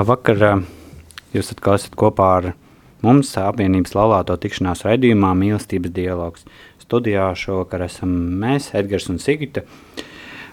Vakar 0.00 0.62
jūs 1.34 1.50
atkal 1.52 1.76
esat 1.76 1.96
kopā 1.98 2.28
ar 2.38 2.46
mums 3.04 3.32
apvienības 3.36 3.92
laulāto 3.96 4.36
tikšanās 4.40 4.84
raidījumā 4.86 5.32
Mīlestības 5.36 5.92
dialogs. 5.92 6.46
Studijā 6.80 7.26
šovakar 7.36 7.84
esam 7.84 8.14
mēs, 8.40 8.70
Edgars 8.76 9.10
un 9.12 9.20
Sigita. 9.20 9.64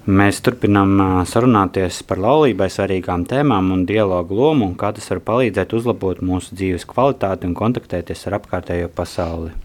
Mēs 0.07 0.41
turpinām 0.43 0.99
sarunāties 1.27 2.01
par 2.07 2.19
laulībai 2.23 2.67
svarīgām 2.71 3.25
tēmām 3.27 3.71
un 3.75 3.85
dialogu 3.87 4.35
lomu 4.39 4.67
un 4.69 4.75
kā 4.79 4.93
tas 4.95 5.07
var 5.11 5.23
palīdzēt 5.31 5.75
uzlabot 5.79 6.21
mūsu 6.23 6.55
dzīves 6.55 6.87
kvalitāti 6.87 7.47
un 7.47 7.55
kontaktēties 7.55 8.27
ar 8.27 8.37
apkārtējo 8.41 8.91
pasauli. 8.95 9.55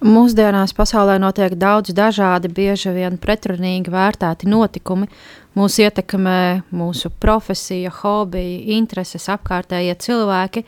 Mūsdienās 0.00 0.72
pasaulē 0.72 1.18
notiek 1.20 1.52
daudz 1.60 1.92
dažādi, 1.92 2.48
bieži 2.48 2.94
vien 2.94 3.18
pretrunīgi 3.20 3.92
vērtēti 3.92 4.48
notikumi. 4.48 5.10
Mūs 5.58 5.80
ietekmē 5.82 6.62
mūsu 6.70 7.10
profesija, 7.22 7.90
hobiji, 7.90 8.76
intereses, 8.76 9.26
apkārtējie 9.32 9.96
cilvēki. 9.98 10.62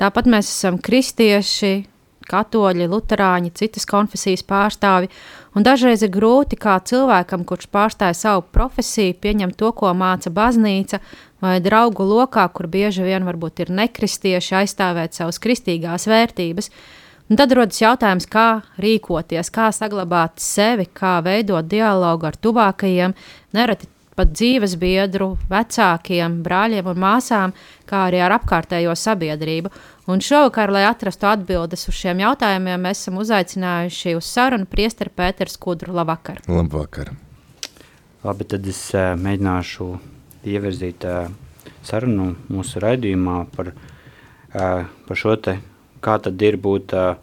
Tāpat 0.00 0.26
mēs 0.26 0.50
esam 0.50 0.80
kristieši, 0.82 1.86
katoļi, 2.26 2.88
luterāņi, 2.90 3.54
citas 3.54 3.86
konfesijas 3.86 4.42
pārstāvi. 4.46 5.10
Dažreiz 5.56 6.02
ir 6.02 6.12
grūti 6.12 6.58
kā 6.60 6.74
cilvēkam, 6.84 7.46
kurš 7.46 7.70
pārstāja 7.72 8.18
savu 8.18 8.44
profesiju, 8.52 9.14
pieņemt 9.22 9.56
to, 9.62 9.70
ko 9.78 9.94
māca 9.96 10.32
baznīca, 10.34 11.00
vai 11.40 11.56
draugu 11.64 12.04
lokā, 12.04 12.48
kur 12.52 12.68
bieži 12.68 13.06
vien 13.06 13.24
varbūt 13.24 13.64
ir 13.64 13.74
nekristieši, 13.78 14.56
aizstāvēt 14.64 15.16
savas 15.16 15.40
kristīgās 15.40 16.10
vērtības. 16.10 16.72
Un 17.30 17.38
tad 17.38 17.54
rodas 17.56 17.78
jautājums, 17.80 18.28
kā 18.30 18.60
rīkoties, 18.82 19.50
kā 19.54 19.70
saglabāt 19.74 20.42
sevi, 20.42 20.86
kā 20.86 21.18
veidot 21.26 21.66
dialogu 21.66 22.28
ar 22.28 22.36
tuvākajiem, 22.38 23.16
nereti 23.56 23.88
pat 24.16 24.32
dzīves 24.32 24.76
biedru, 24.80 25.34
vecākiem, 25.50 26.40
brāļiem 26.44 26.88
un 26.92 27.02
māsām, 27.02 27.54
kā 27.88 28.06
arī 28.08 28.22
ar 28.24 28.36
apkārtējo 28.38 28.96
sabiedrību. 28.96 29.72
Un 30.10 30.22
šovakar, 30.22 30.72
lai 30.72 30.86
atrastu 30.88 31.28
atbildes 31.28 31.88
uz 31.90 31.98
šiem 31.98 32.24
jautājumiem, 32.24 32.80
mēs 32.88 33.04
esam 33.04 33.20
uzaicinājuši 33.22 34.16
uz 34.18 34.26
sarunu 34.30 34.68
priesteru 34.70 35.12
Pēteru 35.14 35.52
Skudru. 35.52 35.94
Labvakar! 35.96 36.42
Labvakar! 36.48 37.12
Labi, 38.26 38.48
tad 38.48 38.66
es 38.66 38.82
uh, 38.96 39.12
mēģināšu 39.20 39.92
ievirzīt 40.50 41.06
uh, 41.06 41.30
sarunu 41.86 42.32
mūsu 42.50 42.82
raidījumā 42.82 43.38
par, 43.54 43.74
uh, 43.76 44.84
par 45.06 45.20
šo 45.20 45.36
te 45.38 45.58
kā 46.06 46.18
tad 46.22 46.42
ir 46.46 46.58
būt 46.62 46.94
uh, 46.96 47.16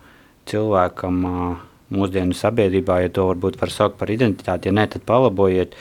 cilvēkam 0.50 1.20
uh, 1.30 1.62
mūsdienu 1.94 2.36
sabiedrībā, 2.38 3.04
ja 3.04 3.12
to 3.14 3.28
varbūt 3.30 3.60
var 3.62 3.72
saukt 3.74 4.00
par 4.00 4.12
identitāti, 4.12 4.70
ja 4.70 4.76
ne, 4.76 4.86
tad 4.90 5.06
palabojiet, 5.08 5.78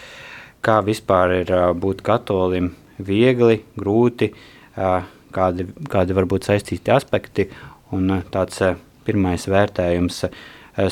kā 0.62 0.78
vispār 0.86 1.36
ir 1.40 1.52
būt 1.78 2.02
katolim 2.06 2.72
viegli, 3.02 3.60
grūti, 3.78 4.30
kādi, 5.34 5.66
kādi 5.90 6.16
varbūt 6.16 6.48
saistīti 6.48 6.94
aspekti, 6.94 7.48
un 7.92 8.22
tāds 8.32 8.62
pirmais 9.06 9.46
vērtējums 9.50 10.22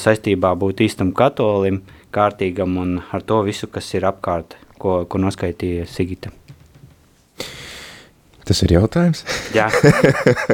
saistībā 0.00 0.52
būt 0.58 0.82
īstam 0.86 1.14
katolim, 1.16 1.80
kārtīgam 2.12 2.76
un 2.80 2.98
ar 3.12 3.22
to 3.22 3.40
visu, 3.46 3.70
kas 3.70 3.88
ir 3.94 4.08
apkārt, 4.10 4.58
ko, 4.80 5.04
ko 5.08 5.22
noskaitīja 5.22 5.86
Sigita. 5.88 6.32
Tas 8.50 8.64
ir 8.64 8.74
jautājums. 8.74 9.22
Jā. 9.54 9.68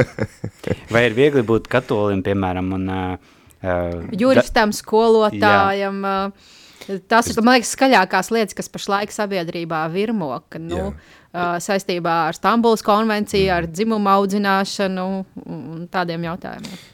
Vai 0.92 1.06
ir 1.06 1.16
viegli 1.16 1.40
būt 1.46 1.70
katolim, 1.72 2.20
piemēram, 2.26 2.74
un 2.76 2.90
uh, 2.92 4.12
juristam, 4.12 4.74
skolotājam? 4.76 6.02
Jā. 6.04 6.16
Tas 7.10 7.30
ir, 7.32 7.38
man 7.42 7.56
liekas, 7.56 7.72
skaļākās 7.74 8.30
lietas, 8.34 8.56
kas 8.56 8.70
pašlaik 8.70 9.14
sabiedrībā 9.14 9.82
virmo, 9.90 10.30
ka, 10.50 10.60
nu, 10.62 10.92
uh, 10.92 11.56
saistībā 11.62 12.16
ar 12.28 12.36
Stambulas 12.38 12.84
konvenciju, 12.86 13.48
mm. 13.48 13.56
ar 13.56 13.70
dzimumu 13.70 14.12
audzināšanu 14.12 15.06
un 15.44 15.88
tādiem 15.92 16.28
jautājumiem. 16.28 16.84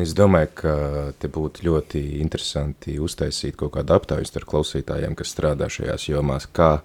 Es 0.00 0.12
domāju, 0.14 0.52
ka 0.60 0.72
te 1.18 1.26
būtu 1.32 1.64
ļoti 1.66 2.00
interesanti 2.22 2.94
uztaisīt 3.02 3.56
kaut 3.58 3.74
kādu 3.74 3.96
aptauju 3.96 4.28
starp 4.28 4.46
klausītājiem, 4.52 5.16
kas 5.18 5.32
strādā 5.34 5.66
šajās 5.66 6.06
jomās. 6.12 6.46
Kā 6.46 6.76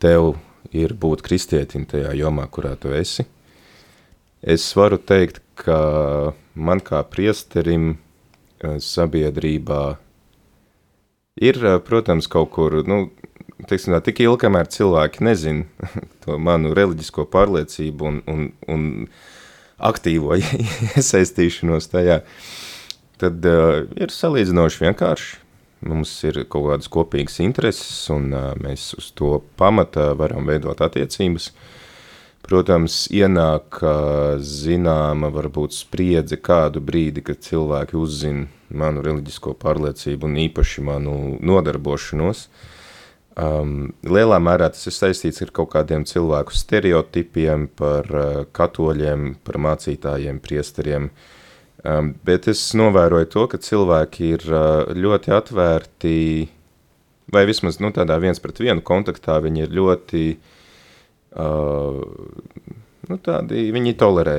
tev 0.00 0.38
ir 0.72 0.96
būt 0.96 1.20
kristietim 1.26 1.84
tajā 1.88 2.14
jomā, 2.16 2.48
kurā 2.48 2.72
tu 2.80 2.94
esi. 2.96 3.26
Es 4.40 4.64
varu 4.78 4.96
teikt, 4.96 5.42
ka 5.60 6.32
man 6.54 6.80
kā 6.80 7.02
priesterim 7.04 7.98
sabiedrībā 8.62 9.82
ir, 11.36 11.60
protams, 11.86 12.28
kaut 12.32 12.50
kur, 12.54 12.80
nu, 12.88 13.06
teiksim 13.68 13.94
tā, 13.96 14.02
tik 14.04 14.20
ilgi, 14.24 14.42
kamēr 14.46 14.68
cilvēki 14.72 15.24
nezin 15.26 15.64
to 16.24 16.38
manu 16.42 16.74
reliģisko 16.76 17.26
pārliecību 17.32 18.10
un, 18.10 18.20
un, 18.30 18.46
un 18.72 18.86
aktīvo 19.76 20.36
iesaistīšanos 20.96 21.90
tajā, 21.92 22.20
tad 23.20 23.48
uh, 23.48 23.82
ir 23.96 24.12
salīdzinoši 24.12 24.86
vienkārši 24.86 25.42
mums 25.86 26.12
ir 26.24 26.40
kaut 26.50 26.70
kādas 26.70 26.90
kopīgas 26.92 27.40
intereses, 27.44 28.06
un 28.12 28.30
uh, 28.34 28.52
mēs 28.60 28.90
uz 28.98 29.10
to 29.16 29.38
pamata 29.60 30.12
varam 30.18 30.48
veidot 30.48 30.80
attiecības. 30.82 31.50
Protams, 32.46 33.06
ienāk 33.10 33.80
uh, 33.82 34.36
zināma 34.38 35.32
varbūt 35.34 35.74
spriedze 35.74 36.38
kādu 36.38 36.80
brīdi, 36.84 37.24
kad 37.26 37.42
cilvēki 37.42 37.98
uzzina 37.98 38.46
manu 38.70 39.04
reliģisko 39.04 39.54
pārliecību 39.60 40.28
un 40.28 40.40
īpaši 40.46 40.84
manu 40.86 41.16
nodarbošanos. 41.44 42.48
Um, 43.36 43.92
lielā 44.00 44.38
mērā 44.40 44.70
tas 44.72 44.86
ir 44.88 44.94
saistīts 44.96 45.42
ar 45.44 45.50
kaut 45.52 45.74
kādiem 45.74 46.06
cilvēku 46.08 46.56
stereotipiem 46.56 47.66
par 47.76 48.06
uh, 48.08 48.44
katoļiem, 48.56 49.34
par 49.44 49.60
mācītājiem, 49.60 50.40
priesteriem, 50.40 51.10
Um, 51.86 52.14
bet 52.26 52.48
es 52.50 52.60
novēroju 52.74 53.28
to, 53.30 53.44
ka 53.52 53.58
cilvēki 53.62 54.30
ir 54.34 54.44
uh, 54.48 54.88
ļoti 54.96 55.32
atvērti, 55.36 56.14
vai 57.34 57.44
vismaz 57.46 57.78
nu, 57.82 57.92
tādā 57.94 58.16
viens 58.22 58.40
pret 58.42 58.58
vienu 58.62 58.82
kontaktā, 58.86 59.36
viņi 59.44 59.66
ir 59.66 59.74
ļoti, 59.76 60.22
uh, 61.44 62.00
nu, 63.10 63.18
tādi, 63.28 63.68
viņi 63.76 63.94
tolerē. 64.00 64.38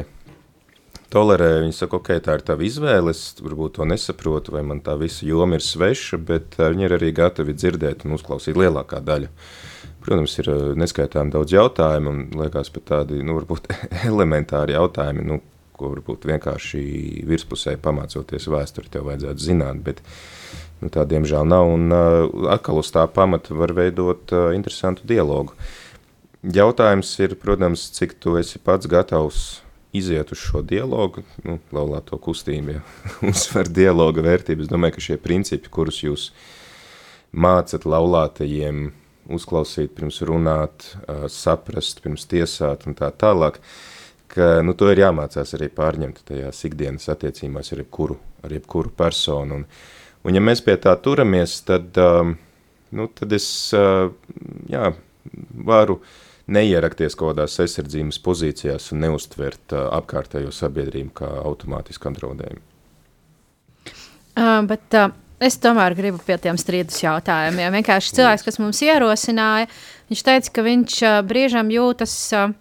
Tolerē, 1.08 1.62
viņi 1.64 1.72
saka, 1.72 2.02
ok, 2.02 2.10
tā 2.20 2.34
ir 2.36 2.42
tava 2.44 2.66
izvēle, 2.68 3.14
es 3.16 3.38
varbūt 3.40 3.78
to 3.78 3.86
nesaprotu, 3.88 4.52
vai 4.58 4.64
man 4.68 4.82
tā 4.84 4.98
visa 5.00 5.24
joma 5.24 5.56
ir 5.56 5.64
sveša, 5.64 6.18
bet 6.20 6.58
uh, 6.60 6.68
viņi 6.74 6.84
ir 6.84 6.96
arī 6.98 7.14
gatavi 7.16 7.56
dzirdēt 7.56 8.04
un 8.04 8.18
uzklausīt 8.18 8.58
lielākā 8.60 9.00
daļa. 9.08 9.30
Protams, 10.04 10.34
ir 10.42 10.50
uh, 10.52 10.64
neskaitām 10.76 11.30
daudz 11.32 11.54
jautājumu, 11.56 12.12
un 12.12 12.42
liekas 12.42 12.72
pat 12.76 12.90
tādi, 12.92 13.22
nu, 13.24 13.38
varbūt 13.40 13.70
elementāri 14.10 14.76
jautājumi, 14.76 15.24
nu, 15.30 15.40
ko 15.80 15.94
varbūt 15.94 16.28
vienkārši 16.28 16.82
virspusē 17.30 17.78
pamācoties 17.80 18.50
vēsturi 18.52 18.92
tev 18.92 19.08
vajadzētu 19.08 19.46
zināt, 19.46 19.80
bet 19.86 20.02
nu, 20.82 20.90
tā 20.92 21.06
diemžēl 21.08 21.48
nav, 21.48 21.70
un 21.72 21.88
uh, 21.88 22.50
atkal 22.52 22.82
uz 22.82 22.92
tā 22.92 23.06
pamata 23.08 23.56
var 23.56 23.72
veidot 23.78 24.36
uh, 24.36 24.50
interesantu 24.58 25.08
dialogu. 25.08 25.56
Jautājums 26.44 27.14
ir, 27.24 27.38
protams, 27.40 27.88
cik 27.96 28.18
tu 28.20 28.36
esi 28.42 28.60
pats 28.60 28.92
gatavs 28.92 29.46
iziet 29.98 30.32
uz 30.32 30.40
šo 30.42 30.62
dialogu, 30.66 31.24
nu, 31.48 31.58
laulāto 31.76 32.20
kustību, 32.22 32.78
ja 32.78 32.84
uzsver 33.32 33.70
dialoga 33.72 34.24
vērtību. 34.26 34.66
Es 34.66 34.72
domāju, 34.72 34.98
ka 34.98 35.06
šie 35.10 35.20
principi, 35.22 35.72
kurus 35.74 36.04
jūs 36.04 36.30
mācat 37.36 37.86
laulātajiem 37.90 38.88
uzklausīt, 39.34 39.92
pirms 39.96 40.22
runāt, 40.28 40.88
saprast, 41.32 42.02
pirms 42.04 42.26
tiesāt 42.32 42.88
un 42.88 42.96
tā 42.98 43.10
tālāk, 43.12 43.60
ka 44.32 44.62
nu, 44.64 44.76
to 44.78 44.90
ir 44.92 45.02
jāmācās 45.04 45.54
arī 45.58 45.70
pārņemt 45.74 46.24
tajās 46.28 46.64
ikdienas 46.70 47.10
attiecībās 47.12 47.74
ar 47.74 47.84
jebkuru, 47.84 48.18
ar 48.46 48.56
jebkuru 48.56 48.94
personu. 48.96 49.62
Un, 49.62 49.66
un 50.28 50.38
ja 50.38 50.44
mēs 50.44 50.64
pie 50.64 50.78
tā 50.84 50.96
turamies, 51.04 51.60
tad, 51.68 51.98
nu, 51.98 53.10
tad 53.20 53.36
es 53.36 53.50
jā, 54.72 54.94
varu 55.68 56.00
neierakties 56.48 57.16
kaut 57.18 57.34
kādās 57.34 57.60
aizsardzības 57.64 58.20
pozīcijās 58.24 58.92
un 58.94 59.04
neustvert 59.04 59.76
apkārtējo 59.76 60.54
sabiedrību 60.56 61.14
kā 61.22 61.32
automātisku 61.44 62.12
apdraudējumu. 62.12 62.64
Uh, 64.38 64.62
bet 64.70 64.94
uh, 64.94 65.10
es 65.42 65.58
tomēr 65.58 65.96
gribu 65.98 66.22
pie 66.22 66.36
tiem 66.42 66.60
strīdus 66.62 67.00
jautājumiem. 67.02 67.74
Vienkārši 67.80 68.14
cilvēks, 68.20 68.46
kas 68.46 68.60
mums 68.62 68.82
ierosināja, 68.86 69.66
viņš 70.12 70.24
teica, 70.28 70.52
ka 70.54 70.66
viņš 70.68 70.98
uh, 71.02 71.20
brīžam 71.26 71.72
jūtas 71.74 72.14
uh, 72.38 72.54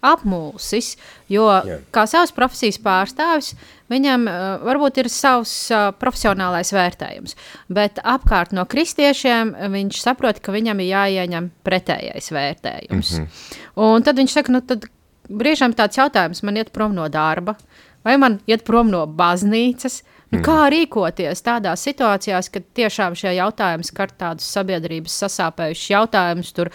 apmulsis, 0.00 0.94
jo 1.28 1.46
Jā. 1.46 1.78
kā 1.92 2.06
savas 2.08 2.32
profesijas 2.36 2.80
pārstāvis, 2.82 3.52
viņam 3.92 4.28
uh, 4.30 4.36
varbūt 4.64 5.02
ir 5.02 5.10
savs 5.12 5.52
uh, 5.74 5.90
profesionālais 6.00 6.72
vērtējums, 6.74 7.36
bet 7.68 8.00
apkārt 8.04 8.54
no 8.56 8.64
kristiešiem 8.70 9.52
viņš 9.74 10.00
saprot, 10.04 10.40
ka 10.40 10.54
viņam 10.54 10.80
ir 10.80 10.92
jāieņem 10.94 11.50
pretējais 11.66 12.32
vērtējums. 12.32 13.12
Mm 13.18 13.26
-hmm. 13.26 13.60
Un 13.90 14.06
tad 14.06 14.16
viņš 14.16 14.38
saka, 14.38 14.52
nu 14.52 14.60
tad 14.60 14.88
brīžam 15.28 15.76
tāds 15.76 16.00
jautājums, 16.00 16.42
man 16.42 16.56
iet 16.56 16.72
prom 16.72 16.94
no 16.94 17.08
darba, 17.08 17.56
vai 18.04 18.16
man 18.16 18.40
iet 18.46 18.64
prom 18.64 18.90
no 18.90 19.06
baznīcas, 19.06 20.02
Nu, 20.30 20.38
kā 20.46 20.54
mhm. 20.54 20.70
rīkoties 20.74 21.42
tādās 21.42 21.82
situācijās, 21.86 22.50
kad 22.54 22.66
tiešām 22.78 23.16
šie 23.18 23.34
jautājumi 23.34 23.86
skar 23.86 24.12
tādus 24.14 24.46
sabiedrības 24.54 25.16
sasāpējušus 25.24 25.90
jautājumus, 25.90 26.52
tur 26.54 26.70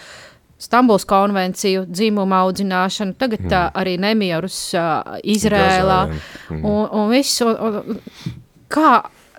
Stambuls 0.56 1.04
konvenciju, 1.04 1.84
dzimuma 1.88 2.38
audzināšanu, 2.46 3.12
tagad 3.20 3.42
mm. 3.44 3.52
uh, 3.52 3.74
arī 3.76 3.98
nemierus 4.00 4.56
uh, 4.72 5.18
Izrēlā 5.20 5.98
mm. 6.08 6.62
un, 6.62 6.86
un 6.96 7.10
viss. 7.12 7.42
Un, 7.44 7.58
un, 7.60 8.38
kā 8.72 8.92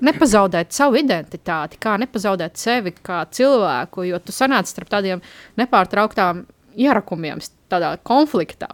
nepazaudēt 0.05 0.75
savu 0.75 0.99
identitāti, 1.01 1.79
kā 1.81 1.95
nepazaudēt 2.01 2.59
sevi 2.59 2.93
kā 2.95 3.23
cilvēku, 3.33 4.05
jo 4.07 4.19
tu 4.21 4.35
sanāc 4.35 4.69
starp 4.69 4.91
tādiem 4.93 5.23
nepārtrauktām 5.59 6.45
ierakumiem, 6.77 7.41
tādā 7.71 7.95
konfliktā. 8.05 8.69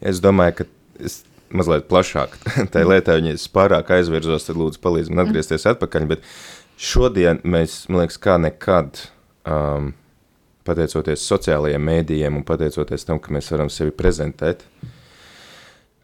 Es 0.00 0.22
domāju, 0.24 0.62
ka 0.62 0.68
es 1.04 1.20
mazliet 1.52 1.88
plašāk 1.90 2.38
tajā 2.72 2.88
lietā, 2.88 3.18
ja 3.20 3.36
es 3.36 3.46
pārāk 3.52 3.92
aizvirzos, 3.98 4.48
tad 4.48 4.58
lūdzu 4.60 4.80
palīdzi 4.82 5.12
man 5.12 5.26
atgriezties 5.26 5.66
mm. 5.66 5.76
atpakaļ, 5.76 6.08
bet 6.14 6.24
šodien 6.80 7.42
mēs, 7.44 7.84
man 7.90 8.04
liekas, 8.04 8.18
kā 8.22 8.40
nekad 8.40 9.04
um, 9.44 9.92
pateicoties 10.66 11.24
sociālajiem 11.28 11.82
mēdījiem 11.88 12.36
un 12.38 12.44
pateicoties 12.46 13.06
tam, 13.06 13.20
ka 13.22 13.34
mēs 13.34 13.50
varam 13.52 13.70
sevi 13.72 13.94
prezentēt, 13.94 14.64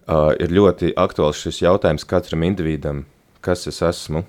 uh, 0.06 0.32
ir 0.38 0.54
ļoti 0.54 0.94
aktuāls 0.98 1.42
šis 1.42 1.62
jautājums 1.64 2.06
katram 2.08 2.46
individam, 2.46 3.04
kas 3.44 3.66
es 3.70 3.82
esmu 3.82 4.24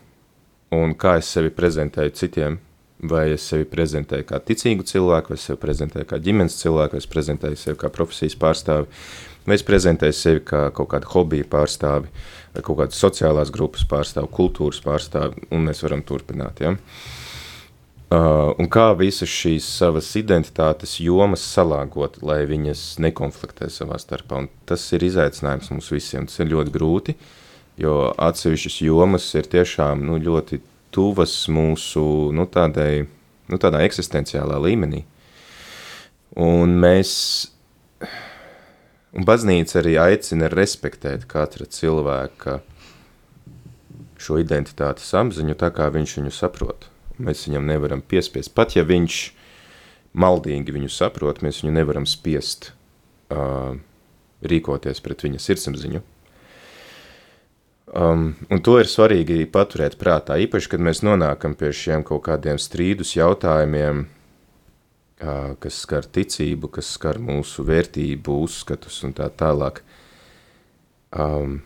un 0.73 0.95
kā 0.97 1.17
es 1.21 1.29
sevi 1.33 1.53
prezentēju 1.53 2.15
citiem. 2.19 2.61
Vai 3.03 3.33
es 3.33 3.43
sevi 3.49 3.65
prezentēju 3.67 4.23
kā 4.29 4.37
ticīgu 4.39 4.85
cilvēku, 4.87 5.33
vai 5.33 5.35
es 5.35 5.43
sevi 5.49 5.59
prezentēju 5.59 6.07
kā 6.07 6.21
ģimenes 6.23 6.53
cilvēku, 6.61 6.95
vai 6.95 7.01
es 7.01 7.07
prezentēju 7.11 7.57
sevi 7.59 7.79
kā 7.81 7.89
profesijas 7.91 8.37
pārstāvi, 8.39 8.85
vai 9.43 9.57
es 9.57 9.65
prezentēju 9.67 10.15
sevi 10.15 10.43
kā 10.47 10.61
kaut 10.77 10.87
kādu 10.93 11.09
hobiju 11.11 11.49
pārstāvi, 11.51 12.07
vai 12.53 12.63
kaut 12.63 12.79
kādu 12.79 12.95
sociālās 12.95 13.51
grupas 13.51 13.83
pārstāvi, 13.91 14.31
kultūras 14.37 14.79
pārstāvi, 14.85 15.49
un 15.51 15.67
mēs 15.67 15.83
varam 15.83 16.05
turpināt. 16.07 16.63
Ja? 16.63 16.71
Uh, 16.71 17.22
un 18.13 18.67
kā 18.71 18.89
visas 18.99 19.31
šīs 19.31 19.65
savas 19.79 20.09
identitātes 20.19 20.97
jomas 20.99 21.43
salāgot, 21.45 22.19
lai 22.25 22.41
viņas 22.49 22.81
nekonfliktē 23.03 23.69
savā 23.71 23.99
starpā. 24.01 24.43
Un 24.43 24.49
tas 24.69 24.83
ir 24.95 25.05
izaicinājums 25.07 25.71
mums 25.71 25.89
visiem. 25.93 26.27
Tas 26.27 26.41
ir 26.43 26.51
ļoti 26.51 26.73
grūti, 26.73 27.15
jo 27.79 28.11
atsevišķas 28.11 28.81
jomas 28.83 29.29
ir 29.39 29.47
tiešām 29.55 30.03
nu, 30.07 30.19
ļoti 30.19 30.59
tuvas 30.93 31.33
mūsu 31.47 32.05
nu, 32.35 32.45
tādai, 32.45 33.07
nu, 33.49 33.59
tādā 33.61 33.81
eksistenciālā 33.87 34.59
līmenī. 34.67 35.03
Un 36.43 36.77
mēs, 36.83 37.15
un 39.13 39.27
baznīca 39.27 39.79
arī 39.81 39.97
aicina 40.01 40.49
respektēt 40.51 41.27
katra 41.29 41.69
cilvēka 41.69 42.59
šo 44.23 44.39
identitātes 44.41 45.13
apziņu 45.19 45.55
tā, 45.59 45.71
kā 45.75 45.89
viņš 45.93 46.17
viņu 46.19 46.33
saprot. 46.33 46.92
Mēs 47.21 47.45
viņam 47.47 47.67
nevaram 47.69 48.01
piespiest. 48.01 48.53
Pat 48.57 48.73
ja 48.77 48.83
viņš 48.87 49.17
maldīgi 50.17 50.73
viņu 50.73 50.89
saprot, 50.93 51.43
mēs 51.45 51.61
viņu 51.61 51.73
nevaram 51.75 52.07
spiest 52.09 52.71
uh, 53.33 53.75
rīkoties 54.45 55.01
pret 55.03 55.25
viņa 55.25 55.41
sirdsapziņu. 55.41 56.01
Um, 57.93 58.31
un 58.49 58.61
to 58.65 58.79
ir 58.81 58.89
svarīgi 58.89 59.43
paturēt 59.53 59.99
prātā, 60.01 60.39
īpaši, 60.41 60.71
kad 60.71 60.81
mēs 60.81 61.03
nonākam 61.05 61.53
pie 61.57 61.69
šiem 61.75 62.01
kaut 62.07 62.23
kādiem 62.25 62.57
strīdus 62.57 63.13
jautājumiem, 63.19 64.07
uh, 65.21 65.53
kas 65.61 65.83
skar 65.85 66.09
ticību, 66.09 66.71
kas 66.73 66.89
skar 66.97 67.21
mūsu 67.21 67.65
vērtību, 67.67 68.39
uzskatus 68.47 69.03
un 69.05 69.13
tā 69.13 69.29
tālāk. 69.29 69.83
Um, 71.13 71.59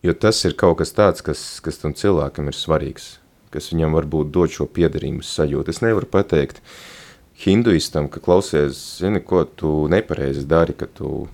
jo 0.00 0.16
tas 0.16 0.40
ir 0.48 0.56
kaut 0.56 0.80
kas 0.80 0.96
tāds, 0.96 1.24
kas, 1.24 1.44
kas 1.60 1.82
tam 1.82 1.92
cilvēkam 1.92 2.48
ir 2.48 2.56
svarīgs 2.56 3.18
kas 3.52 3.70
viņam 3.72 3.96
varbūt 3.96 4.30
dod 4.34 4.52
šo 4.52 4.66
piederības 4.70 5.30
sajūtu. 5.38 5.72
Es 5.72 5.82
nevaru 5.84 6.08
pateikt 6.10 6.60
hinduistam, 7.38 8.08
ka 8.10 8.20
klausies, 8.22 8.78
zini, 8.98 9.22
ko 9.24 9.44
tu 9.44 9.72
nepareizi 9.90 10.44
dari, 10.48 10.74
ka 10.76 10.88
tu 10.90 11.28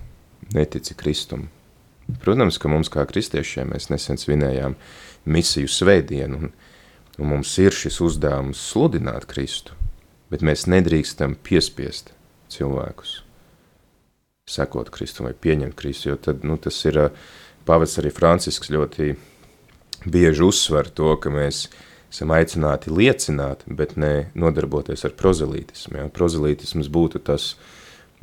netici 0.53 0.95
Kristum. 0.97 1.49
Protams, 2.21 2.59
ka 2.61 2.69
mums 2.69 2.91
kā 2.93 3.05
kristiešiem 3.09 3.73
mēs 3.73 3.89
nesen 3.89 4.19
svinējām 4.21 4.75
misiju 5.25 5.71
svētdienu, 5.71 6.37
un, 6.37 6.51
un 7.17 7.31
mums 7.31 7.55
ir 7.61 7.73
šis 7.73 7.97
uzdevums 8.05 8.61
sludināt 8.61 9.25
Kristu, 9.29 9.73
bet 10.29 10.45
mēs 10.45 10.67
nedrīkstam 10.69 11.39
piespiest 11.41 12.13
cilvēkus 12.53 13.21
sekot 14.45 14.91
Kristum 14.93 15.25
vai 15.25 15.33
pieņemt 15.33 15.73
Kristu, 15.73 16.11
jo 16.11 16.19
tad, 16.21 16.43
nu, 16.45 16.59
tas 16.61 16.77
ir, 16.85 16.99
pavads 17.65 17.97
arī 17.97 18.11
Francisks 18.13 18.69
ļoti 18.69 19.15
bieži 20.05 20.45
uzsver 20.45 20.91
to, 20.93 21.15
ka 21.17 21.31
mēs 21.33 21.63
uh, 21.65 21.79
esam 22.15 22.31
aicināti 22.31 22.93
liecināt, 22.93 23.65
bet 23.67 23.97
ne 23.99 24.29
nodarboties 24.39 25.03
ar 25.07 25.15
prozelītismu. 25.19 25.99
Ja? 25.99 26.05
Prozelītisms 26.13 26.87
būtu 26.91 27.19
tas, 27.27 27.53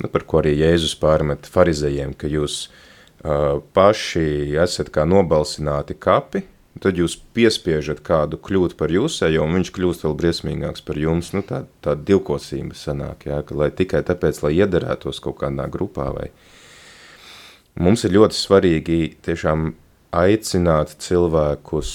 nu, 0.00 0.08
par 0.08 0.24
ko 0.28 0.40
arī 0.40 0.54
Jēzus 0.56 0.96
pārmet 1.00 1.48
farizējiem, 1.52 2.16
ka 2.16 2.30
jūs 2.32 2.64
uh, 2.68 3.60
paši 3.76 4.56
esat 4.62 4.88
kā 4.94 5.04
nobalsināti 5.08 5.98
kapi, 6.00 6.46
tad 6.82 6.96
jūs 6.98 7.18
piespiežat 7.36 8.00
kādu 8.02 8.40
kļūt 8.40 8.78
par 8.80 8.90
jūsējo, 8.90 9.44
un 9.44 9.60
viņš 9.60 9.74
kļūst 9.76 10.06
vēl 10.06 10.16
briesmīgāks 10.18 10.82
par 10.86 10.98
jums, 10.98 11.30
nu 11.36 11.44
tā, 11.46 11.62
tā 11.84 11.94
divkosība 11.94 12.74
sanāk, 12.78 13.28
ja? 13.28 13.43
ka, 13.44 13.58
lai 13.60 13.70
tikai 13.76 14.00
tāpēc, 14.08 14.43
lai 14.46 14.56
iederētos 14.62 15.22
kaut 15.22 15.43
kādā 15.44 15.69
grupā 15.70 16.10
vai... 16.17 16.32
Mums 17.81 18.02
ir 18.05 18.12
ļoti 18.12 18.36
svarīgi 18.36 18.96
tiešām 19.24 19.70
aicināt 20.12 20.93
cilvēkus 21.00 21.93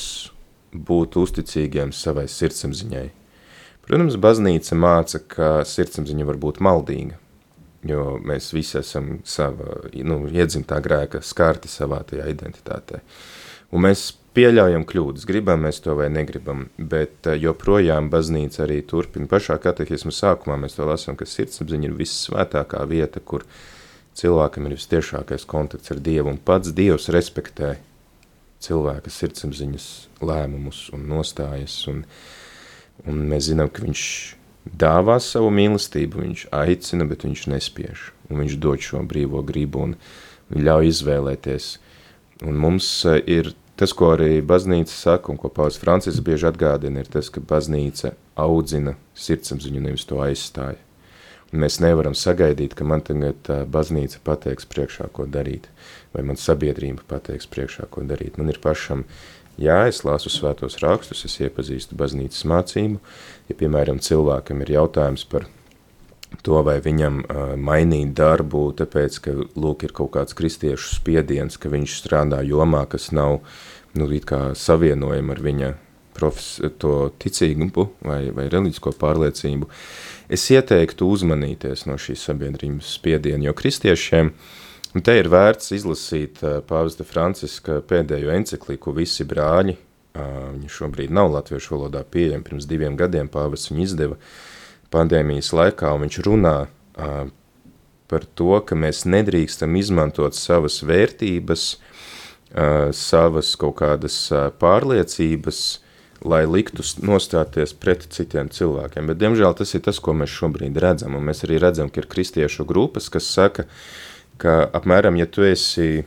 būt 0.74 1.18
uzticīgiem 1.20 1.94
savai 1.96 2.28
sirdsapziņai. 2.32 3.08
Protams, 3.88 4.18
baznīca 4.20 4.76
māca, 4.76 5.22
ka 5.24 5.50
sirdsapziņa 5.64 6.28
var 6.28 6.40
būt 6.44 6.60
maldīga, 6.60 7.16
jo 7.88 8.18
mēs 8.20 8.52
visi 8.52 8.82
esam 8.82 9.22
sava, 9.24 9.78
nu, 10.04 10.26
iedzimtā 10.28 10.82
grēka 10.84 11.24
skārti 11.24 11.72
savā 11.72 12.02
tajā 12.10 12.28
identitātē. 12.34 13.00
Un 13.72 13.86
mēs 13.88 14.10
pieļaujam 14.38 14.84
kļūdas, 14.88 15.26
gribam 15.28 15.64
mēs 15.66 15.80
to 15.82 15.96
vai 15.98 16.10
negribam, 16.14 16.68
bet 16.78 17.28
eh, 17.32 17.40
joprojām 17.42 18.12
baznīca 18.14 18.66
arī 18.68 18.82
turpina. 18.86 19.30
Pašā 19.32 19.58
katehismu 19.64 20.14
sākumā 20.14 20.60
mēs 20.62 20.78
to 20.78 20.86
lasām, 20.88 21.18
ka 21.18 21.26
sirdsapziņa 21.26 21.90
ir 21.90 21.98
vissvētākā 21.98 22.84
vieta, 22.92 23.24
kur 23.24 23.48
cilvēkam 24.18 24.68
ir 24.68 24.78
vistiešākais 24.78 25.48
kontakts 25.50 25.94
ar 25.94 26.02
Dievu, 26.04 26.36
un 26.36 26.42
pats 26.44 26.76
Dievs 26.76 27.10
respektē 27.14 27.78
cilvēka 28.64 29.12
sirdsapziņas 29.14 29.88
lēmumus 30.26 30.88
un 30.96 31.06
nostājas, 31.12 31.80
un, 31.92 32.04
un 33.06 33.26
mēs 33.32 33.52
zinām, 33.52 33.70
ka 33.70 33.86
viņš 33.86 34.06
dāvā 34.68 35.18
savu 35.24 35.52
mīlestību, 35.54 36.24
viņš 36.24 36.48
aicina, 36.56 37.08
bet 37.08 37.28
viņš 37.28 37.46
nespiež, 37.54 38.10
un 38.30 38.42
viņš 38.44 38.58
dod 38.64 38.84
šo 38.84 39.04
brīvo 39.08 39.44
gribu 39.46 39.86
un, 39.88 39.96
ļauj 40.54 40.92
izvēlēties. 40.94 41.70
Un 42.48 42.60
mums 42.62 42.88
e, 43.10 43.18
ir 43.28 43.52
tas, 43.80 43.94
ko 43.98 44.14
arī 44.16 44.42
baznīca 44.46 44.94
saka, 44.94 45.32
un 45.34 45.40
ko 45.42 45.52
Pāvils 45.54 45.80
Francis 45.82 46.22
bieži 46.24 46.48
atgādina, 46.50 47.04
ir 47.04 47.12
tas, 47.12 47.30
ka 47.34 47.44
baznīca 47.44 48.14
audzina 48.40 48.96
sirdsapziņu, 49.18 49.84
nevis 49.90 50.08
to 50.08 50.22
aizstāja. 50.24 50.80
Mēs 51.56 51.80
nevaram 51.80 52.16
sagaidīt, 52.18 52.74
ka 52.76 52.84
man 52.84 53.04
tagad 53.08 53.48
uh, 53.48 53.64
baznīca 53.72 54.20
pateiks 54.26 54.68
priekšā, 54.68 55.08
ko 55.16 55.28
darīt, 55.32 55.70
vai 56.12 56.26
man 56.28 56.40
sabiedrība 56.40 57.06
pateiks 57.08 57.48
priekšā, 57.48 57.88
ko 57.92 58.04
darīt. 58.08 58.36
Man 58.40 58.52
ir 58.52 58.60
pašam 58.64 59.06
jā, 59.56 59.86
es 59.88 60.04
lasu 60.04 60.32
svētos 60.34 60.76
rakstus, 60.84 61.24
es 61.24 61.38
iepazīstu 61.40 61.96
baznīcas 62.00 62.44
mācību. 62.52 63.00
Ja, 63.48 63.56
piemēram, 63.62 64.02
cilvēkam 64.04 64.66
ir 64.66 64.74
jautājums 64.76 65.24
par 65.32 65.48
to, 66.44 66.60
vai 66.68 66.82
viņam 66.84 67.24
uh, 67.24 67.56
mainīt 67.56 68.12
darbu, 68.18 68.68
tāpēc, 68.78 69.22
ka, 69.24 69.36
lūk, 69.56 69.88
ir 69.88 69.96
kaut 69.96 70.12
kāds 70.18 70.36
kristiešu 70.36 70.98
spiediens, 70.98 71.56
ka 71.56 71.72
viņš 71.72 72.00
strādā 72.02 72.44
jomā, 72.44 72.84
kas 72.92 73.14
nav, 73.16 73.40
nu, 73.96 74.12
it 74.12 74.28
kā 74.28 74.50
savienojama 74.52 75.38
ar 75.38 75.44
viņa 75.48 75.74
profes, 76.18 76.58
to 76.82 77.12
ticīgumu 77.22 77.88
vai, 78.02 78.22
vai 78.34 78.48
reliģisko 78.52 78.94
pārliecību, 79.00 79.70
es 80.30 80.46
ieteiktu 80.52 81.08
uzmanīties 81.14 81.86
no 81.88 81.98
šīs 82.02 82.26
sabiedrības 82.30 82.94
spiediena, 82.98 83.48
jo 83.48 83.54
kristiešiem, 83.58 84.34
te 85.04 85.18
ir 85.20 85.30
vērts 85.32 85.74
izlasīt 85.78 86.42
pāvesta 86.68 87.06
Franciska 87.08 87.82
pēdējo 87.88 88.34
encikliku 88.36 88.96
Visi 88.98 89.28
brāļi, 89.28 89.78
viņa 90.18 90.72
šobrīd 90.74 91.14
nav 91.14 91.32
latviešu 91.36 91.76
valodā 91.76 92.04
pieejama, 92.04 92.46
pirms 92.46 92.68
diviem 92.70 92.98
gadiem 93.00 93.30
pāvests 93.32 93.72
viņu 93.72 93.84
izdeva 93.86 94.18
pandēmijas 94.94 95.52
laikā, 95.54 95.92
un 95.94 96.08
viņš 96.08 96.20
runā 96.26 96.56
par 98.08 98.24
to, 98.40 98.54
ka 98.64 98.76
mēs 98.80 99.04
nedrīkstam 99.06 99.76
izmantot 99.78 100.36
savas 100.36 100.80
vērtības, 100.88 101.66
savas 102.96 103.52
kaut 103.60 103.76
kādas 103.82 104.16
pārliecības, 104.62 105.62
lai 106.26 106.44
liktu 106.50 106.84
nostāties 107.06 107.74
pret 107.78 108.08
citiem 108.14 108.50
cilvēkiem. 108.54 109.10
Bet, 109.12 109.20
diemžēl, 109.22 109.54
tas 109.58 109.74
ir 109.78 109.84
tas, 109.86 110.00
ko 110.02 110.16
mēs 110.18 110.34
šobrīd 110.34 110.78
redzam. 110.82 111.18
Un 111.18 111.26
mēs 111.28 111.44
arī 111.46 111.60
redzam, 111.62 111.92
ka 111.94 112.02
ir 112.02 112.10
kristiešu 112.10 112.66
grupas, 112.68 113.10
kas 113.14 113.30
saka, 113.30 113.68
ka 114.42 114.64
apmēram, 114.78 115.18
ja 115.20 115.28
tu 115.30 115.46
esi, 115.46 116.06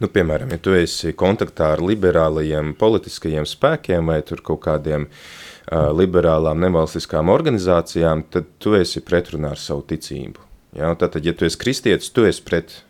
nu, 0.00 0.10
piemēram, 0.10 0.52
ja 0.52 0.60
tu 0.60 0.76
esi 0.76 1.14
kontaktā 1.16 1.72
ar 1.76 1.84
liberālajiem 1.84 2.74
politiskajiem 2.80 3.48
spēkiem 3.48 4.12
vai 4.12 4.20
tur 4.26 4.44
kaut 4.44 4.62
kādiem 4.66 5.08
uh, 5.08 5.90
liberālām 5.96 6.60
nevalstiskām 6.60 7.32
organizācijām, 7.32 8.26
tad 8.32 8.52
tu 8.60 8.76
esi 8.78 9.04
pretrunā 9.04 9.54
ar 9.56 9.60
savu 9.60 9.86
ticību. 9.88 10.46
Ja? 10.76 10.92
Tātad, 10.94 11.24
ja 11.24 11.34
tu 11.36 11.48
esi 11.48 11.60
kristietis, 11.60 12.12
tu 12.12 12.28
esi 12.28 12.44
pret, 12.44 12.82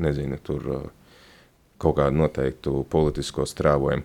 nezinu, 0.00 0.38
tur 0.46 0.70
uh, 0.70 0.88
kaut 1.80 1.96
kādu 1.98 2.20
noteiktu 2.20 2.84
politisko 2.92 3.46
strāvojumu. 3.48 4.04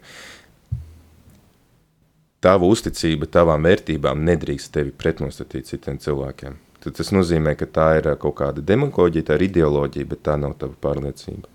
Tava 2.45 2.67
uzticība 2.69 3.25
tavām 3.31 3.65
vērtībām 3.65 4.21
nedrīkst 4.27 4.69
tevi 4.75 4.91
pretnostatīt 4.93 5.65
citiem 5.71 5.97
cilvēkiem. 6.01 6.59
Tad 6.85 6.99
tas 6.99 7.09
nozīmē, 7.15 7.55
ka 7.57 7.65
tā 7.65 7.87
ir 7.97 8.11
kaut 8.21 8.35
kāda 8.37 8.61
demagoģija, 8.61 9.25
tā 9.25 9.39
ir 9.39 9.47
ideoloģija, 9.47 10.05
bet 10.11 10.21
tā 10.27 10.35
nav 10.37 10.53
tava 10.61 10.77
pārliecība. 10.85 11.49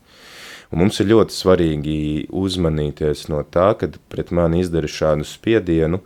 Un 0.70 0.82
mums 0.82 0.99
ir 1.02 1.09
ļoti 1.11 1.35
svarīgi 1.35 2.00
uzmanīties 2.35 3.28
no 3.30 3.42
tā, 3.47 3.68
kad 3.78 3.99
pret 4.11 4.30
mani 4.35 4.64
izdara 4.64 4.90
šādu 4.90 5.26
spiedienu, 5.26 5.99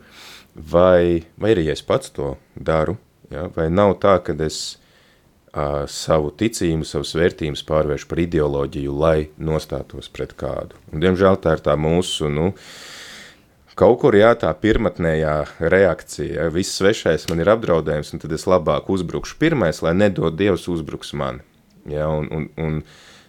vai, 0.53 1.25
vai 1.41 1.53
arī 1.53 1.67
es 1.73 1.81
pats 1.85 2.13
to 2.13 2.35
daru, 2.53 2.97
ja? 3.33 3.47
vai 3.57 3.67
nav 3.73 3.95
tā, 4.01 4.19
ka 4.25 4.33
es 4.45 4.59
uh, 5.55 5.85
savu 5.89 6.29
ticību, 6.33 6.85
savas 6.85 7.13
vērtības 7.17 7.65
pārvērš 7.65 8.05
par 8.09 8.21
ideoloģiju, 8.25 8.97
lai 9.01 9.29
nostātos 9.37 10.09
pret 10.13 10.33
kādu. 10.37 10.77
Un, 10.93 11.01
diemžēl 11.01 11.41
tā 11.41 11.57
ir 11.57 11.65
tā 11.65 11.77
mūsu, 11.77 12.29
nu, 12.33 12.51
kaut 13.79 13.99
kur 14.03 14.15
jā, 14.17 14.31
tā 14.39 14.51
pirmatnējā 14.59 15.35
reakcija, 15.59 16.49
viss 16.53 16.79
svešais 16.79 17.27
man 17.31 17.43
ir 17.43 17.51
apdraudējums, 17.55 18.13
un 18.15 18.23
tad 18.23 18.35
es 18.35 18.47
labāk 18.49 18.91
uzbrukšu 18.91 19.39
pirmais, 19.41 19.81
lai 19.85 19.95
nedod 19.97 20.37
Dievs 20.39 20.69
uzbruks 20.71 21.13
man. 21.17 21.43
Ja, 21.85 22.09
un, 22.09 22.31
un, 22.33 22.49
un 22.57 22.79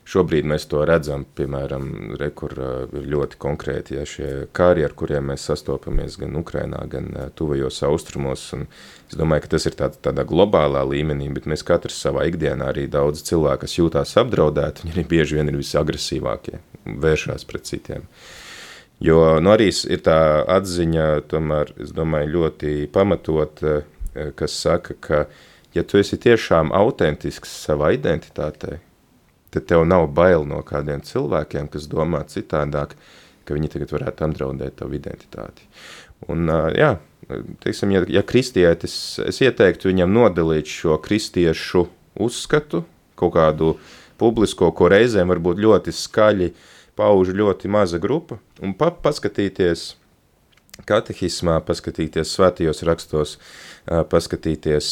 Šobrīd 0.07 0.47
mēs 0.47 0.69
to 0.71 0.85
redzam, 0.87 1.25
piemēram, 1.35 1.87
re, 2.21 2.29
kur 2.39 2.53
uh, 2.55 2.85
ir 2.95 3.09
ļoti 3.11 3.39
konkrēti 3.43 3.97
ja, 3.97 4.05
šie 4.07 4.29
kāri, 4.55 4.85
ar 4.87 4.93
kuriem 4.95 5.33
mēs 5.33 5.49
sastopamies 5.49 6.15
gan 6.21 6.39
Ukrainā, 6.39 6.85
gan 6.93 7.09
uh, 7.11 7.25
tuvajos 7.35 7.81
austrumos. 7.89 8.45
Un 8.55 8.69
es 9.11 9.19
domāju, 9.19 9.43
ka 9.43 9.53
tas 9.57 9.67
ir 9.67 9.75
tā, 9.75 9.91
tādā 10.07 10.23
globālā 10.29 10.85
līmenī, 10.87 11.27
bet 11.35 11.51
mēs 11.51 11.67
katrs 11.67 11.99
savā 12.07 12.29
ikdienā 12.31 12.71
arī 12.71 12.87
daudz 12.87 13.25
cilvēku, 13.27 13.65
kas 13.65 13.75
jūtās 13.81 14.15
apdraudēti, 14.23 14.87
viņi 14.87 14.95
arī 14.95 15.07
bieži 15.11 15.41
vien 15.41 15.51
ir 15.51 15.59
visagresīvākie, 15.59 16.63
vēršās 16.87 17.49
pret 17.51 17.67
citiem. 17.67 18.07
Jo 19.05 19.37
nu, 19.45 19.53
arī 19.53 19.69
ir 19.69 20.01
tā 20.05 20.19
atziņa, 20.57 21.07
tomēr, 21.29 21.75
es 21.85 21.93
domāju, 21.97 22.33
ļoti 22.39 22.73
pamatot, 22.93 23.61
kas 24.39 24.57
saka, 24.57 24.97
ka, 25.01 25.19
ja 25.77 25.85
tu 25.85 26.01
esi 26.01 26.17
tiešām 26.17 26.73
autentisks 26.73 27.53
savā 27.67 27.93
identitātei, 27.97 28.79
tad 29.53 29.67
tev 29.69 29.85
nav 29.89 30.09
bail 30.17 30.47
no 30.49 30.63
kādiem 30.65 31.05
cilvēkiem, 31.05 31.69
kas 31.73 31.89
domā 31.93 32.23
citādāk, 32.31 32.97
ka 33.45 33.55
viņi 33.55 33.71
tagad 33.75 33.93
varētu 33.95 34.27
apdraudēt 34.27 34.79
tavu 34.81 34.97
identitāti. 34.97 35.69
Un, 36.33 36.49
jā, 36.73 36.95
teiksim, 37.63 37.93
ja, 37.93 38.03
ja 38.09 38.23
kristietis, 38.25 38.97
es 39.21 39.43
ieteiktu 39.45 39.91
viņam 39.91 40.13
nodalīt 40.17 40.73
šo 40.73 40.97
kristiešu 41.05 41.85
uzskatu, 42.25 42.87
kaut 43.17 43.37
kādu 43.37 43.75
publisko, 44.17 44.71
ko 44.73 44.89
reizēm 44.89 45.29
varbūt 45.29 45.61
ļoti 45.61 45.93
skaļi 45.93 46.51
pauž 46.97 47.33
ļoti 47.37 47.71
maza 47.71 48.01
grupa, 48.03 48.41
un 48.65 48.75
pa, 48.77 48.91
paskatīties 48.91 49.95
katehismā, 50.85 51.61
paskatīties 51.65 52.35
svētajos 52.37 52.83
rakstos, 52.85 53.37
paskatīties, 54.11 54.91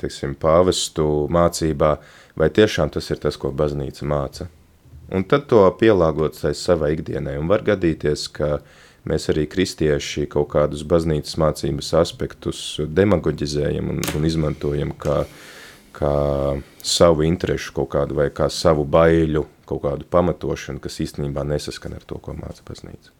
teiksim, 0.00 0.34
pāvestu 0.40 1.06
mācībā, 1.30 1.96
vai 2.38 2.48
tiešām 2.50 2.90
tas 2.94 3.10
ir 3.12 3.20
tas, 3.22 3.38
ko 3.38 3.52
baznīca 3.54 4.08
māca. 4.08 4.48
Un 5.10 5.26
tad 5.26 5.48
to 5.50 5.62
pielāgot 5.78 6.38
savai 6.54 6.94
ikdienai, 6.96 7.36
un 7.38 7.50
var 7.50 7.64
gadīties, 7.66 8.28
ka 8.34 8.60
mēs 9.08 9.30
arī 9.32 9.46
kristieši 9.50 10.26
kaut 10.30 10.52
kādus 10.52 10.84
baznīcas 10.86 11.38
mācības 11.40 11.94
aspektus 12.02 12.60
demagoģizējam 12.86 13.94
un, 13.94 14.02
un 14.16 14.26
izmantojam 14.28 14.92
kā, 14.98 15.24
kā 15.94 16.14
savu 16.82 17.24
interešu 17.26 17.74
kaut 17.76 17.92
kādu 17.94 18.18
vai 18.20 18.28
kā 18.34 18.48
savu 18.52 18.84
baiļu 18.88 19.46
kaut 19.70 19.84
kādu 19.84 20.06
pamatošanu, 20.10 20.82
kas 20.82 21.00
īstenībā 21.04 21.44
nesaskan 21.46 21.94
ar 21.98 22.04
to, 22.06 22.18
ko 22.22 22.34
māca 22.34 22.64
baznīca. 22.66 23.14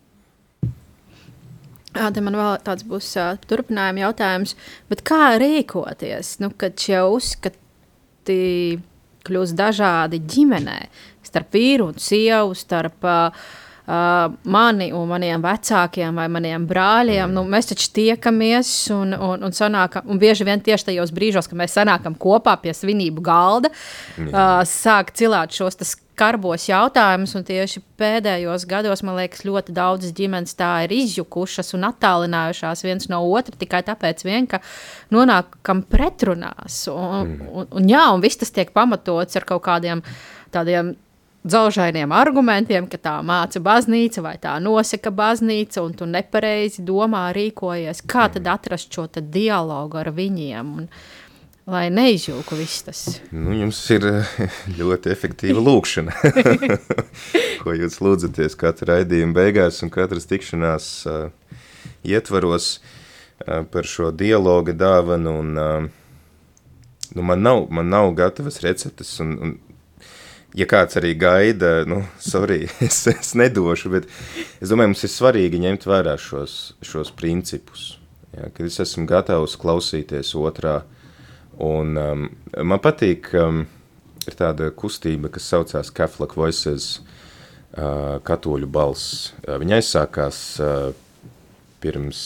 Jā, 1.90 2.06
te 2.14 2.22
man 2.22 2.36
vēl 2.38 2.60
tāds 2.62 2.86
būs 2.86 3.08
uh, 3.18 3.34
turpinājuma 3.50 4.04
jautājums. 4.04 4.54
Bet 4.90 5.02
kā 5.06 5.34
rīkoties, 5.42 6.36
nu, 6.42 6.52
kad 6.54 6.78
šie 6.78 7.00
uzskati 7.10 8.36
kļūst 9.26 9.58
dažādi 9.58 10.20
ģimenē, 10.22 10.78
starp 11.26 11.58
vīru 11.58 11.90
un 11.90 11.98
sievu, 12.02 12.54
starp 12.58 13.06
uh, 13.06 13.50
mani 13.90 14.90
un 14.94 15.08
maniem 15.10 15.42
vecākiem 15.42 16.18
vai 16.20 16.26
maniem 16.30 16.66
brāļiem. 16.68 17.24
Mm. 17.26 17.34
Nu, 17.34 17.42
mēs 17.50 17.70
taču 17.72 17.88
tiekamies 17.96 18.70
un, 18.94 19.14
un, 19.16 19.46
un, 19.48 19.56
sanākam, 19.56 20.06
un 20.10 20.20
bieži 20.20 20.46
vien 20.46 20.62
tieši 20.62 20.90
tajos 20.90 21.10
brīžos, 21.16 21.48
kad 21.50 21.58
mēs 21.58 21.74
sanākam 21.78 22.14
kopā 22.20 22.54
pie 22.62 22.74
svinību 22.76 23.24
galda, 23.26 23.72
mm. 24.18 24.30
uh, 24.30 24.60
sāk 24.68 25.14
cilāt 25.18 25.56
šos 25.56 25.80
skarbos 25.88 26.68
jautājumus. 26.68 27.34
Tieši 27.50 27.82
pēdējos 27.98 28.68
gados, 28.70 29.02
man 29.06 29.18
liekas, 29.18 29.42
ļoti 29.48 29.74
daudzas 29.74 30.14
ģimenes 30.16 30.54
tā 30.58 30.70
ir 30.86 30.94
izjukušas 31.00 31.74
un 31.78 31.88
attālinājušās 31.90 32.84
viens 32.86 33.10
no 33.10 33.24
otra 33.32 33.56
tikai 33.58 33.82
tāpēc, 33.88 34.26
vien, 34.28 34.46
ka 34.50 34.62
nonākam 35.10 35.82
pretrunās. 35.88 36.84
Un, 36.92 37.34
mm. 37.34 37.52
un, 37.54 37.70
un, 37.80 37.90
jā, 37.90 38.06
un 38.14 38.22
viss 38.22 38.38
tas 38.38 38.54
tiek 38.54 38.70
pamatots 38.76 39.40
ar 39.40 39.48
kaut 39.48 39.64
kādiem 39.66 40.04
tādiem 40.54 40.94
dzelžainiem 41.46 42.12
argumentiem, 42.12 42.88
ka 42.90 42.98
tā 43.00 43.14
māca 43.24 43.62
baznīca 43.64 44.24
vai 44.24 44.36
tā 44.42 44.58
nosaka 44.62 45.12
baznīca, 45.14 45.82
un 45.84 45.96
tu 45.96 46.08
nepareizi 46.08 46.84
domā, 46.84 47.28
rīkojies. 47.36 48.04
Kā 48.04 48.28
tad 48.28 48.44
mm. 48.44 48.52
atrast 48.52 48.92
šo 48.94 49.08
dialogu 49.20 50.00
ar 50.00 50.12
viņiem? 50.16 50.76
Un, 50.76 50.88
lai 51.70 51.86
neizjūku 51.92 52.56
viss 52.58 52.84
tas. 52.86 53.02
Nu, 53.30 53.52
jums 53.54 53.78
ir 53.94 54.06
eh, 54.08 54.34
ļoti 54.80 55.12
efektīva 55.12 55.62
lūkšana, 55.64 56.16
ko 57.62 57.76
jūs 57.76 58.00
lūdzaties 58.02 58.58
katra 58.60 58.96
raidījuma 58.96 59.36
beigās 59.36 59.80
un 59.84 59.92
katras 59.94 60.28
tikšanās 60.30 60.90
uh, 61.08 61.56
ietvaros 62.06 62.72
uh, 62.80 63.62
par 63.70 63.88
šo 63.88 64.10
dialoga 64.10 64.74
dāvanu. 64.76 65.36
Un, 65.44 65.56
uh, 65.56 65.88
nu, 67.14 67.22
man, 67.22 67.44
nav, 67.46 67.66
man 67.70 67.92
nav 67.92 68.12
gatavas 68.18 68.60
receptes, 68.64 69.14
un, 69.22 69.36
un 69.38 69.58
ja 70.56 70.66
kāds 70.70 70.98
arī 71.00 71.14
gaida, 71.18 71.84
nu, 71.88 72.02
sorry, 72.22 72.64
es, 72.86 73.02
es 73.10 73.34
nedošu, 73.38 73.92
bet 73.96 74.08
es 74.60 74.70
domāju, 74.70 74.94
mums 74.94 75.04
ir 75.06 75.12
svarīgi 75.12 75.62
ņemt 75.62 75.86
vērā 75.90 76.16
šos, 76.20 76.56
šos 76.84 77.12
principus. 77.16 77.94
Ja, 78.36 78.46
kad 78.54 78.64
es 78.66 78.78
esmu 78.82 79.08
gatavs 79.10 79.56
klausīties 79.58 80.32
otrā, 80.38 80.80
un 81.60 81.96
um, 81.98 82.26
man 82.62 82.82
patīk, 82.82 83.32
um, 83.38 83.64
ir 84.26 84.36
tāda 84.38 84.70
kustība, 84.76 85.30
kas 85.32 85.48
saucās 85.50 85.90
Catholic 85.94 86.36
Voices, 86.38 87.00
uh, 87.74 88.18
katoļu 88.26 88.70
balss. 88.70 89.32
Uh, 89.42 89.56
viņa 89.60 89.80
aizsākās 89.80 90.42
uh, 90.62 90.90
pirms 91.82 92.22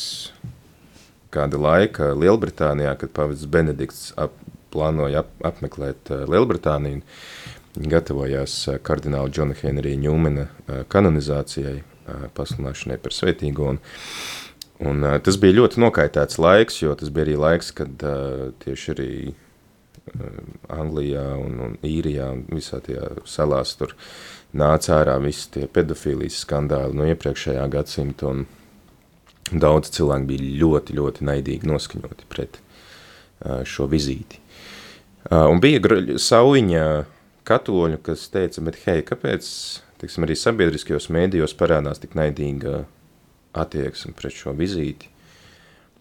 kāda 1.35 1.59
laika 1.59 2.13
Lielbritānijā, 2.15 2.95
kad 3.01 3.15
pavests 3.17 3.49
Benedikts 3.51 4.13
ap, 4.21 4.37
plānoja 4.75 5.25
ap, 5.25 5.33
apmeklēt 5.55 6.13
uh, 6.13 6.25
Lielbritāniju, 6.31 7.03
gatavojās 7.75 8.57
eh, 8.69 8.79
kardināla 8.83 9.31
Džona 9.31 9.57
Henrija 9.59 9.99
Ņūmena 10.05 10.45
eh, 10.47 10.83
kanonizācijai, 10.91 11.79
eh, 11.81 12.27
pasludināšanai 12.37 12.99
par 13.03 13.15
svētīgo. 13.15 13.71
Un, 13.75 13.81
un 14.85 15.07
tas 15.25 15.39
bija 15.41 15.59
ļoti 15.61 15.81
nokaitēts 15.83 16.39
laiks, 16.43 16.83
jo 16.83 16.95
tas 16.99 17.11
bija 17.15 17.29
arī 17.29 17.39
laiks, 17.41 17.71
kad 17.79 18.05
tieši 18.65 18.93
arī 18.95 19.11
Anglijā 20.75 21.23
un, 21.41 21.61
un 21.65 21.77
Īrijā 21.87 22.27
un 22.35 22.43
visā 22.51 22.81
tajā 22.85 23.07
salās 23.31 23.73
tur 23.79 23.95
nāca 24.53 24.99
ārā 24.99 25.15
visi 25.23 25.47
tie 25.55 25.69
pedofīlijas 25.71 26.43
skandāli 26.43 26.99
no 26.99 27.07
iepriekšējā 27.09 27.65
gadsimta. 27.73 28.35
Un, 28.35 28.47
Daudz 29.45 29.91
cilvēku 29.93 30.25
bija 30.25 30.45
ļoti, 30.63 30.95
ļoti 30.97 31.25
naidīgi 31.29 31.69
noskaņoti 31.69 32.25
pret 32.33 32.55
šo 33.69 33.85
vizīti. 33.93 34.39
Un 35.29 35.61
bija 35.61 36.17
sauiņa 36.17 36.87
katoļu, 37.49 38.01
kas 38.05 38.29
teica, 38.33 38.63
bet 38.67 38.79
hei, 38.85 39.03
kāpēc, 39.07 39.49
teiksim, 40.01 40.27
arī 40.27 40.37
sabiedriskajos 40.39 41.11
mēdījos 41.15 41.57
parādās 41.59 42.01
tik 42.03 42.17
naidīga 42.19 42.85
attieksme 43.55 44.15
pret 44.19 44.37
šo 44.37 44.55
vizīti? 44.59 45.11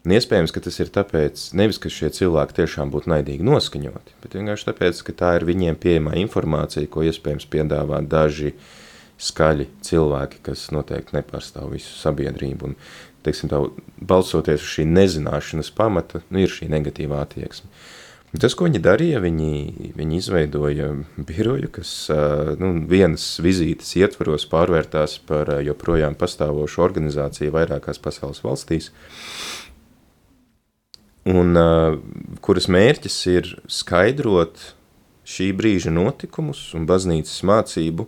Un 0.03 0.11
iespējams, 0.17 0.51
ka 0.51 0.59
tas 0.65 0.81
ir 0.83 0.89
tāpēc, 0.91 1.45
nevis, 1.55 1.79
ka 1.79 1.87
šie 1.91 2.09
cilvēki 2.11 2.57
tiešām 2.57 2.89
būtu 2.91 3.07
naidīgi 3.07 3.45
noskaņoti, 3.47 4.17
bet 4.23 4.35
vienkārši 4.35 4.67
tāpēc, 4.67 4.99
ka 5.07 5.15
tā 5.21 5.29
ir 5.37 5.45
viņiem 5.47 5.79
pieejamā 5.79 6.17
informācija, 6.19 6.89
ko 6.91 7.05
iespējams 7.07 7.47
piedāvā 7.51 8.01
daži 8.03 8.51
skaļi 9.23 9.69
cilvēki, 9.87 10.41
kas 10.43 10.65
noteikti 10.75 11.15
nepārstāv 11.15 11.71
visu 11.71 11.95
sabiedrību. 12.01 12.73
Un, 12.73 12.75
teiksim 13.23 13.51
tā, 13.51 13.61
balsoties 14.03 14.59
uz 14.59 14.73
šī 14.75 14.87
nezināšanas 14.91 15.71
pamata, 15.77 16.19
nu, 16.27 16.43
ir 16.43 16.51
šī 16.51 16.67
negatīvā 16.73 17.23
attieksme. 17.23 17.71
Un 17.71 18.02
tas, 18.41 18.55
ko 18.57 18.65
viņi 18.65 18.81
darīja, 18.81 19.19
viņi, 19.21 19.93
viņi 19.93 20.17
izveidoja 20.17 20.87
biroju, 21.21 21.69
kas 21.75 21.91
nu, 22.57 22.71
vienas 22.89 23.27
vizītes 23.43 23.91
ietvaros 23.99 24.47
pārvērtās 24.49 25.19
par 25.29 25.51
joprojām 25.61 26.17
pastāvošu 26.17 26.81
organizāciju 26.81 27.53
vairākās 27.53 28.01
pasaules 28.01 28.41
valstīs, 28.41 28.89
un 31.29 31.53
kuras 32.41 32.65
mērķis 32.73 33.17
ir 33.31 33.51
skaidrot 33.69 34.73
šī 35.29 35.51
brīža 35.55 35.93
notikumus 35.93 36.65
un 36.73 36.87
baznīcas 36.89 37.43
mācību 37.47 38.07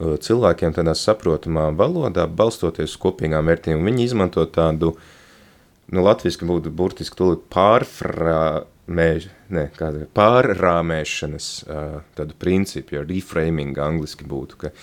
cilvēkiem 0.00 0.76
tādā 0.76 0.94
saprotamā 0.96 1.66
valodā, 1.76 2.24
balstoties 2.28 2.94
uz 2.94 3.00
kopīgām 3.00 3.48
vērtībām. 3.50 3.88
Viņi 3.88 4.06
izmanto 4.06 4.44
tādu, 4.48 4.94
nu, 5.92 6.04
latviski 6.04 6.48
būtu 6.48 6.72
burtiski 6.72 7.18
tūlīt 7.18 7.42
pārfrāmēž, 8.90 9.28
ne, 9.54 9.68
kāda, 9.76 10.06
pārrāmēšanas 10.18 11.48
uh, 11.64 12.02
tādu 12.18 12.34
principu, 12.38 12.96
jo 12.96 13.06
reframing 13.06 13.78
angliski 13.78 14.26
būtu, 14.26 14.58
ka 14.64 14.74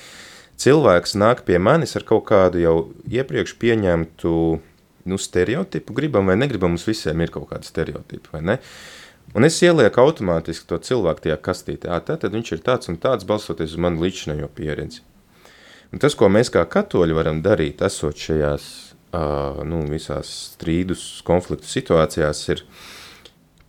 cilvēks 0.58 1.16
nāk 1.20 1.44
pie 1.46 1.60
manis 1.60 1.96
ar 1.96 2.04
kaut 2.08 2.26
kādu 2.32 2.60
jau 2.64 2.78
iepriekš 3.06 3.58
pieņemtu 3.60 4.34
uh, 4.56 4.62
nu, 5.08 5.18
stereotipu, 5.18 5.94
gribam 5.94 6.28
vai 6.28 6.36
negribam, 6.36 6.76
mums 6.76 6.88
visiem 6.88 7.22
ir 7.24 7.32
kaut 7.32 7.48
kāda 7.52 7.68
stereotipa, 7.68 8.36
vai 8.36 8.44
ne? 8.44 8.58
Un 9.36 9.44
es 9.44 9.60
ielieku 9.64 10.02
automātiski 10.02 10.68
to 10.68 10.80
cilvēku 10.80 11.26
tajā 11.26 11.38
kastītē, 11.44 11.92
tā 12.08 12.16
tad 12.20 12.36
viņš 12.36 12.52
ir 12.56 12.64
tāds 12.64 12.92
un 12.92 13.00
tāds, 13.00 13.28
balstoties 13.28 13.76
uz 13.76 13.82
manu 13.84 14.04
līdzinājo 14.06 14.48
pieredzi. 14.56 15.04
Un 15.92 16.04
tas, 16.04 16.16
ko 16.20 16.28
mēs 16.32 16.52
kā 16.52 16.64
katoļi 16.68 17.16
varam 17.16 17.42
darīt, 17.44 17.84
esot 17.84 18.20
šajās 18.20 18.68
uh, 19.16 19.64
nu, 19.68 19.84
visās 19.92 20.32
strīdus, 20.56 21.22
konfliktu 21.28 21.68
situācijās, 21.72 22.44
ir 22.56 22.64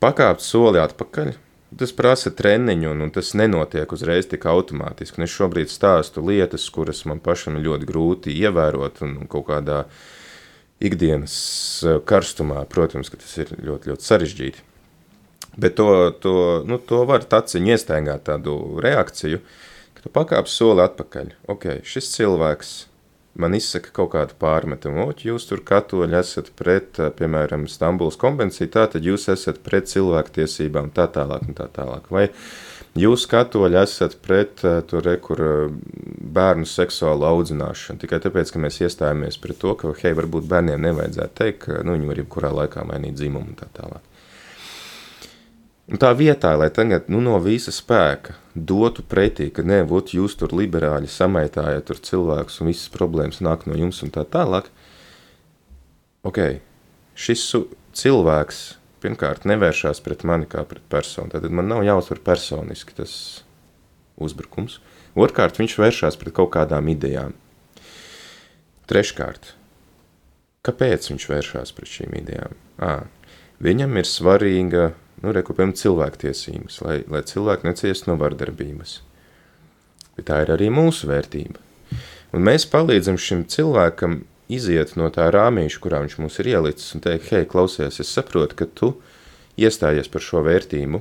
pakāpt 0.03 0.45
soli 0.45 0.81
atpakaļ. 0.83 1.35
Tas 1.79 1.93
prasa 1.93 2.31
treniņu, 2.33 2.95
un, 2.95 3.03
un 3.05 3.11
tas 3.13 3.35
nenotiek 3.37 3.91
uzreiz 3.93 4.29
tik 4.31 4.47
automātiski. 4.49 5.21
Un 5.21 5.27
es 5.27 5.35
šobrīd 5.35 5.69
stāstu 5.69 6.25
lietas, 6.25 6.65
kuras 6.73 7.03
man 7.09 7.21
pašam 7.21 7.59
ir 7.59 7.67
ļoti 7.67 7.89
grūti 7.91 8.37
ievērot 8.41 9.03
un, 9.05 9.19
un 9.21 9.29
kaut 9.29 9.51
kādā 9.51 9.83
ikdienas 10.81 11.37
eh, 11.85 11.99
karstumā, 12.09 12.63
protams, 12.73 13.13
ka 13.13 13.21
tas 13.21 13.37
ir 13.43 13.53
ļoti, 13.59 13.93
ļoti 13.93 14.09
sarežģīti. 14.09 14.65
Bet 15.59 15.75
to, 15.77 15.91
to, 16.23 16.35
nu, 16.71 16.79
to 16.79 17.03
var 17.09 17.27
taciņu 17.27 17.75
iestaigāt 17.75 18.25
tādu 18.31 18.55
reakciju, 18.81 19.43
ka 19.97 20.05
tu 20.07 20.13
pakāp 20.15 20.49
soli 20.49 20.85
atpakaļ. 20.87 21.35
Ok, 21.51 21.67
šis 21.85 22.13
cilvēks 22.15 22.73
man 23.39 23.55
izsaka 23.57 23.93
kaut 23.95 24.13
kādu 24.15 24.37
pārmetumu, 24.41 25.09
ot, 25.11 25.23
jūs 25.27 25.47
tur 25.49 25.63
katoļi 25.67 26.19
esat 26.19 26.51
pret, 26.59 26.99
piemēram, 27.19 27.69
Stambuls 27.71 28.19
konvenciju, 28.21 28.71
tā 28.75 28.89
tad 28.93 29.07
jūs 29.07 29.29
esat 29.33 29.61
pret 29.65 29.91
cilvēktiesībām, 29.91 30.91
tā 30.97 31.07
tālāk 31.15 31.47
un 31.47 31.57
tā 31.59 31.69
tālāk. 31.75 32.11
Vai 32.15 32.27
jūs 32.99 33.29
katoļi 33.31 33.81
esat 33.83 34.19
pret 34.25 34.65
to 34.91 35.03
rekur 35.05 35.45
bērnu 36.39 36.67
seksuālu 36.69 37.29
audzināšanu, 37.31 38.03
tikai 38.03 38.21
tāpēc, 38.27 38.53
ka 38.55 38.63
mēs 38.67 38.83
iestājāmies 38.83 39.39
pret 39.43 39.63
to, 39.63 39.77
ka, 39.79 39.95
hei, 40.03 40.15
varbūt 40.19 40.51
bērniem 40.51 40.85
nevajadzētu 40.89 41.39
teikt, 41.43 41.63
ka, 41.67 41.81
nu, 41.87 41.95
viņi 41.95 42.13
var 42.13 42.23
jebkurā 42.25 42.53
laikā 42.63 42.87
mainīt 42.91 43.19
dzimumu 43.21 43.55
un 43.55 43.59
tā 43.63 43.71
tālāk. 43.79 44.05
Un 45.89 45.97
tā 45.97 46.11
vietā, 46.13 46.53
lai 46.61 46.69
tagad 46.75 47.07
nu, 47.09 47.23
no 47.25 47.39
visa 47.41 47.73
spēka 47.73 48.35
dotu 48.67 49.05
pretī, 49.07 49.49
ka 49.55 49.63
nē, 49.67 49.83
ot, 49.95 50.15
jūs 50.17 50.37
tur 50.41 50.55
liberāļi 50.57 51.11
samaitājat 51.11 51.89
tur 51.91 52.01
cilvēkus 52.03 52.61
un 52.63 52.71
visas 52.71 52.91
problēmas 52.95 53.43
nāk 53.45 53.67
no 53.69 53.77
jums 53.79 54.01
un 54.07 54.13
tā 54.15 54.25
tālāk, 54.29 54.71
ok, 56.27 56.41
šis 57.19 57.45
cilvēks 57.99 58.63
pirmkārt 59.03 59.47
nevēršās 59.49 60.01
pret 60.03 60.25
mani 60.27 60.49
kā 60.51 60.65
pret 60.69 60.85
personu. 60.91 61.31
Tad 61.33 61.47
man 61.55 61.71
nav 61.71 61.85
jāuztver 61.87 62.21
personiski 62.25 62.97
tas 62.99 63.13
uzbrukums. 64.19 64.79
Otrkārt, 65.19 65.59
viņš 65.59 65.77
vēršās 65.79 66.19
pret 66.21 66.35
kaut 66.37 66.53
kādām 66.55 66.91
idejām. 66.93 67.35
Treškārt, 68.89 69.53
kāpēc 70.67 71.11
viņš 71.11 71.29
vēršās 71.31 71.75
pret 71.77 71.91
šīm 71.93 72.17
idejām? 72.23 72.57
À, 72.81 72.93
viņam 73.63 73.99
ir 74.01 74.09
svarīga 74.09 74.85
nu, 75.23 75.33
rekupējuma 75.35 75.77
cilvēktiesības, 75.79 76.81
lai, 76.87 76.99
lai 77.11 77.23
cilvēki 77.27 77.69
neciest 77.69 78.09
no 78.09 78.17
vardarbības. 78.21 78.99
Bet 80.19 80.29
tā 80.31 80.43
ir 80.45 80.53
arī 80.55 80.71
mūsu 80.75 81.11
vērtība. 81.11 81.61
Un 82.35 82.45
mēs 82.45 82.67
palīdzam 82.69 83.17
šim 83.21 83.45
cilvēkam 83.49 84.21
iziet 84.53 84.95
no 85.01 85.09
tā 85.13 85.29
rāmīša, 85.33 85.81
kurā 85.83 86.03
viņš 86.05 86.19
mums 86.21 86.39
ir 86.43 86.51
ielicis, 86.55 86.91
un 86.97 87.05
teikt, 87.05 87.31
hei, 87.33 87.47
klausies, 87.49 88.01
es 88.03 88.11
saprotu, 88.13 88.57
ka 88.59 88.69
tu 88.69 88.93
iestājies 89.61 90.11
par 90.13 90.25
šo 90.25 90.43
vērtību, 90.47 91.01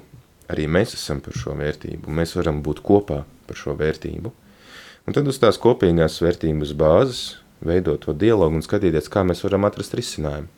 arī 0.52 0.68
mēs 0.72 0.96
esam 0.98 1.20
par 1.24 1.36
šo 1.38 1.56
vērtību, 1.60 2.12
mēs 2.12 2.36
varam 2.40 2.62
būt 2.64 2.84
kopā 2.86 3.24
par 3.48 3.60
šo 3.60 3.76
vērtību. 3.80 4.32
Un 5.08 5.16
tad 5.16 5.28
uz 5.28 5.40
tās 5.40 5.60
kopīgās 5.64 6.20
vērtības 6.24 6.74
bāzes 6.76 7.22
veidot 7.64 8.04
to 8.04 8.14
dialogu 8.14 8.60
un 8.60 8.66
skatīties, 8.66 9.10
kā 9.12 9.24
mēs 9.28 9.44
varam 9.46 9.68
atrast 9.68 9.96
risinājumu. 9.98 10.50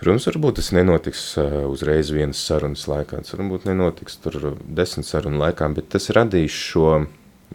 Protams, 0.00 0.24
varbūt 0.30 0.56
tas 0.56 0.70
nenotiks 0.72 1.22
uh, 1.36 1.66
uzreiz 1.68 2.08
vienas 2.14 2.40
sarunas 2.40 2.86
laikā, 2.88 3.18
tas 3.20 3.34
varbūt 3.36 3.66
nenotiks 3.68 4.16
tur 4.24 4.54
desmit 4.64 5.04
sarunu 5.04 5.42
laikā, 5.42 5.68
bet 5.76 5.90
tas 5.92 6.08
radīs 6.16 6.56
šo 6.56 7.02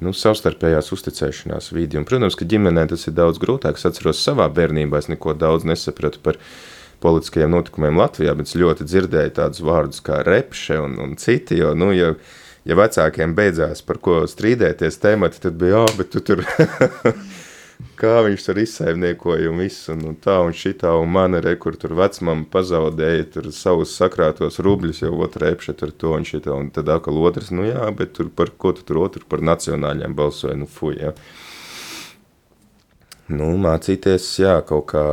nu, 0.06 0.14
savstarpējās 0.14 0.92
uzticēšanās 0.94 1.72
vidi. 1.74 1.98
Un, 1.98 2.06
protams, 2.06 2.38
ka 2.38 2.46
ģimenē 2.46 2.86
tas 2.92 3.08
ir 3.10 3.16
daudz 3.18 3.42
grūtāk. 3.42 3.80
Es 3.80 3.88
atceros 3.90 4.22
savā 4.22 4.46
bērnībā, 4.54 5.02
es 5.02 5.10
neko 5.10 5.34
daudz 5.40 5.66
nesapratu 5.66 6.22
par 6.22 6.38
politiskajiem 7.02 7.56
notikumiem 7.56 7.98
Latvijā, 7.98 8.36
bet 8.38 8.52
es 8.52 8.60
ļoti 8.62 8.86
dzirdēju 8.92 9.34
tādus 9.40 9.64
vārdus 9.66 10.06
kā 10.06 10.22
repše 10.26 10.78
un, 10.84 11.00
un 11.02 11.18
citi, 11.22 11.58
jo, 11.64 11.74
nu, 11.78 11.90
ja, 11.98 12.14
ja 12.66 12.78
vecākiem 12.78 13.34
beidzās 13.38 13.82
par 13.86 13.98
ko 14.06 14.22
strīdēties 14.30 15.02
temati, 15.02 15.42
tad 15.44 15.58
bija, 15.62 15.82
jā, 15.82 15.98
bet 15.98 16.14
tu 16.14 16.22
tur 16.30 16.46
kā 17.98 18.20
viņš 18.26 18.44
tur 18.46 18.60
izsaimniekoja 18.62 19.50
un 19.52 19.62
viss, 19.64 19.88
un, 19.92 20.04
un 20.10 20.18
tā 20.22 20.36
un 20.46 20.54
šitā, 20.56 20.92
un 21.02 21.10
mana 21.12 21.42
re, 21.44 21.56
kur 21.62 21.78
tur 21.80 21.96
vecmama 21.98 22.48
pazaudēja 22.52 23.26
tur 23.34 23.50
savus 23.56 23.96
sakrātos 23.98 24.60
rubļus, 24.64 25.02
jau 25.04 25.14
otrā 25.26 25.54
epša 25.56 25.76
tur 25.80 25.92
to 25.92 26.14
un 26.16 26.28
šitā, 26.28 26.54
un 26.54 26.70
tad 26.76 26.92
atkal 26.94 27.18
otrs, 27.26 27.50
nu 27.56 27.68
jā, 27.68 27.88
bet 27.98 28.14
tur 28.18 28.30
par 28.30 28.54
ko 28.58 28.76
tu 28.78 28.86
tur 28.88 29.02
otru 29.06 29.28
par 29.30 29.44
nacionāļiem 29.46 30.16
balsoja, 30.18 30.58
nu 30.60 30.70
fuj, 30.70 31.00
jā. 31.02 31.14
Nu, 33.34 33.50
mācīties, 33.58 34.30
jā, 34.44 34.60
kaut 34.68 34.92
kā 34.94 35.06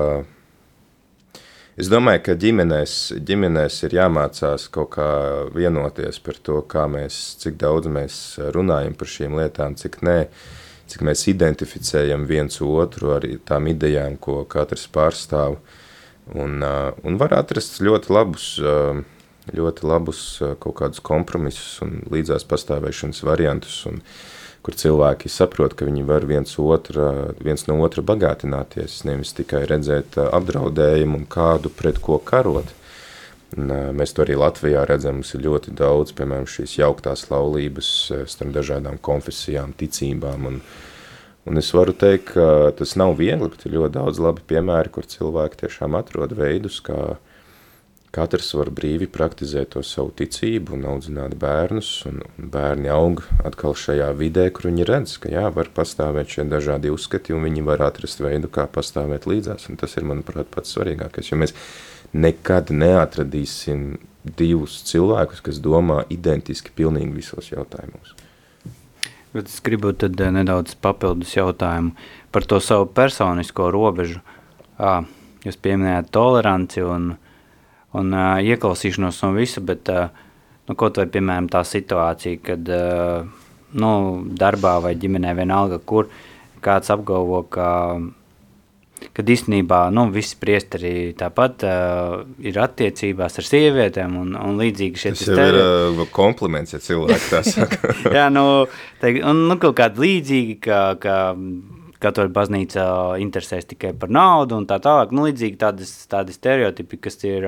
Es 1.81 1.89
domāju, 1.89 2.21
ka 2.27 2.35
ģimenēs, 2.37 2.95
ģimenēs 3.25 3.79
ir 3.87 3.95
jāmācās 3.97 4.67
kaut 4.75 4.91
kā 4.93 5.07
vienoties 5.55 6.19
par 6.21 6.37
to, 6.45 6.59
kā 6.69 6.85
mēs, 6.85 7.17
cik 7.41 7.57
daudz 7.63 7.89
mēs 7.89 8.19
runājam 8.53 8.93
par 8.93 9.09
šīm 9.09 9.39
lietām, 9.41 9.73
cik 9.81 9.97
nē. 10.05 10.19
Uh, 10.27 10.62
cik 10.93 11.05
mēs 11.09 11.25
identificējam 11.33 12.27
viens 12.29 12.61
otru 12.65 13.15
ar 13.17 13.27
tām 13.49 13.71
idejām, 13.73 14.19
ko 14.21 14.43
katrs 14.49 14.85
pārstāv. 14.93 15.57
Un, 16.39 16.61
un 16.63 17.17
var 17.19 17.35
atrast 17.35 17.81
ļoti 17.83 18.13
labus, 18.15 18.53
ļoti 19.57 19.89
labus 19.89 20.23
kaut 20.63 20.77
kādus 20.79 21.03
kompromisus 21.03 21.81
un 21.85 21.99
līdzās 22.13 22.47
pastāvēšanas 22.49 23.25
variantus, 23.27 23.81
un, 23.91 23.99
kur 24.63 24.77
cilvēki 24.79 25.31
saprot, 25.33 25.75
ka 25.75 25.89
viņi 25.89 26.05
var 26.07 26.27
viens, 26.29 26.55
otra, 26.63 27.33
viens 27.43 27.67
no 27.67 27.81
otra 27.83 28.05
bagātināties, 28.07 29.01
nevis 29.09 29.35
tikai 29.35 29.65
redzēt 29.67 30.21
apdraudējumu 30.23 31.23
un 31.23 31.27
kādu 31.31 31.73
pret 31.75 31.99
ko 32.03 32.21
karot. 32.23 32.71
Un, 33.59 33.73
mēs 33.97 34.15
to 34.17 34.25
arī 34.25 34.37
Latvijā 34.41 34.85
redzam. 34.89 35.21
Mums 35.21 35.35
ir 35.37 35.45
ļoti 35.45 35.75
daudz, 35.77 36.15
piemēram, 36.17 36.49
šīs 36.49 36.79
jauktās 36.81 37.27
laulības 37.33 37.91
starp 38.31 38.55
dažādām 38.55 39.01
konfesijām, 39.03 39.75
ticībām. 39.77 40.49
Un, 40.49 40.63
un 41.49 41.61
es 41.61 41.73
varu 41.77 41.93
teikt, 41.97 42.33
ka 42.33 42.73
tas 42.79 42.97
nav 43.01 43.19
viegli, 43.21 43.51
bet 43.53 43.67
ir 43.67 43.77
ļoti 43.77 43.99
daudz 43.99 44.23
labi 44.25 44.47
piemēri, 44.55 44.95
kur 44.95 45.09
cilvēki 45.09 45.65
tiešām 45.67 45.99
atrod 46.01 46.33
veidus, 46.39 46.81
kā, 46.87 47.19
katrs 48.13 48.51
var 48.57 48.73
brīvi 48.73 49.09
praktizēt 49.13 49.75
to 49.77 49.85
savu 49.85 50.13
ticību 50.17 50.79
un 50.79 50.89
audzināt 50.95 51.37
bērnus, 51.41 51.93
un, 52.09 52.21
un 52.25 52.51
bērni 52.53 52.89
aug 52.93 53.25
atkal 53.45 53.77
šajā 53.77 54.11
vidē, 54.17 54.49
kur 54.53 54.71
viņi 54.71 54.89
redz, 54.89 55.19
ka 55.21 55.33
jā, 55.33 55.47
var 55.53 55.69
pastāvēt 55.77 56.39
šie 56.39 56.49
dažādi 56.49 56.93
uzskati, 56.93 57.37
un 57.37 57.45
viņi 57.49 57.69
var 57.69 57.85
atrast 57.89 58.25
veidu, 58.25 58.49
kā 58.53 58.65
pastāvēt 58.69 59.29
līdzās, 59.29 59.69
un 59.69 59.81
tas 59.81 59.97
ir, 59.97 60.09
manuprāt, 60.09 60.49
pats 60.53 60.73
svarīgākais, 60.77 61.33
jo 61.33 61.41
mēs 61.41 61.57
nekad 62.13 62.71
neatradīsim 62.75 63.97
divus 64.39 64.81
cilvēkus, 64.87 65.41
kas 65.43 65.59
domā 65.63 66.03
identiski 66.13 66.75
pilnīgi 66.77 67.15
visos 67.17 67.51
jautājumos. 67.51 68.15
Bet 69.33 69.49
es 69.49 69.59
gribu 69.65 69.95
tad 69.97 70.21
eh, 70.21 70.31
nedaudz 70.35 70.77
papildus 70.77 71.33
jautājumu 71.35 71.97
par 72.33 72.45
to 72.45 72.61
savu 72.61 72.87
personisko 72.87 73.71
robežu. 73.73 74.21
À, 74.79 75.03
jūs 75.45 75.59
pieminējāt 75.61 76.11
toleranci 76.13 76.85
un 76.85 77.15
un 77.99 78.13
uh, 78.17 78.41
ieklausīšanos 78.41 79.21
no 79.25 79.33
visa, 79.37 79.61
bet 79.65 79.89
uh, 79.93 80.09
nu, 80.69 80.77
kaut 80.79 80.99
vai 81.01 81.07
piemēram 81.13 81.49
tā 81.53 81.63
situācija, 81.67 82.41
kad 82.47 82.71
uh, 82.73 83.27
nu, 83.77 83.93
darbā 84.39 84.79
vai 84.85 84.95
ģimenē 85.01 85.35
vienalga, 85.37 85.81
kur 85.85 86.09
kāds 86.65 86.93
apgalvo, 86.95 87.43
ka 87.53 87.69
kad 89.17 89.29
īstenībā 89.29 89.83
nu, 89.93 90.07
visi 90.13 90.39
priesteri 90.41 91.13
tāpat 91.19 91.67
uh, 91.69 92.15
ir 92.41 92.57
attiecībās 92.63 93.37
ar 93.41 93.49
sievietēm 93.49 94.17
un, 94.23 94.33
un 94.39 94.57
līdzīgi 94.61 95.03
šie 95.03 95.13
Tas 95.19 95.29
jau 95.29 95.51
ir 95.51 95.59
uh, 95.61 96.03
kompliments, 96.15 96.73
ja 96.73 96.81
cilvēki 96.81 97.29
tā 97.29 97.43
saka. 97.55 97.93
Jā, 98.09 98.31
nu, 98.33 98.65
te, 99.03 99.13
un, 99.21 99.45
nu, 99.51 99.59
kaut 99.61 99.77
kādi 99.83 100.07
līdzīgi, 100.07 100.59
ka, 100.65 100.81
ka 101.03 101.19
katoļu 102.03 102.33
baznīca 102.35 102.87
interesēs 103.23 103.69
tikai 103.71 103.93
par 103.99 104.11
naudu 104.13 104.57
un 104.59 104.67
tā 104.71 104.79
tālāk. 104.83 105.13
Nu, 105.15 105.27
līdzīgi 105.29 105.61
tādas, 105.61 105.93
tādi 106.11 106.35
stereotipi, 106.35 106.99
kas 107.05 107.21
ir, 107.29 107.47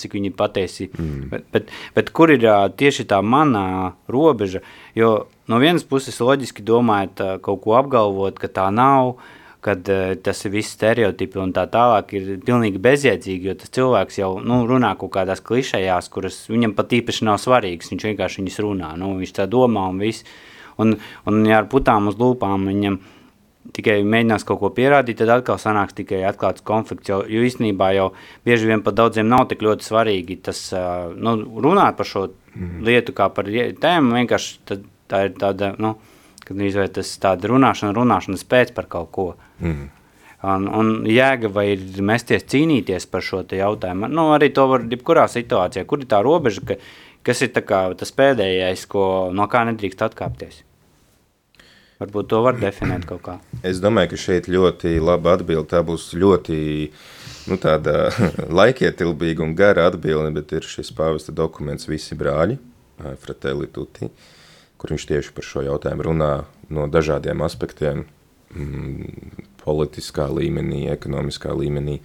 cik 0.00 0.16
viņi 0.18 0.32
patiesi, 0.38 0.88
mm. 0.88 1.28
bet, 1.32 1.46
bet, 1.54 1.76
bet 1.96 2.14
kur 2.16 2.32
ir 2.32 2.46
tieši 2.78 3.08
tā 3.10 3.20
manā 3.26 3.92
robeža, 4.12 4.62
jo 4.98 5.12
no 5.50 5.60
vienas 5.62 5.84
puses 5.88 6.20
loģiski 6.22 6.64
domājot 6.66 7.24
kaut 7.44 7.64
ko 7.64 7.76
apgalvot, 7.80 8.38
ka 8.40 8.50
tā 8.60 8.70
nav, 8.74 9.16
kad 9.62 9.88
uh, 9.92 10.12
tas 10.18 10.42
ir 10.46 10.54
viss 10.56 10.74
stereotipi 10.74 11.38
un 11.42 11.54
tā 11.54 11.64
tālāk 11.70 12.14
ir 12.18 12.30
pilnīgi 12.42 12.82
bezjēdzīgi, 12.82 13.50
jo 13.50 13.56
tas 13.60 13.72
cilvēks 13.78 14.18
jau 14.18 14.32
nu, 14.42 14.62
runā 14.68 14.94
kaut 14.98 15.14
kādās 15.14 15.42
klišejās, 15.46 16.10
kuras 16.12 16.40
viņam 16.50 16.74
pat 16.78 16.94
īpaši 16.98 17.28
nav 17.28 17.38
svarīgas, 17.42 17.92
viņš 17.92 18.08
vienkārši 18.10 18.42
viņas 18.42 18.60
runā, 18.66 18.92
nu, 18.98 19.14
viņš 19.20 19.36
tā 19.38 19.48
domā 19.50 19.88
un 19.92 20.02
viss. 20.02 20.26
Un, 20.80 20.96
un 21.28 21.42
ja 21.46 21.60
ar 21.60 21.68
putām 21.70 22.08
uz 22.10 22.16
lūpām 22.18 22.66
viņam 22.70 22.98
tikai 23.76 24.00
mēģinās 24.02 24.44
kaut 24.46 24.60
ko 24.62 24.70
pierādīt, 24.74 25.20
tad 25.20 25.30
atkal 25.36 25.58
sanāks 25.60 25.94
tikai 25.96 26.22
atklāts 26.26 26.64
konflikts. 26.66 27.10
Jo, 27.12 27.20
jo 27.28 27.44
īstenībā 27.46 27.92
jau 27.96 28.08
bieži 28.46 28.68
vien 28.70 28.82
pat 28.84 28.96
daudziem 28.98 29.28
nav 29.30 29.46
tik 29.50 29.62
ļoti 29.62 29.86
svarīgi 29.86 30.40
tas 30.48 30.64
nu, 31.14 31.36
runāt 31.62 31.98
par 32.00 32.08
šo 32.08 32.26
mm. 32.30 32.80
lietu 32.88 33.14
kā 33.16 33.28
par 33.34 33.46
tēmu. 33.46 34.16
Vienkārši 34.18 34.58
tad, 34.68 34.82
tā 35.12 35.26
ir 35.28 35.36
tāda, 35.38 35.72
nu, 35.82 35.94
kad 36.42 36.58
izvērt 36.58 36.98
tas 36.98 37.14
tāda 37.22 37.52
runāšana, 37.52 37.94
runāšanas 37.96 38.46
pēc 38.50 38.74
par 38.76 38.90
kaut 38.90 39.12
ko. 39.14 39.28
Mm. 39.62 39.90
Un, 40.42 40.66
un 40.74 40.88
jēga 41.06 41.46
vai 41.54 41.68
ir 41.76 42.02
mesties 42.02 42.42
cīnīties 42.50 43.06
par 43.10 43.22
šo 43.22 43.44
jautājumu. 43.46 44.10
Nu, 44.10 44.32
arī 44.34 44.50
to 44.54 44.66
var 44.70 44.82
jebkurā 44.90 45.28
situācijā. 45.30 45.86
Kur 45.86 46.02
ir 46.02 46.10
tā 46.10 46.18
robeža, 46.26 46.64
ka, 46.66 46.76
kas 47.22 47.44
ir 47.46 47.52
kā, 47.54 47.84
tas 47.98 48.10
pēdējais, 48.18 48.88
ko, 48.90 49.04
no 49.30 49.46
kā 49.50 49.62
nedrīkst 49.68 50.02
atkāpties? 50.08 50.64
Varbūt 52.02 52.30
to 52.32 52.40
var 52.42 52.58
definēt 52.58 53.06
kaut 53.06 53.22
kā. 53.22 53.36
Es 53.70 53.78
domāju, 53.82 54.12
ka 54.12 54.18
šeit 54.18 54.50
ļoti 54.50 54.96
laba 54.98 55.36
atbilde. 55.38 55.68
Tā 55.70 55.84
būs 55.86 56.10
ļoti 56.18 56.58
nu, 57.50 57.58
tāda 57.62 58.10
laikietilpīga 58.60 59.46
un 59.46 59.54
gara 59.58 59.86
atbilde, 59.90 60.32
bet 60.34 60.56
ir 60.58 60.66
šis 60.66 60.90
pāvesta 60.96 61.34
dokuments 61.34 61.86
Visi 61.90 62.18
brāļi, 62.18 62.58
Fratelli 63.22 63.70
Tutti, 63.70 64.10
kur 64.78 64.94
viņš 64.94 65.06
tieši 65.10 65.32
par 65.36 65.46
šo 65.46 65.62
jautājumu 65.66 66.10
runā 66.10 66.32
no 66.74 66.88
dažādiem 66.90 67.42
aspektiem, 67.46 68.04
mm, 68.54 69.46
politiskā 69.62 70.28
līmenī, 70.32 70.86
ekonomiskā 70.92 71.54
līmenī, 71.56 71.98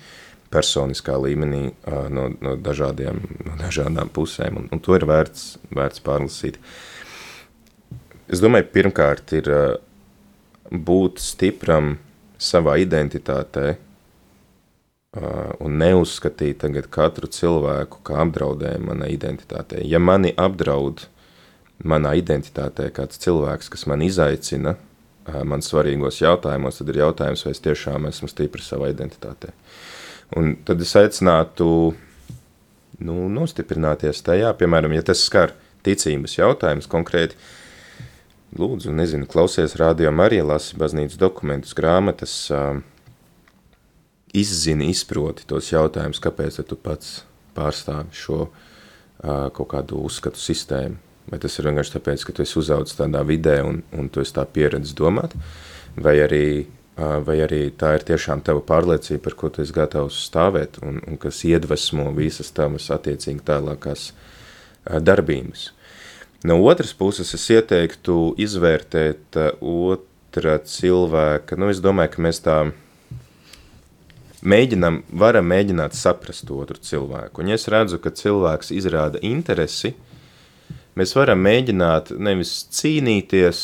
personiskā 0.53 1.17
līmenī, 1.19 1.63
no, 2.13 2.29
no, 2.41 2.55
dažādiem, 2.63 3.19
no 3.45 3.57
dažādām 3.59 4.11
pusēm, 4.15 4.61
un, 4.61 4.69
un 4.71 4.83
to 4.83 4.95
ir 4.95 5.07
vērts, 5.09 5.57
vērts 5.75 6.03
pārlasīt. 6.05 6.61
Es 8.31 8.43
domāju, 8.43 8.69
pirmkārt 8.75 9.33
ir 9.37 9.51
būt 10.71 11.21
stipram 11.23 11.97
savā 12.37 12.77
identitātē 12.83 13.75
un 15.63 15.77
neuzskatīt 15.81 16.65
katru 16.93 17.27
cilvēku 17.31 18.01
kā 18.05 18.21
apdraudējumu 18.25 18.91
manai 18.91 19.13
identitātei. 19.15 19.85
Ja 19.87 19.99
mani 19.99 20.33
apdraud 20.37 21.07
manā 21.83 22.13
identitātē 22.19 22.89
kāds 22.93 23.19
cilvēks, 23.23 23.69
kas 23.73 23.87
man 23.89 24.03
izaicina 24.05 24.75
man 25.47 25.63
svarīgos 25.65 26.21
jautājumos, 26.21 26.79
tad 26.79 26.91
ir 26.91 27.01
jautājums, 27.03 27.43
vai 27.45 27.53
es 27.55 27.63
tiešām 27.63 28.07
esmu 28.09 28.29
stipri 28.31 28.63
savā 28.63 28.91
identitātē. 28.93 29.53
Un 30.37 30.55
tad 30.67 30.81
es 30.83 30.91
aicinātu 30.99 31.69
nu, 32.99 33.15
nostiprināties 33.31 34.23
tajā, 34.25 34.51
piemēram, 34.59 34.95
ja 34.97 35.05
tas 35.11 35.23
skar 35.27 35.53
ticības 35.85 36.37
jautājums 36.39 36.89
konkrēti, 36.91 37.37
lūdzu, 38.57 38.91
nezinu, 38.95 39.27
klausies 39.29 39.75
rādio 39.79 40.11
Marija, 40.15 40.45
lasi 40.47 40.77
baznīcas 40.79 41.19
dokumentus, 41.21 41.75
grāmatas, 41.77 42.35
uh, 42.51 42.79
izzini, 44.35 44.89
izproti 44.91 45.47
tos 45.47 45.71
jautājumus, 45.71 46.21
kāpēc 46.23 46.61
tu 46.67 46.79
pats 46.79 47.21
pārstāvi 47.57 48.15
šo 48.15 48.39
uh, 48.47 49.47
kaut 49.55 49.71
kādu 49.75 50.01
uzskatu 50.07 50.41
sistēmu. 50.41 51.06
Vai 51.27 51.39
tas 51.43 51.57
ir 51.59 51.67
vienkārši 51.67 51.97
tāpēc, 51.97 52.23
ka 52.23 52.33
tu 52.35 52.43
esi 52.45 52.55
uzaudzis 52.61 52.97
tādā 52.99 53.21
vidē 53.27 53.59
un, 53.67 53.81
un 53.91 54.07
tu 54.07 54.23
esi 54.23 54.35
tā 54.37 54.45
pieredzis 54.47 54.95
domāt, 54.95 55.33
vai 55.99 56.15
arī, 56.23 56.47
uh, 56.95 57.17
vai 57.27 57.41
arī 57.43 57.65
tā 57.75 57.97
ir 57.97 58.05
tiešām 58.07 58.45
tava 58.47 58.63
pārliecība, 58.63 59.25
par 59.25 59.35
ko 59.41 59.51
tu 59.51 59.63
esi 59.65 59.75
gatavs 59.75 60.21
stāvēt 60.29 60.79
un, 60.87 61.01
un 61.03 61.19
kas 61.19 61.43
iedvesmo 61.47 62.09
visas 62.15 62.53
tavas 62.55 62.87
attiecīgi 62.95 63.43
tālākās 63.49 64.11
uh, 64.13 65.01
darbības. 65.03 65.73
No 66.47 66.61
otras 66.63 66.93
puses, 66.95 67.33
es 67.35 67.47
ieteiktu 67.51 68.31
izvērtēt 68.39 69.39
uh, 69.41 69.51
otra 69.91 70.59
cilvēka, 70.63 71.59
nu, 71.59 71.73
es 71.73 71.83
domāju, 71.83 72.15
ka 72.15 72.27
mēs 72.29 72.43
tā 72.45 72.57
mēģinam, 74.47 75.01
varam 75.11 75.47
mēģināt 75.51 75.95
saprast 75.97 76.49
otru 76.53 76.79
cilvēku. 76.79 77.41
Un 77.41 77.51
ja 77.51 77.57
es 77.57 77.67
redzu, 77.71 77.99
ka 77.99 78.13
cilvēks 78.15 78.71
izrāda 78.75 79.19
interesi, 79.25 79.95
mēs 80.97 81.15
varam 81.17 81.41
mēģināt 81.45 82.13
nevis 82.19 82.53
cīnīties, 82.77 83.61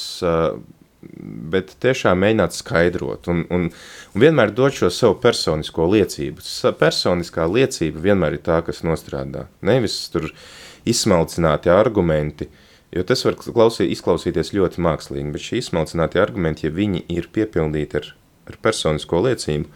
bet 1.54 1.74
tiešām 1.84 2.22
mēģināt 2.24 2.56
skaidrot 2.56 3.28
un, 3.32 3.44
un, 3.52 3.70
un 4.14 4.24
vienmēr 4.24 4.54
dot 4.56 4.78
šo 4.78 4.92
savu 4.94 5.18
personisko 5.24 5.90
liecību. 5.92 6.46
Personiskā 6.80 7.48
liecība 7.50 8.06
vienmēr 8.08 8.38
ir 8.38 8.46
tā, 8.46 8.62
kas 8.66 8.86
nostrādā. 8.88 9.48
Nevis 9.66 9.98
tur 10.14 10.30
izsmalcināti 10.88 11.74
argumenti, 11.74 12.48
Jo 12.94 13.02
tas 13.10 13.24
var 13.26 13.38
klausī, 13.42 13.88
izklausīties 13.90 14.52
ļoti 14.54 14.82
mākslīgi, 14.86 15.32
bet 15.34 15.42
šī 15.42 15.62
izsmalcinātie 15.64 16.20
argumenti, 16.22 16.68
ja 16.68 16.74
viņi 16.74 17.02
ir 17.10 17.26
piepildīti 17.34 17.98
ar, 17.98 18.10
ar 18.52 18.58
personisko 18.62 19.24
liecību, 19.26 19.72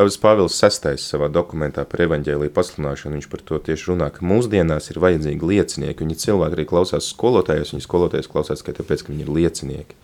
Pāvils 0.00 0.16
Pāvils 0.16 0.54
VI 0.56 0.96
savā 0.96 1.26
dokumentā 1.28 1.82
par 1.84 2.00
evaņģēlīju 2.06 2.52
pasludināšanu, 2.56 3.18
viņš 3.18 3.26
par 3.28 3.42
to 3.44 3.58
tieši 3.66 3.90
runā, 3.90 4.06
ka 4.14 4.24
mūsdienās 4.24 4.88
ir 4.88 4.98
vajadzīgi 5.02 5.50
liecinieki. 5.50 6.06
Viņi 6.06 6.16
cilvēki 6.22 6.56
arī 6.56 6.64
klausās 6.70 7.10
skolotājos, 7.12 7.74
viņi 7.74 7.84
skolotājos 7.84 8.30
klausās 8.32 8.62
tikai 8.62 8.78
tāpēc, 8.78 9.02
ka 9.04 9.12
viņi 9.12 9.26
ir 9.26 9.32
liecinieki. 9.36 9.98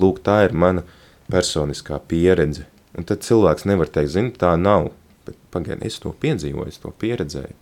Lūk, 0.00 0.22
tā 0.24 0.38
ir 0.46 0.56
mana 0.56 0.86
personiskā 1.28 2.00
pieredze. 2.08 2.64
Un 2.96 3.04
tad 3.04 3.26
cilvēks 3.28 3.68
nevar 3.68 3.92
teikt, 3.92 4.14
zini, 4.14 4.32
tā 4.40 4.54
nav, 4.56 4.88
bet 5.28 5.36
pagaidi, 5.52 5.84
es 5.84 6.00
to 6.00 6.14
piedzīvoju, 6.24 6.72
es 6.72 6.80
to 6.80 6.94
pieredzēju. 7.04 7.52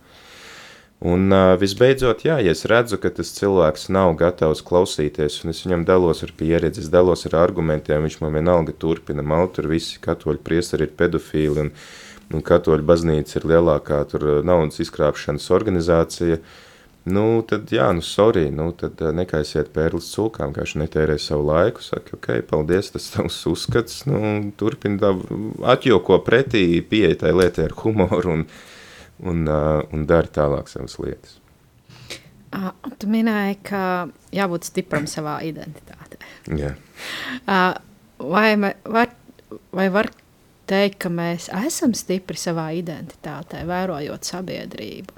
Un 1.01 1.31
uh, 1.33 1.55
visbeidzot, 1.57 2.19
jā, 2.27 2.35
ja 2.45 2.51
es 2.53 2.59
redzu, 2.69 2.99
ka 3.01 3.09
tas 3.09 3.31
cilvēks 3.33 3.87
nav 3.89 4.11
gatavs 4.19 4.59
klausīties, 4.61 5.39
un 5.41 5.49
es 5.49 5.63
viņam 5.65 5.81
dalos 5.87 6.19
ar 6.21 6.29
pieredzi, 6.37 6.83
es 6.83 6.91
dalos 6.93 7.25
ar 7.25 7.39
argumentiem, 7.39 8.03
viņš 8.05 8.19
man 8.21 8.35
vienalga 8.37 8.75
turpina 8.77 9.23
malt, 9.25 9.55
tur 9.55 9.71
visi 9.71 9.97
katoļu 10.03 10.43
priestari 10.45 10.85
ir 10.85 10.91
pedofīli, 10.99 11.63
un, 11.63 11.71
un 12.29 12.43
katoļu 12.45 12.85
baznīca 12.85 13.39
ir 13.39 13.47
lielākā 13.49 13.97
tur 14.11 14.27
naudas 14.45 14.77
izkrāpšanas 14.85 15.49
organizācija, 15.57 16.37
nu, 17.09 17.23
tad 17.49 17.73
jā, 17.73 17.87
nu, 17.97 18.05
sorry, 18.05 18.51
nu, 18.53 18.67
tad 18.77 19.01
nekaisiet 19.17 19.71
pērlis 19.73 20.11
cūkām, 20.13 20.53
kā 20.53 20.67
viņš 20.67 20.75
netērē 20.83 21.15
savu 21.17 21.47
laiku, 21.49 21.81
saka, 21.81 22.19
ok, 22.19 22.43
paldies, 22.51 22.91
tas 22.93 23.09
tavs 23.15 23.39
uzskats, 23.49 24.03
nu, 24.05 24.51
turpina 24.53 25.15
atjoko 25.73 26.21
pretī, 26.21 26.67
pieeja 26.85 27.23
tai 27.25 27.33
lietai 27.39 27.71
ar 27.71 27.75
humoru, 27.81 28.37
un, 28.37 28.45
un, 29.21 29.45
uh, 29.47 29.81
un 29.93 30.05
dara 30.09 30.29
tālāk 30.31 30.71
savas 30.71 30.97
lietas. 31.01 31.37
Uh, 32.51 32.71
tu 32.99 33.07
minēji, 33.07 33.61
ka 33.63 33.83
jābūt 34.35 34.67
stipram 34.67 35.07
savā 35.07 35.37
identitātē. 35.47 36.19
Jā. 36.59 36.73
Uh, 37.45 37.77
vai, 38.19 38.49
var, 38.83 39.13
vai 39.71 39.87
var 39.93 40.11
teikt, 40.67 40.99
ka 41.05 41.11
mēs 41.13 41.47
esam 41.61 41.95
stipri 41.95 42.39
savā 42.39 42.71
identitātē, 42.75 43.63
vērojot 43.69 44.27
sabiedrību? 44.27 45.17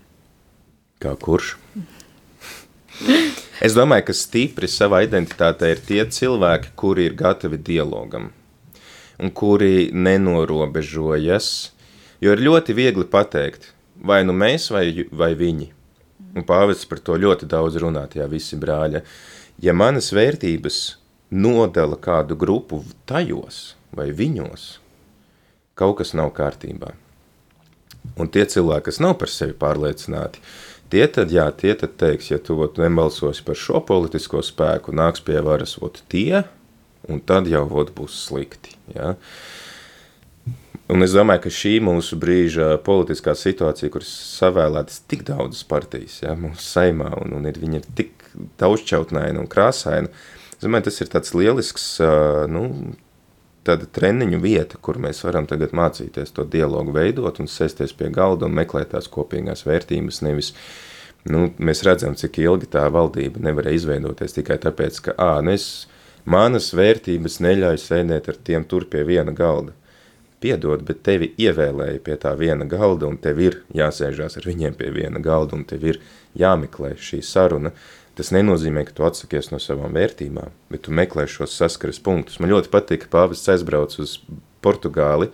Kā 1.03 1.17
kurš? 1.19 1.55
Es 3.65 3.73
domāju, 3.73 4.03
ka 4.11 4.13
stipri 4.13 4.67
savā 4.69 4.99
identitātē 5.07 5.71
ir 5.73 5.79
tie 5.81 6.03
cilvēki, 6.05 6.75
kuri 6.77 7.07
ir 7.09 7.15
gatavi 7.17 7.57
dialogam 7.57 8.27
un 9.17 9.31
kuri 9.33 9.89
nenorobežojas. 9.93 11.47
Jo 12.23 12.35
ir 12.35 12.43
ļoti 12.45 12.75
viegli 12.77 13.05
pateikt, 13.09 13.72
vai 14.03 14.23
nu 14.27 14.35
mēs, 14.35 14.69
vai, 14.73 15.07
vai 15.11 15.33
viņi. 15.39 15.69
Un 16.33 16.45
pāvests 16.47 16.89
par 16.89 17.01
to 17.05 17.15
ļoti 17.19 17.47
daudz 17.49 17.77
runā, 17.81 18.07
jā, 18.15 18.25
visi 18.29 18.57
brāļa. 18.59 19.03
Ja 19.61 19.73
manas 19.77 20.09
vērtības 20.15 20.79
nodala 21.33 21.97
kādu 22.01 22.37
grupu 22.37 22.81
tajos 23.09 23.75
vai 23.93 24.09
viņos, 24.15 24.77
kaut 25.77 25.99
kas 26.01 26.13
nav 26.17 26.33
kārtībā. 26.37 26.93
Un 28.19 28.29
tie 28.29 28.43
cilvēki, 28.49 28.87
kas 28.89 28.99
nav 29.01 29.15
par 29.21 29.31
sevi 29.31 29.55
pārliecināti, 29.57 30.41
tie 30.93 31.05
tad, 31.09 31.31
jā, 31.33 31.45
tie 31.57 31.73
tad 31.79 31.95
teiks, 32.01 32.29
ja 32.33 32.39
tu 32.41 32.57
ot, 32.61 32.81
nebalsosi 32.81 33.45
par 33.45 33.57
šo 33.57 33.81
politisko 33.85 34.43
spēku, 34.43 34.93
nāks 34.93 35.23
pie 35.25 35.39
varas 35.45 35.77
ot, 35.81 36.01
tie, 36.11 36.43
un 37.09 37.21
tad 37.23 37.47
jau 37.49 37.63
ot, 37.69 37.93
būs 37.95 38.17
slikti. 38.27 38.75
Ja? 38.93 39.13
Un 40.91 40.99
es 41.05 41.13
domāju, 41.15 41.45
ka 41.45 41.51
šī 41.53 41.77
mūsu 41.83 42.17
brīža 42.19 42.73
politiskā 42.83 43.31
situācija, 43.39 43.91
kuras 43.93 44.09
savēlētas 44.35 44.99
tik 45.07 45.21
daudzas 45.29 45.63
partijas, 45.67 46.17
ja, 46.25 46.33
mūsu 46.35 46.59
saimā, 46.59 47.07
un, 47.21 47.37
un 47.37 47.47
ir, 47.47 47.59
viņa 47.61 47.79
ir 47.79 47.85
tik 47.95 48.25
daudzšķautnaina 48.59 49.39
un 49.39 49.47
krāsaina, 49.47 50.11
es 50.51 50.65
domāju, 50.65 50.89
tas 50.89 50.99
ir 50.99 51.11
tāds 51.13 51.31
lielisks, 51.39 51.85
nu, 52.51 52.65
tāda 53.63 53.87
treniņu 53.95 54.41
vieta, 54.43 54.79
kur 54.83 54.99
mēs 54.99 55.23
varam 55.23 55.47
tagad 55.47 55.71
mācīties 55.71 56.35
to 56.35 56.43
dialogu 56.43 56.91
veidot 56.97 57.39
un 57.39 57.47
sēsties 57.47 57.95
pie 57.95 58.09
galda 58.11 58.49
un 58.49 58.57
meklēt 58.57 58.91
tās 58.91 59.07
kopīgās 59.11 59.63
vērtības, 59.63 60.19
nevis, 60.27 60.51
nu, 61.31 61.45
mēs 61.63 61.85
redzam, 61.87 62.17
cik 62.19 62.41
ilgi 62.43 62.67
tā 62.75 62.83
valdība 62.91 63.39
nevarēja 63.47 63.79
izveidoties 63.79 64.35
tikai 64.35 64.59
tāpēc, 64.67 64.99
ka, 65.07 65.15
ā, 65.15 65.37
nu 65.47 65.55
es, 65.55 65.69
manas 66.27 66.73
vērtības 66.75 67.39
neļauj 67.47 67.79
sēdēt 67.85 68.27
ar 68.33 68.41
tiem 68.51 68.67
tur 68.67 68.89
pie 68.91 69.05
viena 69.07 69.31
galda 69.31 69.77
piedod, 70.43 70.83
bet 70.85 71.01
tevi 71.07 71.31
ievēlēja 71.39 72.03
pie 72.03 72.19
tā 72.19 72.35
viena 72.39 72.67
galda, 72.69 73.07
un 73.07 73.17
tev 73.23 73.39
ir 73.43 73.59
jāsēžās 73.75 74.37
ar 74.39 74.47
viņiem 74.49 74.77
pie 74.79 74.91
viena 74.95 75.21
galda, 75.23 75.57
un 75.57 75.65
tev 75.67 75.85
ir 75.87 76.01
jāmeklē 76.39 76.93
šī 76.99 77.21
saruna. 77.25 77.73
Tas 78.13 78.29
nenozīmē, 78.35 78.83
ka 78.85 78.93
tu 78.93 79.07
atsakies 79.07 79.49
no 79.49 79.57
savām 79.63 79.95
vērtībām, 79.97 80.53
bet 80.69 80.83
tu 80.85 80.93
meklē 80.93 81.25
šos 81.25 81.55
saskares 81.57 81.97
punktus. 82.03 82.37
Man 82.37 82.51
ļoti 82.51 82.69
patīk, 82.73 83.07
ka 83.07 83.13
pāvests 83.15 83.49
aizbrauc 83.49 83.95
uz 84.03 84.19
Portugāli. 84.61 85.31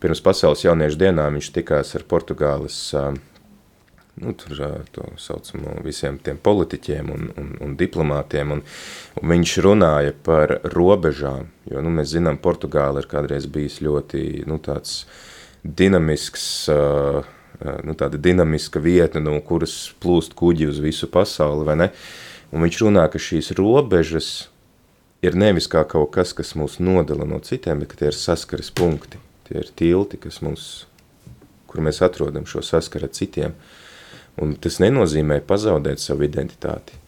Pirms 0.00 0.22
pasaules 0.24 0.64
jauniešu 0.64 1.00
dienām 1.00 1.36
viņš 1.36 1.50
tikās 1.58 1.92
ar 1.98 2.06
Portugāles 2.08 2.78
nu, 4.16 4.32
tur 4.32 4.56
to 4.90 5.04
saucamo 5.20 5.76
visiem 5.84 6.16
tiem 6.24 6.38
politiķiem 6.40 7.10
un, 7.12 7.28
un, 7.36 7.50
un 7.66 7.74
diplomātiem, 7.76 8.54
un, 8.54 8.62
un 9.20 9.32
viņš 9.32 9.56
runāja 9.66 10.14
par 10.24 10.56
robežām, 10.72 11.50
jo, 11.68 11.82
nu, 11.84 11.92
mēs 11.98 12.14
zinām, 12.14 12.40
Portugāla 12.40 13.04
ir 13.04 13.10
kādreiz 13.10 13.48
bijis 13.52 13.82
ļoti, 13.84 14.46
nu, 14.48 14.56
tāds 14.64 15.02
dinamisks, 15.60 16.48
nu, 17.84 17.98
tāda 17.98 18.20
dinamiska 18.22 18.80
vieta, 18.80 19.20
no 19.20 19.36
kuras 19.44 19.76
plūst 20.00 20.36
kuģi 20.38 20.70
uz 20.72 20.80
visu 20.80 21.10
pasauli, 21.12 21.68
vai 21.68 21.78
ne? 21.84 21.92
Un 22.54 22.64
viņš 22.64 22.82
runā, 22.86 23.04
ka 23.12 23.20
šīs 23.20 23.52
robežas 23.58 24.48
ir 25.24 25.36
nevis 25.36 25.66
kā 25.68 25.82
kaut 25.88 26.14
kas, 26.14 26.32
kas 26.36 26.54
mūs 26.56 26.78
nodala 26.80 27.26
no 27.28 27.42
citiem, 27.44 27.82
bet 27.82 27.98
tie 27.98 28.08
ir 28.08 28.16
saskares 28.16 28.70
punkti, 28.72 29.20
tie 29.48 29.60
ir 29.60 29.72
tilti, 29.76 30.20
kas 30.22 30.38
mūs, 30.46 30.86
kur 31.68 31.84
mēs 31.84 32.00
atrodam 32.06 32.46
šo 32.48 32.62
saskaru 32.64 33.10
ar 33.10 33.12
citiem, 33.16 33.56
uh, 33.56 33.75
Un 34.42 34.52
tas 34.60 34.76
nenozīmē 34.82 35.40
pazaudēt 35.48 36.02
savu 36.02 36.26
identitāti, 36.26 36.98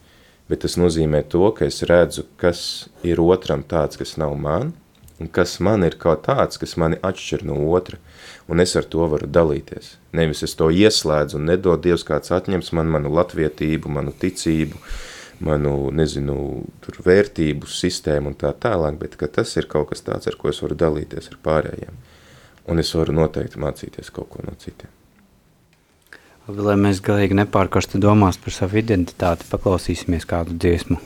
bet 0.49 0.63
tas 0.65 0.79
nozīmē 0.81 1.21
to, 1.29 1.43
ka 1.53 1.67
es 1.69 1.83
redzu, 1.85 2.25
kas 2.41 2.61
ir 3.05 3.21
otram 3.21 3.61
tāds, 3.61 3.99
kas 4.01 4.15
nav 4.17 4.33
man, 4.33 4.73
un 5.21 5.29
kas 5.29 5.59
man 5.61 5.85
ir 5.85 5.97
kaut 6.01 6.23
tāds, 6.25 6.57
kas 6.57 6.73
mani 6.81 6.97
atšķir 7.05 7.45
no 7.45 7.59
otra, 7.69 7.99
un 8.49 8.63
es 8.63 8.73
ar 8.79 8.87
to 8.89 9.05
varu 9.11 9.29
dalīties. 9.29 9.97
Nevis 10.17 10.41
es 10.47 10.55
to 10.57 10.71
ieslēdzu 10.73 11.37
un 11.37 11.49
nedod 11.51 11.83
Dievs 11.85 12.05
kāds 12.07 12.33
atņems 12.33 12.73
man 12.73 12.89
manu 12.95 13.13
latvietību, 13.13 13.91
manu 13.93 14.15
ticību, 14.23 14.79
manu, 15.45 15.75
nezinu, 15.95 16.37
tur 16.83 17.01
vērtību 17.05 17.69
sistēmu 17.69 18.33
un 18.33 18.39
tā 18.39 18.55
tālāk, 18.65 18.97
bet 19.01 19.19
ka 19.19 19.29
tas 19.39 19.53
ir 19.59 19.69
kaut 19.71 19.91
kas 19.93 20.01
tāds, 20.07 20.27
ar 20.27 20.39
ko 20.39 20.49
es 20.49 20.63
varu 20.65 20.79
dalīties 20.79 21.29
ar 21.29 21.43
pārējiem. 21.45 22.05
Un 22.69 22.81
es 22.81 22.93
varu 22.97 23.15
noteikti 23.21 23.61
mācīties 23.61 24.11
kaut 24.13 24.33
ko 24.33 24.45
no 24.45 24.57
citiem. 24.57 24.98
Lai 26.49 26.73
mēs 26.81 26.97
galīgi 27.05 27.35
nepārkarstu 27.37 27.99
domās 28.01 28.39
par 28.41 28.55
savu 28.55 28.79
identitāti, 28.81 29.45
paklausīsimies 29.51 30.25
kādu 30.29 30.55
dziesmu. 30.57 30.97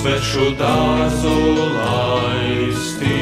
Svešu 0.00 0.54
dārzu 0.56 1.32
laisti. 1.76 3.18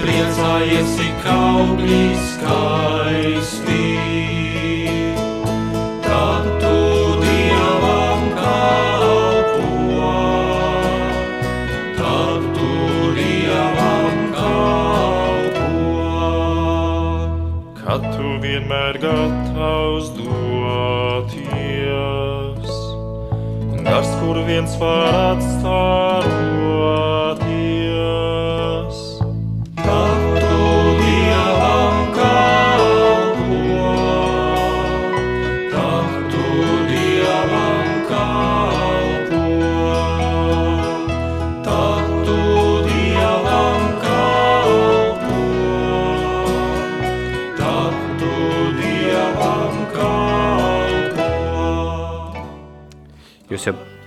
Priecājies, 0.00 0.94
cik 0.96 1.26
augļi 1.34 2.06
skaisti. 2.30 3.88
Tad 6.06 6.48
tu 6.62 6.80
Dievam 7.20 8.24
kalpo, 8.40 9.68
tad 12.00 12.50
tu 12.56 12.72
Dievam 13.20 14.20
kalpo. 14.40 15.72
Kad 17.84 18.12
tu 18.16 18.38
vienmēr 18.46 19.02
gatavs 19.04 19.43
viens 24.46 24.80
var 24.80 25.14
atstāroties. 25.32 26.33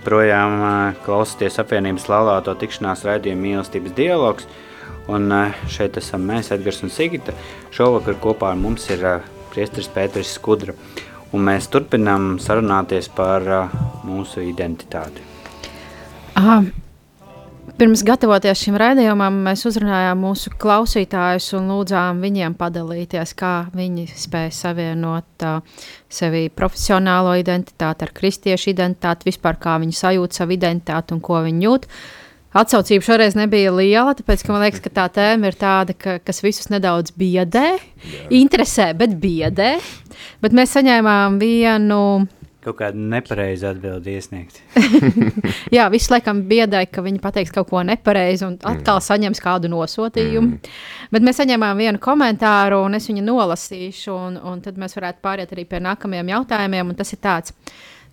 Joprojām 0.07 0.93
klausāties 1.03 1.57
apvienības 1.59 2.05
laulāto 2.07 2.53
tikšanās 2.55 3.03
raidījumu 3.03 3.43
mīlestības 3.43 3.95
dialogs. 3.97 4.47
Un 5.11 5.27
šeit 5.67 5.97
esam 5.99 6.23
mēs, 6.23 6.53
Edgars 6.55 6.79
un 6.83 6.91
Sigita. 6.91 7.35
Šovakar 7.75 8.15
kopā 8.23 8.53
ar 8.53 8.59
mums 8.59 8.87
ir 8.89 9.03
priesteris 9.51 9.91
Pēteris 9.91 10.31
Skudra. 10.37 10.77
Un 11.35 11.43
mēs 11.43 11.67
turpinām 11.67 12.37
sarunāties 12.39 13.11
par 13.11 13.43
mūsu 14.07 14.47
identitāti. 14.47 15.19
Aha. 16.39 16.61
Pirms 17.75 17.99
gatavoties 18.07 18.61
šim 18.63 18.77
raidījumam, 18.79 19.41
mēs 19.43 19.65
uzrunājām 19.67 20.21
mūsu 20.23 20.53
klausītājus 20.55 21.49
un 21.57 21.67
lūdzām 21.73 22.21
viņiem 22.23 22.55
padalīties, 22.57 23.33
kā 23.37 23.51
viņi 23.75 24.05
spēj 24.17 24.53
savienot 24.55 25.43
uh, 25.45 25.81
sevi 26.09 26.45
profesionālo 26.47 27.35
identitāti 27.37 28.07
ar 28.07 28.13
kristiešu 28.15 28.71
identitāti, 28.71 29.27
vispār 29.27 29.59
kā 29.59 29.75
viņi 29.83 29.99
sajūt 29.99 30.39
savu 30.39 30.55
identitāti 30.55 31.13
un 31.13 31.21
ko 31.27 31.43
viņi 31.43 31.67
jūt. 31.67 31.89
Atsaucība 32.57 33.03
šoreiz 33.03 33.35
nebija 33.37 33.75
liela, 33.75 34.15
tāpēc 34.15 34.45
man 34.47 34.63
liekas, 34.63 34.81
ka 34.81 34.93
tā 35.01 35.09
tēma 35.19 35.51
ir 35.51 35.59
tāda, 35.59 35.93
ka, 35.93 36.17
kas 36.23 36.39
visus 36.41 36.71
nedaudz 36.71 37.11
biedē, 37.19 37.67
Jā. 37.75 38.23
interesē, 38.39 38.93
bet 38.97 39.19
biedē. 39.21 39.75
Bet 40.41 40.55
mēs 40.55 40.71
saņēmām 40.73 41.37
vienu 41.43 41.99
Kaut 42.65 42.79
kāda 42.79 42.97
nepareiza 42.97 43.69
atbilde 43.71 44.11
iesniegt. 44.17 44.57
Jā, 45.75 45.85
viss 45.93 46.09
laikam 46.09 46.41
biedēja, 46.49 46.89
ka 46.89 47.03
viņi 47.05 47.21
pateiks 47.23 47.53
kaut 47.53 47.69
ko 47.69 47.83
nepareizi 47.85 48.47
un 48.47 48.57
atkal 48.57 48.97
mm. 48.97 49.05
saņems 49.05 49.41
kādu 49.43 49.69
nosūtījumu. 49.71 50.57
Mm. 50.57 50.73
Bet 51.13 51.27
mēs 51.27 51.39
saņēmām 51.39 51.77
vienu 51.79 52.01
komentāru, 52.01 52.81
un 52.87 52.97
es 52.97 53.07
viņu 53.11 53.23
nolasīšu, 53.27 54.11
un, 54.11 54.39
un 54.41 54.65
tad 54.65 54.81
mēs 54.81 54.97
varētu 54.97 55.23
pāriet 55.23 55.53
arī 55.53 55.67
pie 55.69 55.83
nākamajiem 55.85 56.33
jautājumiem. 56.33 56.95
Tas 56.97 57.13
ir 57.13 57.21
tāds. 57.23 57.53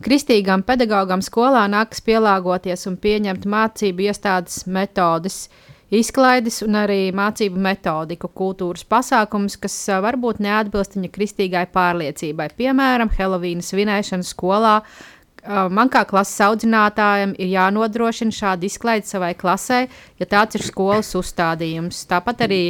Kristīgam 0.05 0.63
pedagogam 0.67 1.23
skolā 1.25 1.65
nākas 1.71 2.05
pielāgoties 2.05 2.85
un 2.91 3.01
pieņemt 3.01 3.47
mācību 3.49 4.11
iestādes 4.11 4.67
metodes, 4.69 5.47
uh, 5.49 5.74
izklaides 5.99 6.61
un 6.65 6.77
arī 6.81 7.09
mācību 7.15 7.61
metodiku, 7.61 8.29
kultūras 8.29 8.85
pasākumus, 8.89 9.57
kas 9.61 9.77
varbūt 10.05 10.41
neatbilst 10.45 10.97
viņa 10.99 11.11
kristīgai 11.15 11.67
pārliecībai. 11.75 12.49
Piemēram, 12.59 13.13
Helovīna 13.15 13.65
svinēšana 13.65 14.27
skolā. 14.27 14.79
Man 15.45 15.91
kā 15.93 16.07
klases 16.09 16.41
audzinātājam 16.41 17.35
ir 17.37 17.51
jānodrošina 17.53 18.33
šāda 18.33 18.65
izklaide 18.65 19.05
savai 19.05 19.35
klasē, 19.37 19.83
ja 20.17 20.27
tāds 20.31 20.57
ir 20.57 20.65
skolas 20.65 21.11
uzstādījums. 21.19 21.99
Tāpat 22.09 22.47
arī 22.47 22.63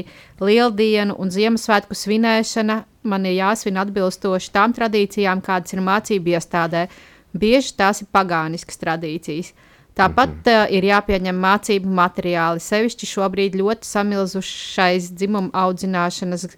Lieldienu 0.42 1.14
un 1.22 1.30
Ziemassvētku 1.30 1.94
svinēšana 1.94 2.80
man 3.06 3.28
ir 3.30 3.36
jāsvin 3.38 3.78
atbilstoši 3.78 4.50
tām 4.56 4.74
tradīcijām, 4.74 5.44
kādas 5.44 5.76
ir 5.76 5.84
mācību 5.86 6.34
iestādē. 6.34 6.88
Bieži 7.34 7.76
tās 7.78 8.02
ir 8.02 8.10
pagāniskas 8.14 8.82
tradīcijas. 8.82 9.54
Tāpat 9.94 10.28
mm 10.28 10.40
-hmm. 10.44 10.64
uh, 10.64 10.72
ir 10.74 10.84
jāpieņem 10.84 11.36
mācību 11.38 11.86
materiāli. 11.86 12.60
Sevišķi 12.60 13.06
šobrīd 13.06 13.54
ļoti 13.54 13.86
samilzušais 13.86 15.12
dzimuma 15.14 15.50
audzināšanas 15.54 16.44
uh, 16.44 16.54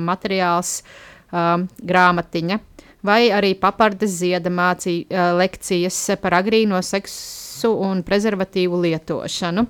materiāls, 0.00 0.82
um, 1.32 1.68
grāmatiņa, 1.80 2.58
vai 3.02 3.30
arī 3.32 3.54
papardes 3.60 4.10
zieda 4.20 4.50
mācī, 4.50 5.06
uh, 5.06 5.32
lekcijas 5.38 6.10
par 6.20 6.32
agrīno 6.32 6.82
seksu 6.82 7.72
un 7.72 8.02
prezervatīvu 8.02 8.80
lietošanu. 8.80 9.66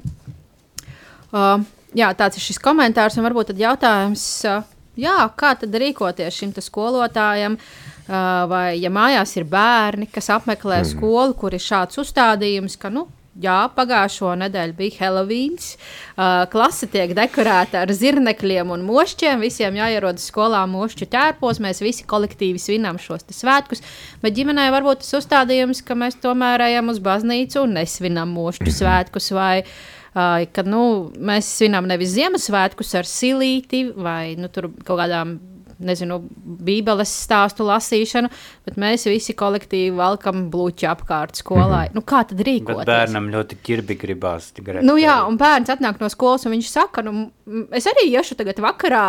Uh, 1.33 1.63
jā, 1.95 2.15
tāds 2.15 2.37
ir 2.37 2.43
šis 2.43 2.59
komentārs, 2.59 3.17
un 3.17 3.25
varbūt 3.25 3.47
tad 3.47 3.59
jautājums, 3.59 4.45
uh, 4.45 4.63
jā, 4.97 5.31
kā 5.37 5.55
tad 5.55 5.71
rīkoties 5.71 6.35
šim 6.35 6.53
skolotājam? 6.59 7.53
Uh, 7.53 7.94
vai 8.07 8.77
ja 8.83 8.91
mājās 8.93 9.37
ir 9.39 9.47
bērni, 9.49 10.11
kas 10.13 10.31
apmeklē 10.35 10.83
mm. 10.83 10.89
skolu, 10.93 11.37
kur 11.41 11.57
ir 11.57 11.63
šāds 11.65 12.03
uzstādījums, 12.03 12.77
ka, 12.81 12.93
nu, 12.93 13.07
Jā, 13.43 13.65
pagājušo 13.75 14.31
nedēļu 14.39 14.77
bija 14.79 14.95
Helovīns. 15.01 15.73
Uh, 16.15 16.45
klase 16.53 16.87
tiek 16.91 17.11
dekorēta 17.19 17.81
ar 17.83 17.91
zirnekļiem 17.91 18.71
un 18.71 18.85
mošķiem. 18.87 19.43
Visiem 19.43 19.75
jāierodas 19.81 20.29
skolā 20.31 20.61
mošķu 20.71 21.09
ķērpos. 21.11 21.59
Mēs 21.65 21.83
visi 21.83 22.07
kolektīvi 22.07 22.63
svinām 22.63 23.01
šos 23.03 23.27
svētkus. 23.35 23.83
Bet 24.23 24.37
ģimenē 24.39 24.69
varbūt 24.75 25.03
tas 25.03 25.19
uzstādījums, 25.19 25.83
ka 25.83 25.99
mēs 25.99 26.21
tomēr 26.23 26.63
ejam 26.69 26.95
uz 26.95 27.03
baznīcu 27.03 27.65
un 27.65 27.75
nesvinam 27.81 28.31
mošķu 28.37 28.69
mhm. 28.69 28.77
svētkus. 28.79 29.33
Vai, 29.35 29.57
uh, 29.67 30.47
kad 30.55 30.71
nu, 30.71 30.85
mēs 31.19 31.51
svinām 31.59 31.91
nevis 31.91 32.15
Ziemassvētkus 32.15 32.95
ar 33.01 33.11
silīti 33.11 33.89
vai 33.99 34.37
nu, 34.39 34.53
kaut 34.55 34.95
kādām 34.95 35.41
nezinu, 35.83 36.19
bībeles 36.65 37.11
stāstu 37.25 37.67
lasīšanu, 37.69 38.31
bet 38.67 38.77
mēs 38.81 39.07
visi 39.09 39.35
kolektīvi 39.39 39.95
valkam 39.97 40.49
bloķi 40.53 40.89
apkārt 40.91 41.41
skolā. 41.41 41.65
Mm 41.67 41.89
-hmm. 41.89 41.95
nu, 41.95 42.03
kā 42.03 42.23
tad 42.29 42.41
rīkoties? 42.41 42.85
Bet 42.85 42.93
bērnam 42.93 43.31
ļoti 43.33 43.59
ķirbi 43.65 43.99
gribās. 44.01 44.53
Nu, 44.83 44.97
jā, 44.99 45.17
un 45.29 45.39
bērns 45.39 45.71
atnāk 45.71 46.01
no 46.01 46.09
skolas 46.09 46.47
un 46.47 46.53
viņš 46.53 46.69
saka, 46.69 47.03
nu, 47.03 47.31
es 47.73 47.87
arī 47.87 48.09
iešu 48.11 48.35
tagad 48.35 48.59
vakarā 48.59 49.07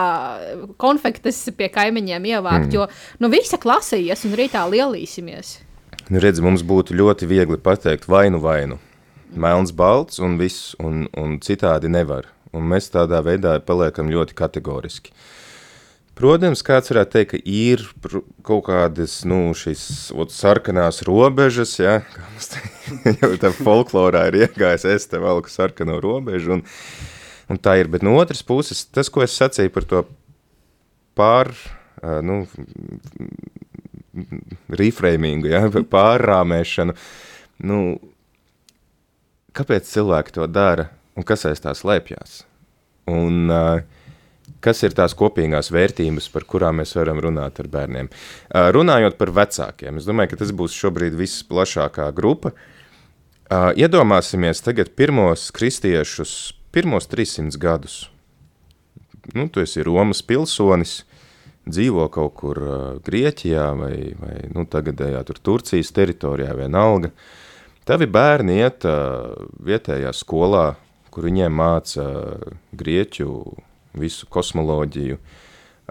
konfektes 0.78 1.50
pie 1.58 1.70
kaimiņiem 1.70 2.26
ievākt, 2.26 2.68
mm. 2.68 2.74
jo 2.74 2.88
nu, 3.20 3.30
visa 3.30 3.58
klase 3.58 4.00
ies 4.02 4.26
un 4.26 4.34
rītā 4.34 4.66
lielīsimies. 4.70 5.60
Nu, 6.10 6.20
redz, 6.20 6.40
mums 6.40 6.62
būtu 6.62 6.94
ļoti 6.94 7.26
viegli 7.26 7.58
pateikt 7.58 8.08
vainu 8.08 8.40
vainu. 8.40 8.80
Melns, 9.36 9.72
balts 9.72 10.20
un 10.20 10.38
viss, 10.38 10.76
un, 10.80 11.08
un 11.18 11.40
citādi 11.40 11.90
nevar. 11.90 12.30
Un 12.54 12.64
mēs 12.64 12.92
tādā 12.94 13.20
veidā 13.26 13.60
paliekam 13.60 14.08
ļoti 14.08 14.34
kategoriski. 14.34 15.12
Uh, 15.12 15.45
Protams, 16.16 16.62
kāds 16.64 16.94
varētu 16.94 17.12
teikt, 17.12 17.32
ka 17.34 17.40
ir 17.44 17.82
kaut 18.48 18.64
kādas 18.70 19.18
nu, 19.28 19.50
šīs 19.58 20.14
ot, 20.16 20.32
sarkanās 20.32 21.02
robežas, 21.04 21.74
ja, 21.82 21.98
jau 23.20 23.34
tā 23.42 23.52
folklorā 23.58 24.30
ir 24.30 24.46
iegājis, 24.46 24.86
es 24.94 25.10
te 25.12 25.20
valku 25.20 25.52
sarkano 25.52 25.98
robežu, 26.04 26.56
un, 26.56 26.64
un 27.52 27.60
tā 27.60 27.76
ir, 27.82 27.92
bet 27.92 28.06
no 28.08 28.16
otras 28.22 28.46
puses, 28.48 28.86
tas, 28.88 29.12
ko 29.12 29.26
es 29.26 29.36
sacīju 29.36 29.74
par 29.76 29.90
to 29.92 30.06
pār, 31.20 31.52
nu, 32.24 32.46
reframingu, 34.72 35.52
ja, 35.52 35.66
pārrāmēšanu, 35.98 36.96
nu, 37.68 37.82
kāpēc 39.56 39.92
cilvēki 39.92 40.40
to 40.40 40.48
dara, 40.48 40.90
un 41.20 41.28
kas 41.28 41.44
aiz 41.52 41.60
tās 41.64 41.84
lēpjās? 41.88 42.46
Un, 43.12 43.52
uh, 43.52 43.84
kas 44.66 44.82
ir 44.86 44.96
tās 44.98 45.14
kopīgās 45.18 45.70
vērtības, 45.74 46.32
par 46.34 46.48
kurām 46.50 46.82
mēs 46.82 46.96
varam 46.98 47.22
runāt 47.22 47.62
ar 47.62 47.70
bērniem. 47.72 48.10
Runājot 48.76 49.20
par 49.20 49.32
vecākiem, 49.38 50.02
es 50.02 50.10
domāju, 50.10 50.34
ka 50.34 50.42
tas 50.42 50.54
būs 50.58 50.76
šobrīd 50.76 51.18
visplašākā 51.20 52.10
grupa. 52.18 52.56
Iedomāsimies 53.78 54.64
tagad 54.66 54.90
pirmos 54.98 55.52
kristiešus, 55.54 56.56
pirmos 56.74 57.06
300 57.12 57.62
gadus. 57.62 58.00
Nu, 59.38 59.48
tu 59.50 59.62
esi 59.62 59.86
Romas 59.86 60.22
pilsonis, 60.26 61.04
dzīvo 61.66 62.08
kaut 62.14 62.36
kur 62.38 62.60
Grieķijā 63.06 63.68
vai, 63.78 63.96
vai 64.18 64.36
nu, 64.54 64.66
tagadējā 64.70 65.24
tur 65.30 65.42
Turcijas 65.42 65.94
teritorijā 65.94 66.54
vienalga. 66.58 67.14
Tavi 67.86 68.10
bērni 68.10 68.60
iet 68.62 68.86
vietējā 69.66 70.14
skolā, 70.14 70.72
kur 71.14 71.26
viņiem 71.30 71.54
māca 71.54 72.06
grieķu 72.74 73.30
visu 74.00 74.28
kosmoloģiju, 74.32 75.18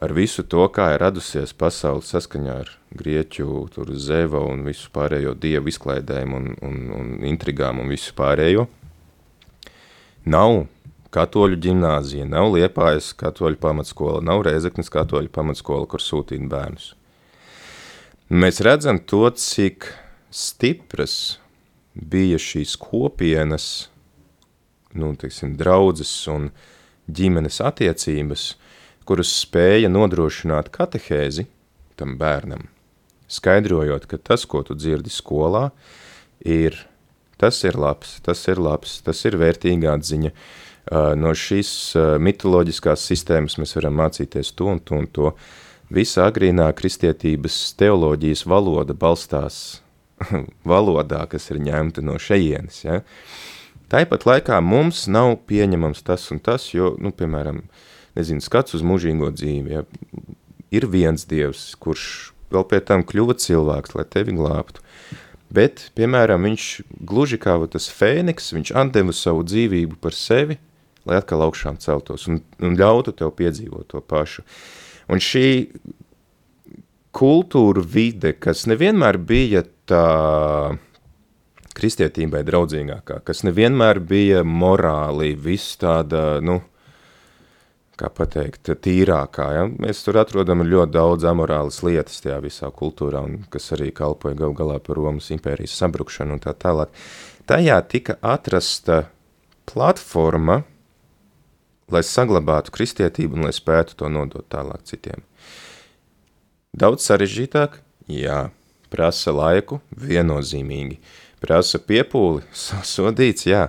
ar 0.03 0.15
visu 0.15 0.45
to, 0.47 0.67
kā 0.75 0.93
ir 0.95 1.03
radusies 1.05 1.55
pasaule 1.57 2.05
saskaņā 2.05 2.55
ar 2.65 2.71
grieķu, 2.95 3.67
zeva 4.01 4.43
un 4.47 4.65
visu 4.67 4.91
pārējo 4.95 5.35
dievu 5.39 5.71
izklaidēm 5.71 6.35
un, 6.35 6.51
un, 6.63 6.81
un 6.95 7.13
intrigām 7.27 7.81
un 7.83 7.93
visu 7.93 8.15
pārējo. 8.19 8.67
Nav 10.25 10.65
katoļu 11.15 11.61
ģimnāzija, 11.63 12.27
nav 12.27 12.51
Liepājas 12.57 13.13
katoļu 13.19 13.61
pamatskola, 13.63 14.23
nav 14.25 14.43
Rēzeknes 14.47 14.91
katoļu 14.91 15.31
pamatskola, 15.35 15.87
kur 15.87 16.03
sūtīt 16.03 16.47
bērnus. 16.51 16.95
Mēs 18.35 18.63
redzam 18.65 18.99
to, 18.99 19.29
cik 19.37 19.93
stipras 20.35 21.39
bija 21.95 22.41
šīs 22.41 22.75
kopienas, 22.81 23.91
nu, 24.99 25.13
teiksim, 25.21 25.53
draudzes 25.61 26.17
un 26.33 26.49
uh, 26.49 26.71
ģimenes 27.11 27.61
attiecības, 27.65 28.55
kuras 29.05 29.33
spēja 29.43 29.91
nodrošināt 29.93 30.71
katehēzi 30.75 31.47
tam 31.99 32.17
bērnam, 32.19 32.67
skaidrojot, 33.31 34.09
ka 34.11 34.19
tas, 34.19 34.47
ko 34.49 34.65
tu 34.67 34.77
dzirdi 34.79 35.13
skolā, 35.13 35.69
ir 36.41 36.79
tas 37.41 37.61
ir 37.67 37.79
labs, 37.79 38.19
tas 38.25 38.41
ir 38.49 38.61
labs, 38.63 38.99
tas 39.05 39.21
ir 39.29 39.39
vērtīga 39.41 39.95
atziņa. 39.99 40.33
No 41.17 41.31
šīs 41.33 41.71
mitoloģiskās 42.21 43.07
sistēmas 43.09 43.57
mēs 43.61 43.73
varam 43.79 43.97
mācīties 44.03 44.53
to 44.57 44.69
un 44.75 44.83
to 44.85 44.99
un 45.01 45.09
to. 45.09 45.31
Visa 45.95 46.27
agrīnā 46.29 46.67
kristietības 46.77 47.57
teoloģijas 47.81 48.45
valoda 48.49 48.97
balstās 48.97 49.81
valodā, 50.73 51.25
kas 51.31 51.49
ir 51.53 51.61
ņemta 51.65 52.05
no 52.05 52.19
šejienes. 52.21 52.83
Ja? 52.85 53.01
Uh, 53.01 53.54
Tāpat 53.95 54.25
laikā 54.27 54.57
mums 54.59 55.05
nav 55.07 55.37
pieņemams 55.47 56.01
tas 56.03 56.25
un 56.35 56.41
tas, 56.43 56.65
jo, 56.75 56.97
nu, 56.99 57.13
piemēram, 57.15 57.61
nezinu, 58.19 58.43
skats 58.43 58.75
uz 58.75 58.83
mūžīgo 58.83 59.29
dzīvi, 59.31 59.77
ja, 59.77 59.85
ir 60.75 60.87
viens 60.91 61.23
dievs, 61.31 61.69
kurš 61.79 62.07
vēl 62.51 62.65
pie 62.73 62.81
tam 62.83 63.05
kļuva 63.07 63.37
cilvēks, 63.39 63.95
lai 63.95 64.03
tevi 64.11 64.35
glābtu. 64.35 64.83
Bet, 65.55 65.93
piemēram, 65.95 66.43
viņš 66.49 66.65
gluži 67.07 67.39
kā 67.39 67.55
tas 67.71 67.87
fēniks, 67.95 68.51
viņš 68.57 68.73
atdeva 68.83 69.15
savu 69.15 69.45
dzīvību 69.47 70.01
par 70.03 70.17
sevi, 70.19 70.59
lai 71.07 71.21
atkal 71.21 71.45
augšām 71.47 71.79
celtos 71.79 72.27
un, 72.27 72.41
un 72.59 72.75
ļautu 72.81 73.15
tev 73.15 73.31
piedzīvot 73.39 73.93
to 73.93 74.03
pašu. 74.03 74.43
Un 75.07 75.23
šī 75.23 75.47
kultūra 77.15 77.87
vide, 77.87 78.35
kas 78.35 78.67
nevienmēr 78.67 79.21
bija 79.23 79.63
tā 79.87 80.09
kristietībai 81.75 82.45
draudzīgākā, 82.47 83.21
kas 83.27 83.43
nevienmēr 83.47 84.01
bija 84.05 84.45
morāli, 84.47 85.35
viss 85.35 85.77
tāda, 85.81 86.39
nu, 86.45 86.61
kā 87.99 88.11
pateikt, 88.15 88.71
tīrākā. 88.85 89.49
Ja? 89.57 89.65
Mēs 89.71 90.03
tur 90.07 90.19
atrodam 90.23 90.65
ļoti 90.67 90.95
daudz 90.95 91.27
amorālas 91.31 91.81
lietas 91.87 92.23
tajā 92.25 92.41
visā 92.45 92.71
kultūrā, 92.75 93.25
un 93.27 93.45
kas 93.53 93.71
arī 93.77 93.91
kalpoja 93.95 94.39
gal 94.45 94.55
galā 94.57 94.79
par 94.83 94.99
Romas 95.01 95.31
impērijas 95.35 95.77
sabrukšanu 95.83 96.39
un 96.39 96.45
tā 96.45 96.55
tālāk. 96.59 96.95
Tajā 97.51 97.81
tika 97.91 98.19
atrasta 98.25 99.05
platforma, 99.69 100.63
lai 101.93 102.03
saglabātu 102.07 102.73
kristietību 102.75 103.39
un 103.39 103.49
lai 103.49 103.55
spētu 103.55 103.99
to 104.01 104.09
nodot 104.09 104.47
tālāk 104.51 104.87
citiem. 104.89 105.23
Daudz 106.75 107.05
sarežģītāk, 107.07 107.77
jā, 108.11 108.39
prasa 108.91 109.35
laiku, 109.35 109.79
viennozīmīgi. 109.95 110.99
Prasa 111.45 111.81
piepūli, 111.83 112.45
sodīts, 112.95 113.49
jā, 113.51 113.67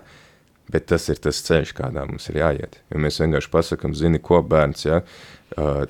bet 0.71 0.87
tas 0.91 1.09
ir 1.11 1.19
tas 1.21 1.41
ceļš, 1.43 1.73
kādā 1.75 2.05
mums 2.07 2.29
ir 2.31 2.39
jāiet. 2.39 2.79
Ja 2.93 3.01
mēs 3.01 3.19
vienkārši 3.19 3.51
pasakam, 3.51 3.95
zini, 3.97 4.21
ko 4.23 4.39
bērns, 4.45 4.85
ja, 4.87 5.01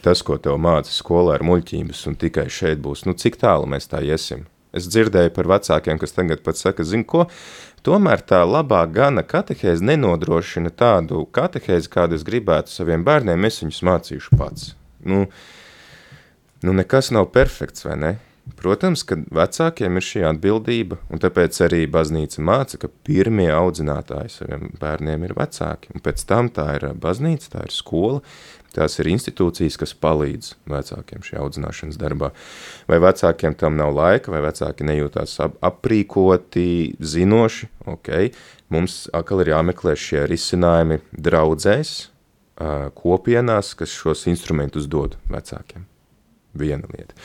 tas, 0.02 0.24
ko 0.26 0.40
tev 0.42 0.58
māca 0.62 0.92
skolā 0.92 1.38
ar 1.38 1.46
muļķības 1.46 2.02
un 2.10 2.18
tikai 2.22 2.50
šeit 2.50 2.82
būs, 2.84 3.06
nu 3.06 3.16
cik 3.18 3.38
tālu 3.42 3.70
mēs 3.70 3.90
tā 3.92 4.02
iesim? 4.06 4.48
Es 4.76 4.90
dzirdēju 4.92 5.32
par 5.38 5.48
vecākiem, 5.54 6.00
kas 6.02 6.12
tagad 6.12 6.42
pat 6.44 6.60
saka, 6.60 6.84
zini 6.84 7.06
ko, 7.08 7.24
tomēr 7.86 8.26
tā 8.28 8.42
labā 8.44 8.82
gana 8.92 9.24
katehēze 9.24 9.86
nenodrošina 9.88 10.74
tādu 10.76 11.24
katehēzi, 11.32 11.92
kādu 11.94 12.18
es 12.18 12.26
gribētu 12.28 12.74
saviem 12.74 13.06
bērniem, 13.08 13.48
es 13.48 13.62
viņus 13.64 13.84
mācīšu 13.88 14.40
pats. 14.42 14.74
Nu, 15.06 15.28
nu 16.66 16.76
nekas 16.76 17.14
nav 17.16 17.30
perfekts, 17.32 17.86
vai 17.88 17.96
ne? 18.02 18.12
Protams, 18.54 19.02
ka 19.10 19.18
vecākiem 19.34 19.98
ir 19.98 20.06
šī 20.06 20.22
atbildība, 20.30 21.00
un 21.10 21.22
tāpēc 21.22 21.58
arī 21.66 21.86
baznīca 21.90 22.44
māca, 22.46 22.78
ka 22.82 22.90
pirmie 23.08 23.50
audzinātāji 23.50 24.36
saviem 24.36 24.68
bērniem 24.80 25.26
ir 25.26 25.34
vecāki, 25.38 25.90
un 25.96 26.04
pēc 26.06 26.22
tam 26.30 26.52
tā 26.54 26.68
ir 26.78 26.86
baznīca, 27.02 27.50
tā 27.56 27.64
ir 27.66 27.74
skola, 27.74 28.22
tās 28.76 29.00
ir 29.02 29.10
institūcijas, 29.10 29.80
kas 29.82 29.96
palīdz 29.98 30.52
vecākiem 30.70 31.26
šajā 31.26 31.42
audzināšanas 31.42 32.00
darbā. 32.00 32.32
Vai 32.92 33.02
vecākiem 33.02 33.58
tam 33.58 33.80
nav 33.80 33.96
laika, 33.98 34.34
vai 34.34 34.44
vecāki 34.46 34.88
nejūtās 34.88 35.38
ap 35.46 35.58
aprīkoti, 35.66 36.68
zinoši, 37.02 37.72
ok, 37.96 38.12
mums 38.76 39.06
atkal 39.16 39.42
ir 39.42 39.56
jāmeklē 39.56 39.98
šie 39.98 40.26
risinājumi 40.30 41.02
draudzēs, 41.18 41.96
kopienās, 42.96 43.74
kas 43.76 43.92
šos 43.92 44.28
instrumentus 44.32 44.88
dod 44.88 45.18
vecākiem. 45.32 45.88
Viena 46.56 46.88
lieta. 46.94 47.18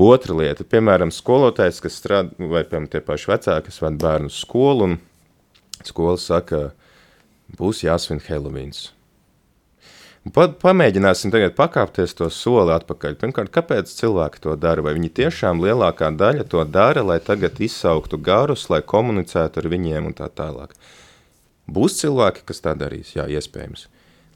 Otra 0.00 0.32
lieta, 0.32 0.64
piemēram, 0.64 1.10
skolotājs, 1.12 1.82
kas 1.84 1.98
strādā, 2.00 2.32
vai 2.38 2.62
piemēram 2.64 2.88
tie 2.88 3.02
paši 3.04 3.34
vecāki, 3.34 3.66
kas 3.68 3.82
ved 3.82 3.98
bērnu 4.00 4.32
skolu, 4.32 4.86
un 4.86 5.84
skola 5.84 6.16
saka, 6.20 6.62
būs 7.58 7.82
jāsvin 7.84 8.22
Helovīns. 8.24 8.86
Pa, 10.36 10.46
pamēģināsim 10.52 11.32
tagad 11.32 11.54
pakāpties 11.56 12.12
to 12.16 12.26
soli 12.32 12.74
atpakaļ. 12.74 13.14
Pirmkārt, 13.20 13.52
kāpēc 13.54 13.92
cilvēki 13.96 14.42
to 14.44 14.56
dara? 14.60 14.84
Vai 14.84 14.92
viņi 14.98 15.08
tiešām 15.16 15.62
lielākā 15.64 16.10
daļa 16.12 16.44
to 16.52 16.64
dara, 16.68 17.04
lai 17.04 17.16
tagad 17.24 17.56
izsauktu 17.60 18.20
garus, 18.20 18.66
lai 18.72 18.82
komunicētu 18.84 19.62
ar 19.62 19.68
viņiem 19.72 20.10
un 20.10 20.16
tā 20.16 20.28
tālāk? 20.28 20.76
Būs 21.70 21.96
cilvēki, 22.02 22.44
kas 22.48 22.60
tā 22.60 22.76
darīs, 22.76 23.14
jā, 23.16 23.24
iespējams. 23.32 23.86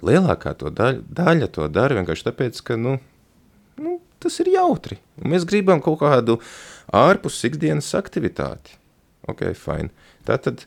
Lielākā 0.05 0.55
to 0.61 0.73
daļa, 0.73 1.05
daļa 1.21 1.51
to 1.53 1.69
dara 1.73 2.01
vienkārši 2.01 2.29
tāpēc, 2.31 2.65
ka, 2.65 2.81
nu, 2.81 2.97
nu, 3.77 3.99
tas 4.25 4.41
ir 4.43 4.51
jautri. 4.55 4.99
Mēs 5.23 5.47
gribam 5.49 5.83
kaut 5.85 6.01
kādu 6.03 6.39
ārpus 6.95 7.39
ikdienas 7.49 7.93
aktivitāti. 7.99 8.79
Ok, 9.31 9.47
fine. 9.57 9.91
Tātad 10.29 10.67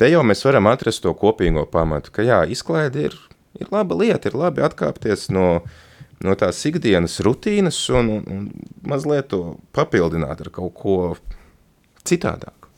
te 0.00 0.10
jau 0.10 0.22
mēs 0.26 0.44
varam 0.44 0.68
atrast 0.68 1.04
to 1.04 1.12
kopīgo 1.16 1.64
pamatu, 1.72 2.12
ka 2.12 2.24
jā, 2.26 2.42
izklaide 2.52 3.08
ir, 3.08 3.16
ir 3.60 3.72
laba 3.72 3.96
lieta, 3.96 4.28
ir 4.28 4.36
labi 4.36 4.64
atkāpties 4.66 5.28
no, 5.32 5.62
no 6.24 6.36
tās 6.36 6.60
ikdienas 6.68 7.18
rutīnas 7.24 7.78
un, 7.96 8.12
un 8.20 8.46
mazliet 8.88 9.30
to 9.32 9.56
papildināt 9.76 10.44
ar 10.44 10.52
kaut 10.52 10.76
ko 10.76 10.96
citādāku. 12.06 12.70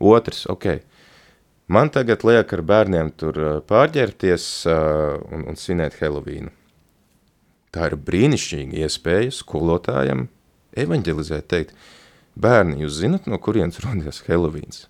Otrs, 0.00 0.44
ok, 0.52 0.66
man 1.72 1.92
tagad 1.92 2.24
liek 2.28 2.52
ar 2.52 2.62
bērniem 2.68 3.12
tur 3.16 3.40
pārģērties 3.68 4.46
uh, 4.68 5.16
un, 5.32 5.46
un 5.52 5.60
svinēt 5.60 5.96
Helovīnu. 6.00 6.52
Tā 7.76 7.90
ir 7.90 7.98
brīnišķīga 8.00 8.86
iespēja 8.86 9.32
skolotājiem 9.36 10.30
evanģelizēt, 10.80 11.44
teikt, 11.50 11.74
bērni, 12.32 12.78
jūs 12.80 13.02
zinat, 13.02 13.26
no 13.28 13.36
kurienes 13.42 13.82
rodies 13.84 14.22
Helovīns? 14.24 14.86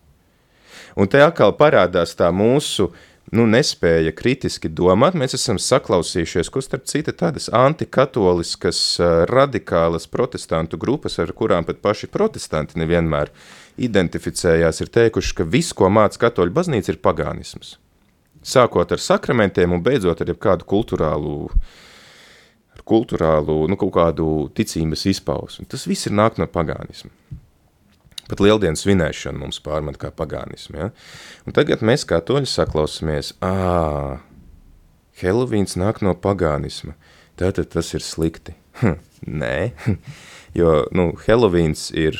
Un 0.94 1.10
te 1.10 1.18
atkal 1.18 1.50
parādās 1.58 2.14
tā 2.14 2.28
mūsu 2.30 2.92
nu, 3.34 3.42
nespēja 3.50 4.12
kritiski 4.14 4.70
domāt. 4.70 5.16
Mēs 5.18 5.34
esam 5.34 5.58
saklausījušies, 5.58 6.50
ko 6.52 6.62
starp 6.62 6.86
citu 6.86 7.10
tādas 7.10 7.48
antikatoliskas, 7.50 8.78
radikālas 9.32 10.06
protestantu 10.06 10.78
grupas, 10.78 11.18
ar 11.18 11.34
kurām 11.34 11.66
pat 11.66 11.82
paši 11.82 12.06
protestanti 12.12 12.78
nevienmēr 12.78 13.32
identificējās, 13.82 14.78
ir 14.84 14.92
teikuši, 14.94 15.34
ka 15.40 15.48
viss, 15.56 15.74
ko 15.74 15.90
māca 15.90 16.22
katoļu 16.28 16.54
baznīca, 16.54 16.94
ir 16.94 17.02
pagānisms. 17.02 17.74
Sākot 18.46 18.94
ar 18.94 19.02
sakramentiem 19.02 19.74
un 19.74 19.82
beidzot 19.82 20.22
ar 20.22 20.32
kādu 20.38 20.70
kulturālu 20.70 21.34
uh, 21.48 21.76
kultūrālu, 22.86 23.64
nu, 23.70 23.78
kaut 23.80 23.94
kādu 23.96 24.28
ticības 24.56 25.06
izpausmu. 25.12 25.66
Tas 25.70 25.86
viss 25.88 26.08
ir 26.08 26.16
nāk 26.16 26.40
no 26.40 26.48
pagānismu. 26.50 27.12
Pat 28.26 28.42
lieldienas 28.42 28.82
svinēšana 28.82 29.38
mums 29.38 29.60
pārmet 29.62 30.00
kā 30.02 30.10
pagānismu. 30.14 30.80
Ja? 30.80 30.88
Un 31.46 31.54
tagad 31.54 31.84
mēs 31.86 32.02
kā 32.08 32.18
toļi 32.26 32.48
saklausāmies, 32.50 33.36
ā, 33.44 34.18
Helovīns 35.16 35.78
nāk 35.80 36.02
no 36.04 36.12
pagānisma, 36.18 36.96
tātad 37.40 37.70
tas 37.72 37.94
ir 37.96 38.02
slikti. 38.04 38.56
Hm, 38.82 38.98
nē, 39.40 39.54
jo, 40.58 40.72
nu, 40.92 41.12
Helovīns 41.24 41.88
ir, 41.96 42.18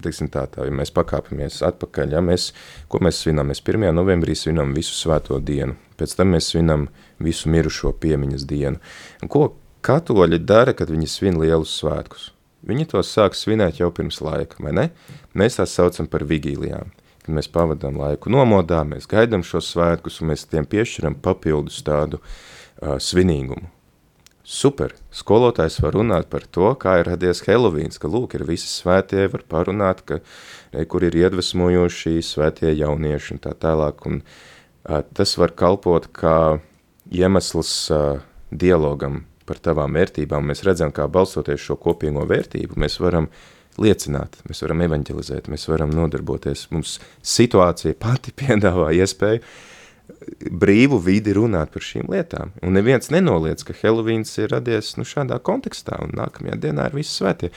teiksim 0.00 0.30
tā, 0.32 0.46
tā, 0.48 0.64
ja 0.68 0.72
mēs 0.72 0.94
pakāpamies 0.96 1.60
atpakaļ, 1.66 2.14
ja 2.16 2.22
mēs, 2.24 2.52
ko 2.88 3.02
mēs 3.04 3.20
svinam? 3.24 3.50
Mēs 3.50 3.60
1. 3.66 3.90
novembrī 3.92 4.38
svinam 4.38 4.72
visu 4.76 4.94
svēto 4.96 5.42
dienu, 5.42 5.74
pēc 6.00 6.14
tam 6.16 6.32
mēs 6.36 6.52
svinam 6.54 6.86
visu 7.20 7.50
mirušo 7.52 7.92
piemiņas 8.00 8.46
dienu. 8.48 8.80
Un 9.20 9.32
ko 9.34 9.50
katoļi 9.84 10.38
dara, 10.44 10.74
kad 10.76 10.92
viņi 10.92 11.08
svin 11.08 11.40
lielus 11.40 11.72
svētkus? 11.80 12.30
Viņi 12.66 12.90
to 12.92 13.00
sāk 13.06 13.36
svinēt 13.38 13.80
jau 13.80 13.88
pirms 13.94 14.20
laika, 14.20 14.60
vai 14.60 14.72
ne? 14.76 14.86
Mēs 15.32 15.56
tās 15.56 15.72
saucam 15.76 16.08
par 16.10 16.26
vigīlijām. 16.28 16.92
Kad 17.24 17.34
mēs 17.36 17.48
pavadām 17.52 17.96
laiku 18.00 18.32
nomodā, 18.32 18.82
mēs 18.88 19.08
gaidām 19.08 19.44
šos 19.46 19.72
svētkus 19.74 20.20
un 20.20 20.32
mēs 20.32 20.46
tiem 20.48 20.68
piešķiram 20.68 21.16
papildus 21.24 21.80
tādu 21.86 22.20
uh, 22.20 22.96
svinīgumu. 23.00 23.68
Super! 24.50 24.96
Skolotājs 25.14 25.78
var 25.84 25.94
runāt 25.94 26.28
par 26.32 26.42
to, 26.42 26.72
kā 26.80 26.98
ir 27.00 27.10
radies 27.12 27.44
Helovīns, 27.46 28.00
ka 28.02 28.08
lūk, 28.10 28.34
ir 28.34 28.44
visi 28.48 28.66
svētie, 28.68 29.28
var 29.30 29.44
parunāt, 29.48 30.00
ka 30.08 30.18
ne, 30.74 30.84
kur 30.90 31.04
ir 31.06 31.16
iedvesmojoši 31.16 32.16
svētie 32.26 32.72
jaunieši 32.74 33.36
un 33.36 33.42
tā 33.46 33.54
tālāk. 33.54 34.04
Un, 34.10 34.20
uh, 34.24 35.00
tas 35.16 35.36
var 35.40 35.54
kalpot 35.56 36.10
kā 36.16 36.36
iemesls 37.14 37.74
uh, 37.94 38.20
dialogam 38.50 39.22
par 39.48 39.60
tavām 39.62 39.96
vērtībām, 39.98 40.50
mēs 40.50 40.64
redzam, 40.66 40.92
kā 40.94 41.06
balstoties 41.10 41.62
šo 41.64 41.78
kopīgo 41.80 42.26
vērtību, 42.28 42.78
mēs 42.80 43.00
varam 43.02 43.30
liecināt, 43.80 44.40
mēs 44.48 44.62
varam 44.64 44.84
evanģelizēt, 44.86 45.50
mēs 45.50 45.66
varam 45.70 45.92
nodarboties. 45.94 46.68
Mums 46.74 46.98
situācija 47.36 47.98
pati 48.00 48.34
piedāvā 48.40 48.92
iespēju 49.00 49.42
brīvu 50.60 50.98
vidi 51.00 51.32
runāt 51.36 51.70
par 51.72 51.84
šīm 51.86 52.10
lietām. 52.10 52.50
Un 52.66 52.74
neviens 52.76 53.12
nenoliec, 53.14 53.62
ka 53.64 53.76
Helovīns 53.78 54.34
ir 54.42 54.50
radies 54.52 54.96
nu, 54.98 55.06
šādā 55.06 55.38
kontekstā, 55.46 56.00
un 56.02 56.12
nākamajā 56.18 56.58
dienā 56.66 56.88
ir 56.90 56.98
visi 56.98 57.14
svētie. 57.14 57.52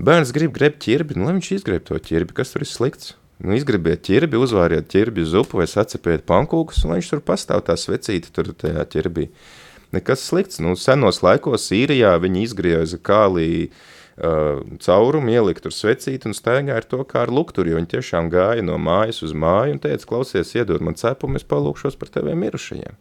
Bērns 0.00 0.32
grib 0.34 0.56
grebt 0.56 0.80
ķirbi, 0.86 1.18
nu, 1.18 1.28
lai 1.28 1.36
viņš 1.36 1.52
izgreb 1.60 1.84
to 1.86 2.00
ķirbi, 2.08 2.34
kas 2.40 2.54
tur 2.54 2.64
ir 2.64 2.70
slikts. 2.72 3.14
Nu, 3.44 3.52
izgribiet 3.54 4.02
ķirbi, 4.08 4.40
uzvāriet 4.40 4.88
ķirbi 4.90 5.22
zupu 5.28 5.60
vai 5.60 5.68
sacepiet 5.70 6.24
pankūkus, 6.26 6.82
un 6.82 6.94
lai 6.94 6.98
viņš 6.98 7.12
tur 7.12 7.22
pastāv 7.28 7.62
tā 7.68 7.76
svecīta 7.78 8.32
tur 8.34 8.50
tajā 8.56 8.82
ķirbī. 8.96 9.28
Uh, 9.28 9.57
nekas 9.92 10.24
slikts. 10.28 10.60
Nu, 10.62 10.74
senos 10.78 11.22
laikos 11.24 11.68
Sīrijā 11.70 12.14
viņi 12.22 12.44
izgrieza 12.46 12.98
kālī 13.00 13.50
uh, 13.68 14.60
caurumu, 14.84 15.32
ielika 15.32 15.64
tur 15.64 15.74
svecīt 15.74 16.26
un 16.28 16.36
staigāja 16.36 16.80
ar 16.82 16.88
to 16.88 17.02
kā 17.08 17.24
ar 17.26 17.32
lukturi, 17.32 17.72
jo 17.72 17.80
viņi 17.80 17.92
tiešām 17.96 18.30
gāja 18.32 18.64
no 18.66 18.78
mājas 18.82 19.22
uz 19.26 19.34
māju 19.36 19.76
un 19.76 19.82
teica, 19.84 20.08
klausies, 20.10 20.54
iedod 20.56 20.84
man 20.84 20.98
cepumu, 20.98 21.40
es 21.40 21.46
palūkšos 21.48 21.98
par 22.00 22.12
teviem 22.14 22.40
mirušajiem. 22.46 22.98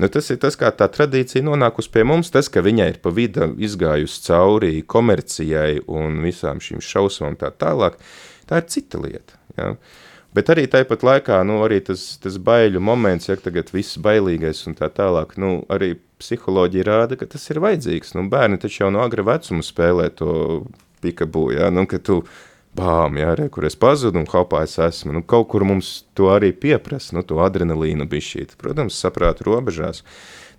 Nu, 0.00 0.08
tas 0.08 0.30
ir 0.32 0.38
tas, 0.40 0.56
kā 0.56 0.70
tā 0.72 0.88
tradīcija 0.88 1.44
nonākusi 1.44 1.90
pie 1.92 2.02
mums, 2.08 2.32
tas, 2.32 2.48
ka 2.48 2.62
viņai 2.64 2.86
ir 2.94 3.00
pa 3.04 3.12
vidu 3.12 3.50
izgājusi 3.60 4.22
cauri 4.24 4.80
komercijai 4.88 5.82
un 5.84 6.22
visām 6.24 6.62
šīm 6.64 6.80
šausmām 6.82 7.36
tā 7.40 7.52
tālāk, 7.52 8.00
tā 8.48 8.62
ir 8.62 8.70
cita 8.72 9.02
lieta. 9.02 9.36
Ja? 9.58 9.74
Bet 10.32 10.48
arī 10.48 10.64
tāpat 10.70 11.02
laikā, 11.04 11.42
nu, 11.44 11.58
arī 11.64 11.82
tas, 11.84 12.14
tas 12.22 12.38
baiļu 12.40 12.80
moments, 12.80 13.28
ja 13.28 13.36
tagad 13.36 13.68
viss 13.74 13.98
bailīgais 14.00 14.62
un 14.70 14.76
tā 14.78 14.88
tālāk, 14.88 15.34
nu, 15.40 15.58
arī 15.72 15.92
psiholoģija 16.22 16.86
rāda, 16.88 17.18
ka 17.20 17.28
tas 17.34 17.44
ir 17.52 17.60
vajadzīgs. 17.60 18.14
Nu, 18.16 18.24
bērni 18.32 18.56
taču 18.62 18.84
jau 18.84 18.88
no 18.94 19.02
agra 19.04 19.26
vecuma 19.28 19.64
spēlē 19.66 20.08
to 20.16 20.32
pikabū, 21.04 21.50
ja, 21.58 21.68
nu, 21.74 21.84
ka 21.90 22.00
tu 22.00 22.22
bām, 22.78 23.18
jā, 23.20 23.34
re, 23.36 23.50
kur 23.52 23.66
es 23.68 23.76
pazudu 23.76 24.22
un 24.22 24.28
hopā 24.30 24.62
es 24.64 24.78
esmu. 24.80 25.18
Nu, 25.18 25.24
kaut 25.28 25.50
kur 25.52 25.66
mums 25.68 26.06
to 26.16 26.30
arī 26.32 26.54
pieprasa, 26.56 27.12
nu, 27.18 27.26
to 27.26 27.42
adrenalīnu 27.44 28.08
bišķīt. 28.08 28.56
Protams, 28.60 28.96
saprātu 29.04 29.50
robežās. 29.50 30.00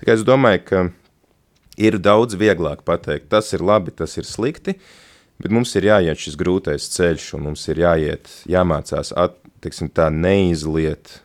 Tikai 0.03 0.19
es 0.19 0.28
domāju, 0.28 0.61
ka 0.69 0.84
ir 1.82 1.97
daudz 1.97 2.38
vieglāk 2.38 2.86
pateikt, 2.86 3.32
tas 3.34 3.49
ir 3.57 3.65
labi, 3.65 3.95
tas 3.95 4.13
ir 4.21 4.30
slikti, 4.30 4.78
bet 5.43 5.51
mums 5.51 5.75
ir 5.75 5.89
jāiet 5.89 6.19
šis 6.23 6.39
grūtais 6.39 6.87
ceļš 6.95 7.33
un 7.37 7.49
mums 7.49 7.67
ir 7.71 7.83
jāiet, 7.83 8.31
jāmācās, 8.49 9.11
at, 9.19 9.35
teiksim 9.63 9.91
tā, 9.95 10.09
neizliet 10.11 11.19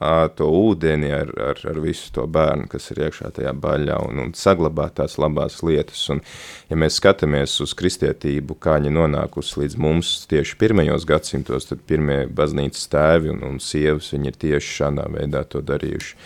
to 0.00 0.48
ūdeni 0.50 1.10
ar, 1.14 1.30
ar, 1.40 1.60
ar 1.70 1.78
visu 1.80 2.10
to 2.14 2.26
bērnu, 2.26 2.66
kas 2.70 2.90
ir 2.92 3.04
iekšā 3.06 3.30
tajā 3.36 3.52
baļā 3.56 3.98
un, 4.08 4.20
un 4.24 4.32
saglabāt 4.36 4.96
tās 4.98 5.16
labās 5.18 5.62
lietas. 5.62 6.02
Un, 6.12 6.20
ja 6.70 6.78
mēs 6.78 6.98
skatāmies 7.00 7.56
uz 7.64 7.74
kristietību, 7.78 8.58
kā 8.60 8.78
viņa 8.80 8.94
nonākusi 8.94 9.62
līdz 9.62 9.78
mums 9.80 10.14
tieši 10.30 10.58
pirmajos 10.60 11.06
gadsimtos, 11.08 11.70
tad 11.70 11.84
pirmie 11.86 12.24
baznīcas 12.26 12.90
tēvi 12.92 13.32
un, 13.34 13.44
un 13.46 13.62
sievas, 13.62 14.12
viņi 14.14 14.32
ir 14.32 14.42
tieši 14.46 14.74
šādā 14.80 15.06
veidā 15.14 15.44
to 15.48 15.62
darījuši. 15.64 16.18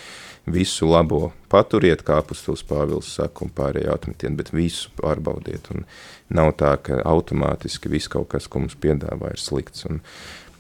Visu 0.48 0.86
labo 0.88 1.34
paturiet, 1.52 2.00
kā 2.06 2.22
apustulis 2.22 2.62
Pāvils 2.64 3.10
saka, 3.18 3.44
un 3.44 3.50
pārējo 3.52 3.92
atmetiet, 3.92 4.32
bet 4.38 4.48
visu 4.54 4.88
pārbaudiet. 4.96 5.68
Un 5.74 5.84
nav 6.32 6.54
tā, 6.56 6.72
ka 6.80 7.02
automātiski 7.04 7.90
viss 7.92 8.08
kaut 8.08 8.30
kas, 8.32 8.48
ko 8.48 8.62
mums 8.64 8.78
piedāvā, 8.80 9.34
ir 9.34 9.42
slikts. 9.42 9.84
Un, 9.90 10.00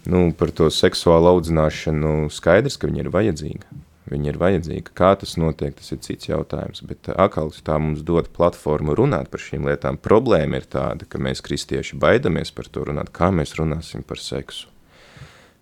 nu, 0.08 0.28
par 0.36 0.52
to 0.56 0.70
seksuālu 0.72 1.34
audzināšanu 1.34 2.30
skaidrs, 2.32 2.78
ka 2.80 2.90
viņa 2.90 3.04
ir 3.04 3.12
vajadzīga. 3.14 3.78
Viņa 4.08 4.30
ir 4.30 4.38
vajadzīga. 4.40 4.92
Kā 4.96 5.10
tas 5.20 5.36
notiek, 5.40 5.74
tas 5.76 5.92
ir 5.92 6.00
cits 6.04 6.30
jautājums. 6.30 6.80
Bet 6.88 7.10
atkal 7.12 7.52
tā 7.64 7.76
mums 7.82 8.00
dod 8.06 8.30
platformu 8.32 8.96
runāt 8.96 9.28
par 9.32 9.42
šīm 9.44 9.68
lietām. 9.68 10.00
Problēma 10.00 10.62
ir 10.62 10.68
tāda, 10.70 11.04
ka 11.08 11.20
mēs 11.20 11.44
kristieši 11.44 11.98
baidamies 12.00 12.54
par 12.56 12.70
to 12.72 12.86
runāt. 12.88 13.12
Kā 13.12 13.28
mēs 13.34 13.52
runāsim 13.60 14.06
par 14.08 14.20
seksu? 14.22 14.70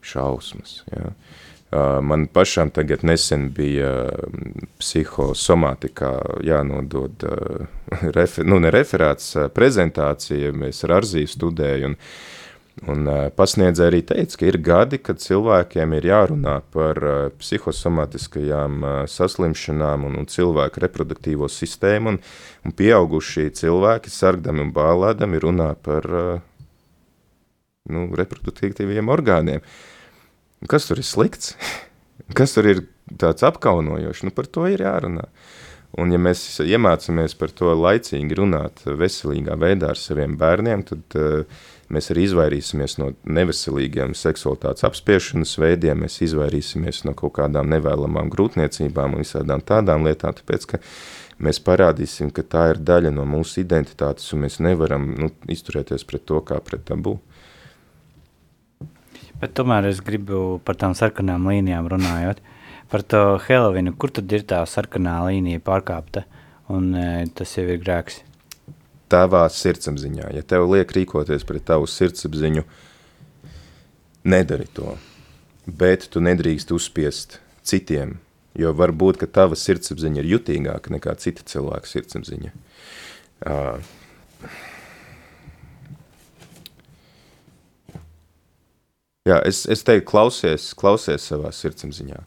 Šausmas. 0.06 0.78
Ja? 0.92 1.10
Man 2.06 2.28
pašam 2.30 2.70
tagad 2.70 3.02
nesen 3.02 3.48
bija 3.50 3.90
psihosomātikā 4.78 6.12
jānodod 6.46 7.26
refer, 8.16 8.46
nu, 8.46 8.60
ne 8.62 8.70
referāts, 8.70 9.32
prezentācija. 9.56 10.54
Mēs 10.54 10.86
ar 10.86 11.00
Arziju 11.00 11.34
studēju. 11.34 11.90
Un, 11.90 11.98
Un 12.84 13.08
pasniedzēja 13.32 13.88
arī 13.88 14.02
teica, 14.04 14.36
ka 14.36 14.48
ir 14.50 14.58
gadi, 14.60 14.98
kad 15.00 15.20
cilvēkiem 15.22 15.94
ir 15.96 16.08
jārunā 16.10 16.58
par 16.74 16.98
psihosomatiskajām 17.40 18.84
saslimšanām 19.08 20.04
un, 20.04 20.18
un 20.20 20.28
cilvēku 20.28 20.82
reproduktīvo 20.84 21.48
sistēmu, 21.48 22.12
un, 22.12 22.18
un 22.68 22.74
pieaugušie 22.76 23.48
cilvēki 23.56 24.12
sargdami 24.12 24.66
un 24.66 24.74
bālēdami 24.76 25.40
runā 25.40 25.70
par 25.88 26.04
nu, 27.88 28.06
reproduktīviem 28.20 29.08
orgāniem. 29.08 29.64
Kas 30.68 30.88
tur 30.90 31.00
ir 31.00 31.08
slikts? 31.08 31.54
Kas 32.36 32.56
tur 32.56 32.68
ir 32.68 32.82
tāds 33.08 33.44
apkaunojošs? 33.46 34.26
Nu, 34.26 34.34
par 34.36 34.50
to 34.52 34.66
ir 34.68 34.84
jārunā. 34.84 35.30
Un 35.96 36.12
ja 36.12 36.18
mēs 36.20 36.42
iemācāmies 36.60 37.36
par 37.40 37.52
to 37.56 37.72
laicīgi 37.72 38.36
runāt 38.36 38.82
veselīgā 38.84 39.56
veidā 39.56 39.94
ar 39.94 40.00
saviem 40.00 40.34
bērniem, 40.36 40.82
tad 40.84 41.16
uh, 41.16 41.62
Mēs 41.92 42.10
arī 42.10 42.24
izvairīsimies 42.26 42.96
no 42.98 43.12
neveselīgiem 43.30 44.16
seksualitātes 44.18 44.82
apspiešanas 44.88 45.52
veidiem, 45.62 46.00
mēs 46.02 46.18
izvairīsimies 46.26 47.04
no 47.06 47.14
kaut 47.18 47.36
kādām 47.38 47.70
nevēlamām 47.70 48.32
grūtniecībām 48.32 49.14
un 49.14 49.22
visādām 49.22 49.62
tādām 49.62 50.06
lietām, 50.08 50.34
tāpēc, 50.34 50.66
ka 50.72 50.80
mēs 51.38 51.62
parādīsim, 51.62 52.32
ka 52.34 52.42
tā 52.42 52.64
ir 52.72 52.82
daļa 52.82 53.14
no 53.14 53.28
mūsu 53.30 53.62
identitātes, 53.62 54.26
un 54.34 54.42
mēs 54.46 54.58
nevaram 54.66 55.12
nu, 55.14 55.30
izturēties 55.52 56.06
pret 56.10 56.26
to 56.26 56.42
kā 56.48 56.58
pret 56.64 56.82
tabu. 56.90 57.20
Bet 59.38 59.54
tomēr 59.54 59.86
es 59.86 60.02
gribu 60.02 60.58
par 60.64 60.78
tām 60.80 60.96
sarkanām 60.96 61.46
līnijām 61.46 61.86
runājot. 61.92 62.40
Par 62.90 63.02
to 63.02 63.20
Helovinu, 63.46 63.92
kur 63.98 64.10
tad 64.14 64.30
ir 64.32 64.46
tā 64.48 64.62
sarkanā 64.66 65.18
līnija 65.26 65.62
pārkāpta, 65.62 66.22
un 66.72 66.94
e, 66.94 67.26
tas 67.34 67.52
jau 67.58 67.66
ir 67.66 67.82
grēks? 67.82 68.22
Tavā 69.12 69.44
sirdsapziņā. 69.52 70.30
Ja 70.34 70.42
tev 70.42 70.66
liek 70.70 70.92
rīkoties 70.94 71.46
pret 71.46 71.66
tavu 71.68 71.88
sirdsapziņu, 71.90 72.64
nedari 74.26 74.68
to. 74.76 74.96
Bet 75.66 76.08
tu 76.12 76.22
nedrīkst 76.22 76.70
uzspiest 76.74 77.40
citiem, 77.66 78.16
jo 78.58 78.70
var 78.76 78.94
būt, 78.94 79.20
ka 79.22 79.30
tava 79.40 79.58
sirdsapziņa 79.58 80.22
ir 80.22 80.30
jutīgāka 80.36 80.94
nekā 80.94 81.16
cita 81.22 81.46
cilvēka 81.46 81.90
sirdsapziņa. 81.90 82.54
Uh, 83.46 83.92
Jā, 89.26 89.40
es, 89.42 89.64
es 89.66 89.80
teiktu, 89.82 90.06
klausies, 90.06 90.68
klausies 90.78 91.24
savā 91.26 91.50
sirdsapziņā 91.50 92.20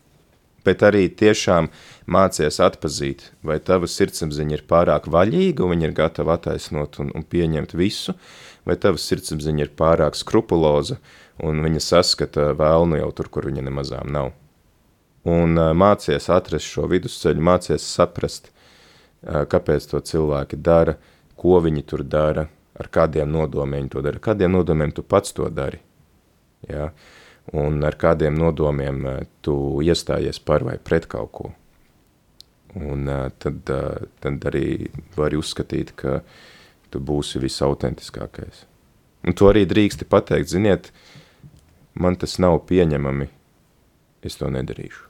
bet 0.65 0.83
arī 0.85 1.07
tiešām 1.09 1.69
mācies 2.09 2.59
atpazīt, 2.63 3.29
vai 3.45 3.59
tava 3.63 3.87
sirdsapziņa 3.89 4.57
ir 4.57 4.65
pārāk 4.69 5.09
vaļīga 5.11 5.65
un 5.65 5.73
viņa 5.75 5.89
ir 5.89 5.95
gatava 5.97 6.35
attaisnot 6.37 6.99
un, 7.03 7.11
un 7.15 7.25
pieņemt 7.25 7.75
visu, 7.77 8.15
vai 8.67 8.77
tava 8.81 8.99
sirdsapziņa 9.01 9.65
ir 9.65 9.73
pārāk 9.79 10.17
skrupuloza 10.19 10.99
un 11.45 11.63
viņa 11.63 11.83
saskata 11.83 12.51
vēlnu 12.59 12.99
jau 12.99 13.11
tur, 13.15 13.31
kur 13.31 13.49
viņa 13.49 13.65
nemazām 13.69 14.11
nav. 14.11 14.33
Un 15.29 15.59
mācies 15.75 16.29
atrast 16.31 16.67
šo 16.67 16.87
vidusceļu, 16.89 17.43
mācies 17.43 17.85
saprast, 17.85 18.49
kāpēc 19.23 19.89
to 19.91 19.99
cilvēki 19.99 20.59
dara, 20.63 20.95
ko 21.39 21.59
viņi 21.63 21.83
tur 21.87 22.03
dara, 22.07 22.47
ar 22.79 22.87
kādiem 22.91 23.31
nodomiem 23.31 23.89
to 23.91 24.03
dara, 24.03 24.19
kādiem 24.19 24.51
nodomiem 24.55 24.91
tu 24.95 25.03
pats 25.03 25.35
to 25.35 25.47
dari. 25.51 25.79
Ja? 26.67 26.89
Uh, 26.89 27.18
un 27.57 27.81
ar 27.83 27.97
kādiem 27.97 28.37
nodomiem 28.37 29.05
eh, 29.09 29.19
tu 29.41 29.55
iestājies 29.85 30.41
par 30.45 30.65
vai 30.67 30.77
pret 30.77 31.07
kaut 31.09 31.31
ko. 31.33 31.51
Un 32.77 33.09
eh, 33.09 33.29
tad, 33.41 33.61
eh, 33.73 34.07
tad 34.21 34.49
arī 34.51 34.89
vari 35.17 35.39
uzskatīt, 35.39 35.95
ka 35.97 36.19
tu 36.89 37.01
būsi 37.01 37.41
visautentiskākais. 37.41 38.65
Un 39.27 39.35
to 39.35 39.49
arī 39.49 39.65
drīksti 39.67 40.07
pateikt, 40.09 40.53
ziniet, 40.53 40.91
man 41.93 42.15
tas 42.15 42.37
nav 42.39 42.61
pieņemami, 42.69 43.27
es 44.23 44.39
to 44.39 44.49
nedarīšu. 44.53 45.05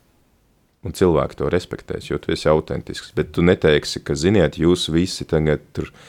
Un 0.87 0.95
cilvēki 0.95 1.35
to 1.35 1.49
respektēs, 1.51 2.07
jo 2.07 2.17
tu 2.23 2.31
esi 2.31 2.47
autentisks, 2.49 3.11
bet 3.15 3.33
tu 3.35 3.43
neteiksi, 3.43 3.99
ka, 3.99 4.15
ziniet, 4.15 4.55
jūs 4.57 4.87
visi 4.95 5.27
tagad 5.27 5.65
tur 5.75 5.91
uh, 5.91 6.03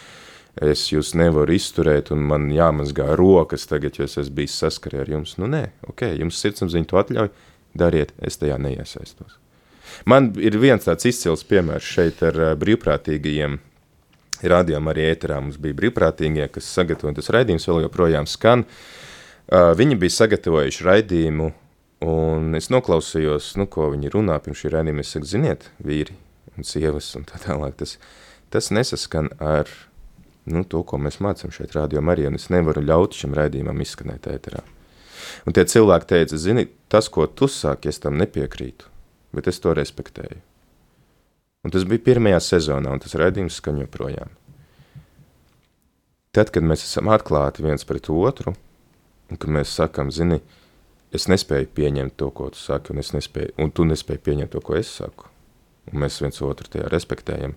es 0.59 0.87
jūs 0.91 1.13
nevaru 1.19 1.55
izturēt 1.55 2.11
un 2.15 2.25
man 2.31 2.49
jāmazgā 2.55 3.13
rokas 3.19 3.69
tagad, 3.71 3.99
jo 3.99 4.09
es 4.09 4.19
esmu 4.19 4.41
bijis 4.41 4.59
saskarē 4.63 5.05
ar 5.05 5.13
jums. 5.15 5.37
Nu 5.39 5.51
nē, 5.51 5.67
ok, 5.93 6.09
jums 6.19 6.41
sirdsapziņa 6.43 6.91
to 6.91 7.01
atļauj, 7.01 7.31
dariet, 7.79 8.15
es 8.27 8.41
tajā 8.41 8.59
neiesaistos. 8.61 9.39
Man 10.09 10.31
ir 10.41 10.57
viens 10.61 10.87
tāds 10.87 11.07
izcils 11.09 11.43
piemērs 11.47 11.87
šeit 11.87 12.23
ar 12.27 12.39
uh, 12.39 12.53
brīvprātīgajiem 12.59 13.59
rādījām 14.51 14.91
arī 14.91 15.09
ēterā. 15.11 15.41
Mums 15.43 15.59
bija 15.61 15.77
brīvprātīgie, 15.77 16.47
kas 16.53 16.71
sagatavoja 16.71 17.19
tas 17.19 17.33
raidījums, 17.35 17.67
vēl 17.69 17.85
joprojām 17.87 18.29
skan. 18.31 18.65
Uh, 19.51 19.73
viņi 19.77 19.99
bija 20.01 20.17
sagatavojuši 20.21 20.87
raidījumu, 20.87 21.51
un 22.07 22.57
es 22.57 22.71
noklausījos, 22.73 23.53
nu, 23.61 23.67
ko 23.71 23.91
viņi 23.93 24.15
runā 24.15 24.39
pirms 24.43 24.63
šī 24.63 24.75
raidījuma. 24.77 25.05
Es 25.05 25.15
saku, 25.17 25.29
ziniet, 25.29 25.69
vīri 25.85 26.17
un 26.57 26.67
sievas 26.67 27.11
un 27.19 27.27
tā 27.29 27.41
tālāk, 27.43 27.77
tas, 27.83 27.97
tas 28.55 28.71
nesaskan 28.75 29.33
ar 29.43 29.69
nu, 30.53 30.65
to, 30.69 30.83
ko 30.87 30.99
mēs 31.01 31.21
mācām 31.25 31.53
šeit, 31.55 31.75
rādījumā, 31.77 32.15
arī, 32.15 32.29
un 32.31 32.39
es 32.39 32.49
nevaru 32.53 32.83
ļaut 32.85 33.17
šim 33.17 33.35
raidījumam 33.37 33.81
izskanēt 33.85 34.29
ēterā. 34.31 34.63
Un 35.47 35.57
tie 35.57 35.65
cilvēki 35.69 36.09
teica, 36.11 36.39
zini, 36.41 36.67
tas, 36.91 37.09
ko 37.13 37.27
tu 37.27 37.49
sāki, 37.51 37.91
es 37.93 38.01
tam 38.03 38.19
nepiekrītu, 38.21 38.89
bet 39.37 39.51
es 39.51 39.61
to 39.63 39.75
respektēju. 39.77 40.41
Un 41.65 41.75
tas 41.75 41.85
bija 41.85 42.03
pirmajā 42.07 42.41
sezonā, 42.45 42.93
un 42.95 43.03
tas 43.03 43.17
raidījums 43.21 43.59
skan 43.61 43.83
joprojām. 43.83 44.33
Tad, 46.33 46.53
kad 46.55 46.65
mēs 46.65 46.87
esam 46.87 47.11
atklāti 47.13 47.65
viens 47.67 47.85
pret 47.85 48.09
otru, 48.13 48.55
un 49.31 49.41
kad 49.41 49.51
mēs 49.53 49.73
sakam, 49.77 50.13
zini, 50.15 50.41
es 51.13 51.27
nespēju 51.31 51.69
pieņemt 51.75 52.17
to, 52.17 52.31
ko 52.35 52.49
tu 52.55 52.61
saki, 52.61 52.95
un, 52.95 53.03
nespēju, 53.03 53.57
un 53.61 53.73
tu 53.75 53.87
nespēji 53.89 54.23
pieņemt 54.29 54.55
to, 54.55 54.63
ko 54.65 54.79
es 54.79 54.93
saku, 55.01 55.29
un 55.91 56.05
mēs 56.05 56.21
viens 56.23 56.41
otru 56.47 56.71
tajā 56.71 56.89
respektējam, 56.93 57.57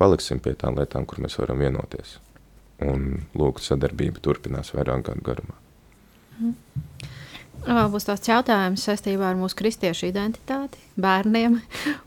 paliksim 0.00 0.40
pie 0.42 0.56
tām 0.58 0.78
lietām, 0.80 1.06
kur 1.06 1.20
mēs 1.22 1.38
varam 1.40 1.60
vienoties. 1.60 2.18
Un 2.80 3.26
lūk, 3.36 3.60
sadarbība 3.60 4.22
turpinās 4.24 4.72
vairāk 4.72 5.04
gadu 5.10 5.24
garumā. 5.24 5.56
Mm. 6.40 6.54
Vēl 7.60 7.90
būs 7.92 8.06
tāds 8.08 8.24
jautājums 8.24 8.84
saistībā 8.88 9.26
ar 9.28 9.36
mūsu 9.36 9.58
kristiešu 9.58 10.06
identitāti, 10.08 10.80
bērniem. 11.00 11.58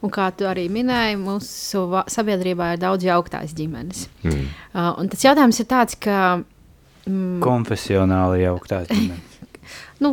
Un 0.01 0.13
kā 0.13 0.31
tu 0.33 0.47
arī 0.49 0.65
minēji, 0.73 1.19
mūsu 1.21 1.83
sabiedrībā 2.09 2.71
ir 2.73 2.81
daudz 2.81 3.05
jauktās 3.05 3.53
ģimenes. 3.57 4.07
Mm. 4.25 4.47
Uh, 4.73 4.89
un 5.03 5.11
tas 5.13 5.25
jautājums 5.27 5.61
ir 5.61 5.69
tāds, 5.69 5.97
ka. 6.01 6.39
Mm, 7.05 7.37
Konfesionāli 7.45 8.43
jauktās 8.47 8.89
ģimenes. 8.89 9.29
Nu, 10.03 10.09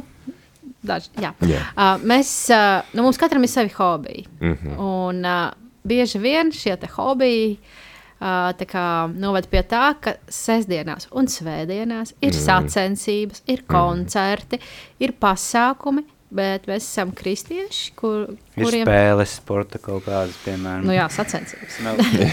daži, 0.87 1.09
jā. 1.19 1.33
Jā. 1.49 1.61
Uh, 1.73 2.03
mēs, 2.07 2.29
uh, 2.55 2.85
nu, 2.95 3.03
mums 3.03 3.19
katram 3.19 3.43
ir 3.43 3.51
savi 3.51 3.73
hobiji. 3.75 4.27
Mm 4.39 4.53
-hmm. 4.55 4.77
Un 4.79 5.25
uh, 5.27 5.70
bieži 5.87 6.21
vien 6.23 6.53
šie 6.53 6.77
hobiji 6.95 7.57
uh, 7.57 8.53
kā 8.69 8.87
noved 9.15 9.49
pie 9.51 9.63
tā, 9.65 9.95
ka 10.01 10.17
sestdienās 10.29 11.09
un 11.13 11.29
svētdienās 11.31 12.15
ir 12.21 12.35
mm. 12.35 12.41
sacensības, 12.45 13.45
ir 13.49 13.65
koncerti, 13.69 14.61
ir 15.01 15.15
pasākumi, 15.21 16.05
bet 16.35 16.67
mēs 16.71 16.85
esam 16.87 17.11
kristieši, 17.17 17.93
kur, 17.99 18.31
Ir 18.55 18.65
kuriem 18.65 18.85
spēles, 18.87 19.33
sporta 19.41 19.81
kaut 19.83 20.05
kādas, 20.07 20.37
piemēram. 20.45 20.85
Nu 20.87 20.95
jā, 20.95 21.07
sacensības. 21.13 21.79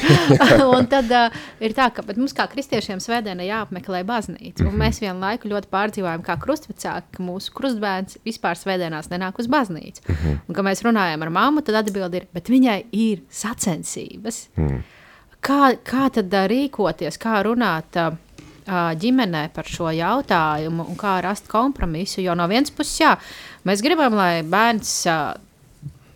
Un 0.78 0.90
tad 0.92 1.14
uh, 1.14 1.38
ir 1.64 1.74
tā, 1.78 1.90
ka 1.94 2.06
bet 2.06 2.20
mums 2.20 2.36
kā 2.38 2.46
kristiešiem 2.52 3.02
svētdienā 3.04 3.48
jāapmeklē 3.48 4.04
baznīca. 4.08 4.68
Un 4.68 4.78
mēs 4.80 5.02
vienlaiku 5.04 5.50
ļoti 5.52 5.72
pārdzīvojam, 5.74 6.26
kā 6.26 6.38
krustvecāki, 6.42 7.18
ka 7.18 7.26
mūsu 7.26 7.56
krustbērns 7.58 8.22
vispār 8.28 8.60
svētdienās 8.60 9.10
nenāk 9.14 9.42
uz 9.42 9.50
baznīcu. 9.52 10.06
Un, 10.44 10.54
kad 10.54 10.64
mēs 10.68 10.86
runājam 10.86 11.26
ar 11.26 11.34
mammu, 11.40 11.66
tad 11.66 11.82
atbildi 11.82 12.22
ir, 12.22 12.30
bet 12.38 12.54
viņai 12.54 12.80
ir 12.98 13.26
sacensības. 13.34 14.46
Kā, 15.48 15.74
kā 15.86 16.08
tad 16.12 16.34
ā, 16.34 16.48
rīkoties, 16.50 17.20
kā 17.22 17.40
runāt 17.46 17.98
ā, 18.02 18.10
ģimenē 18.68 19.48
par 19.56 19.70
šo 19.70 19.92
jautājumu 19.96 20.86
un 20.92 21.00
kā 21.00 21.18
rast 21.24 21.48
kompromisu? 21.52 22.22
Jo 22.26 22.36
no 22.38 22.48
vienas 22.52 22.74
puses, 22.74 23.00
jā, 23.02 23.16
mēs 23.68 23.84
gribam, 23.86 24.16
lai 24.18 24.44
bērns 24.44 24.94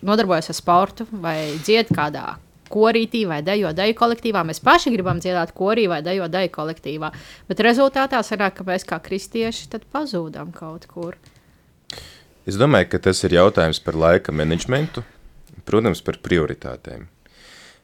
nodarbojas 0.02 0.50
ar 0.52 0.58
sportu 0.58 1.06
vai 1.10 1.54
dzied 1.62 1.92
kādā 1.94 2.34
korītī 2.72 3.26
vai 3.28 3.42
dejo 3.44 3.72
deju 3.76 3.96
kolektīvā. 3.98 4.44
Mēs 4.48 4.62
paši 4.64 4.92
gribam 4.94 5.20
dziedāt 5.20 5.52
korī 5.56 5.86
vai 5.90 6.00
dejo 6.04 6.28
deju 6.32 6.52
kolektīvā, 6.54 7.12
bet 7.48 7.62
rezultātā 7.64 8.22
sanāk, 8.24 8.56
ka 8.58 8.66
mēs 8.68 8.86
kā 8.88 8.98
kristieši 9.02 9.82
pazūdam 9.92 10.52
kaut 10.56 10.88
kur. 10.90 11.18
Es 12.48 12.58
domāju, 12.58 12.88
ka 12.94 13.02
tas 13.10 13.22
ir 13.26 13.36
jautājums 13.36 13.78
par 13.84 13.94
laika 13.94 14.32
menedžmentu, 14.34 15.04
protams, 15.68 16.00
par 16.02 16.18
prioritātēm. 16.24 17.06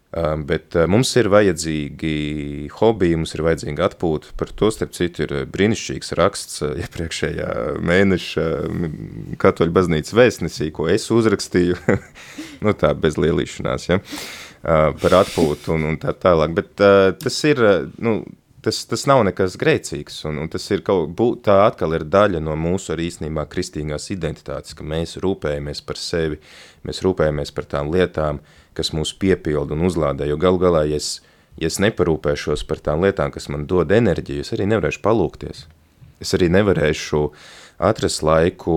Um, 0.08 0.46
bet 0.48 0.72
uh, 0.72 0.86
mums 0.88 1.10
ir 1.20 1.26
vajadzīgi 1.28 2.70
hobiji, 2.78 3.18
mums 3.20 3.34
ir 3.36 3.42
vajadzīga 3.44 3.90
atpūta. 3.90 4.30
Par 4.40 4.48
to, 4.56 4.70
starp 4.72 4.94
citu, 4.96 5.26
ir 5.26 5.34
brīnišķīgs 5.52 6.14
raksts 6.16 6.62
uh, 6.64 6.70
iepriekšējā 6.80 7.50
mēneša 7.84 8.46
katoļu 9.42 9.76
baznīcas 9.76 10.16
vēstnesī, 10.16 10.70
ko 10.72 10.88
es 10.88 11.04
uzrakstīju, 11.12 11.76
nu 12.64 12.72
tā, 12.80 12.94
bez 12.96 13.20
lielīšanās, 13.20 13.88
ja, 13.90 14.00
uh, 14.00 14.96
par 14.96 15.18
atpūtu 15.20 15.76
un, 15.76 15.84
un 15.90 16.00
tā 16.00 16.16
tālāk. 16.16 16.56
Bet 16.56 16.80
uh, 16.80 17.10
tas 17.20 17.36
ir, 17.44 17.60
uh, 17.60 17.84
nu, 18.00 18.22
tas, 18.64 18.80
tas 18.88 19.04
nav 19.10 19.26
nekas 19.28 19.58
grēcīgs, 19.60 20.22
un, 20.28 20.40
un 20.42 20.48
tas 20.52 20.64
ir 20.72 20.82
kaut, 20.86 21.12
bū, 21.18 21.34
tā 21.44 21.60
atkal 21.66 21.92
ir 21.98 22.06
daļa 22.08 22.40
no 22.44 22.56
mūsu 22.58 22.94
arī 22.94 23.10
īstenībā 23.10 23.44
kristīgās 23.52 24.08
identitātes, 24.14 24.72
ka 24.72 24.86
mēs 24.88 25.18
rūpējamies 25.22 25.84
par 25.84 26.00
sevi, 26.00 26.40
mēs 26.88 27.02
rūpējamies 27.04 27.52
par 27.52 27.68
tām 27.76 27.92
lietām, 27.92 28.40
kas 28.78 28.94
mūs 28.94 29.12
piepilda 29.18 29.76
un 29.76 29.86
uzlādē, 29.88 30.28
jo 30.30 30.38
galu 30.40 30.62
galā, 30.62 30.84
ja 30.88 31.00
es, 31.02 31.18
ja 31.58 31.70
es 31.70 31.80
neparūpēšos 31.82 32.64
par 32.68 32.82
tām 32.84 33.04
lietām, 33.04 33.34
kas 33.34 33.50
man 33.52 33.66
dod 33.70 33.92
enerģiju, 33.94 34.46
es 34.46 34.54
arī 34.56 34.70
nevarēšu 34.70 35.02
palūkties. 35.04 35.66
Es 36.22 36.34
arī 36.34 36.48
nevarēšu 36.50 37.28
atrast 37.78 38.24
laiku 38.26 38.74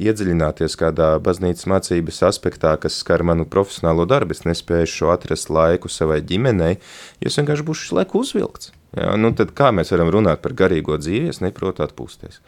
iedziļināties 0.00 0.76
kādā 0.80 1.14
baznīcas 1.22 1.68
mācības 1.70 2.22
aspektā, 2.26 2.74
kas 2.80 2.96
skar 3.02 3.24
manu 3.26 3.44
profesionālo 3.48 4.06
darbu. 4.08 4.34
Es 4.34 4.46
nespēju 4.48 5.10
atrast 5.12 5.52
laiku 5.52 5.90
savai 5.92 6.22
ģimenei, 6.26 6.78
jo 7.20 7.30
es 7.30 7.38
vienkārši 7.38 7.66
būšu 7.68 7.86
šis 7.86 7.96
laiku 8.00 8.22
uzvilkts. 8.24 8.72
Ja, 8.96 9.14
nu 9.16 9.32
tad 9.36 9.54
kā 9.56 9.70
mēs 9.72 9.92
varam 9.94 10.10
runāt 10.12 10.42
par 10.44 10.56
garīgo 10.56 10.98
dzīvi, 11.00 11.30
es 11.32 11.40
neprotu 11.44 11.84
atpūsties. 11.84 12.42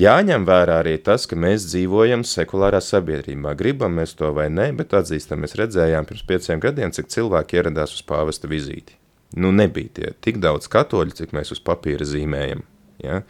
Jāņem 0.00 0.42
vērā 0.48 0.80
arī 0.82 0.96
tas, 1.06 1.22
ka 1.30 1.36
mēs 1.38 1.68
dzīvojam 1.68 2.24
sekulārā 2.26 2.80
sabiedrībā. 2.82 3.52
Gribam 3.58 3.94
mēs 4.00 4.16
to 4.18 4.32
vai 4.34 4.48
nē, 4.50 4.72
bet 4.78 4.94
atzīstam, 4.98 5.44
mēs 5.44 5.54
redzējām 5.60 6.08
pirms 6.08 6.24
pieciem 6.26 6.62
gadiem, 6.62 6.90
cik 6.94 7.12
cilvēki 7.14 7.60
ieradās 7.60 7.94
uz 7.94 8.02
pāvesta 8.06 8.50
vizīti. 8.50 8.98
Nu, 9.38 9.52
nebija 9.54 9.92
tie 9.94 10.10
tik 10.22 10.40
daudz 10.42 10.66
katoļu, 10.70 11.14
cik 11.18 11.34
mēs 11.34 11.54
uz 11.54 11.62
papīra 11.62 12.06
zīmējam. 12.06 12.64
Ja? 13.02 13.20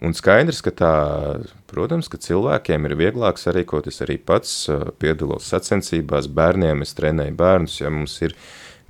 Un 0.00 0.16
skaidrs, 0.16 0.62
ka 0.64 0.72
tā, 0.72 0.94
protams, 1.68 2.08
ka 2.08 2.20
cilvēkiem 2.20 2.88
ir 2.88 2.96
vieglāk 3.00 3.40
sarīkoties 3.40 4.00
arī 4.06 4.16
pats, 4.24 4.54
piedalos 5.02 5.48
sacensībās, 5.52 6.30
bērniem, 6.32 6.84
es 6.86 6.96
trenēju 6.96 7.36
bērnus, 7.36 7.80
ja 7.82 7.92
mums 7.92 8.16
ir, 8.24 8.36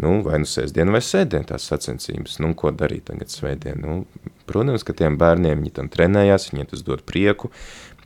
nu, 0.01 0.21
vai 0.25 0.41
nu 0.43 0.49
sēsdien 0.49 0.91
vai 0.93 1.03
sēdien 1.05 1.47
tās 1.49 1.69
sacensības, 1.71 2.39
nu, 2.43 2.53
ko 2.59 2.73
darīt 2.75 3.09
tagad 3.11 3.33
svētdien, 3.33 3.81
nu, 3.85 4.35
protams, 4.49 4.85
ka 4.87 4.97
tiem 4.97 5.19
bērniem 5.21 5.61
viņi 5.61 5.75
tam 5.77 5.91
trenējās, 5.93 6.51
viņiem 6.53 6.71
tas 6.73 6.85
dod 6.87 7.05
prieku, 7.09 7.51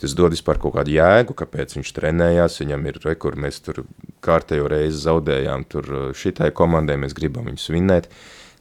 tas 0.01 0.15
dod 0.19 0.35
vispār 0.35 0.61
kaut 0.63 0.77
kādu 0.77 0.95
jēgu, 0.95 1.37
kāpēc 1.39 1.77
viņš 1.79 1.93
trenējās, 1.97 2.61
viņam 2.63 2.89
ir 2.91 3.01
rekur, 3.07 3.39
mēs 3.41 3.63
tur 3.65 3.85
kārtējo 4.25 4.69
reizi 4.71 5.05
zaudējām, 5.07 5.67
tur 5.71 5.91
šitai 6.19 6.51
komandai 6.57 6.99
mēs 7.01 7.17
gribam 7.17 7.49
viņus 7.51 7.71
vinnēt, 7.73 8.11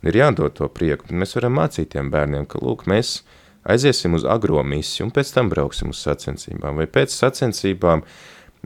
ir 0.05 0.19
jādod 0.19 0.55
to 0.59 0.69
prieku, 0.71 1.09
mēs 1.11 1.35
varam 1.39 1.57
mācīt 1.59 1.93
tiem 1.95 2.11
bērniem, 2.13 2.47
ka, 2.49 2.61
lūk, 2.63 2.85
mēs 2.91 3.21
aiziesim 3.63 4.15
uz 4.17 4.27
agro 4.27 4.63
misiju 4.67 5.07
un 5.07 5.15
pēc 5.15 5.33
tam 5.35 5.49
brauksim 5.51 5.93
uz 5.93 6.03
sacensībām, 6.03 6.79
vai 6.79 6.87
pēc 6.91 7.15
sacensībām 7.15 8.03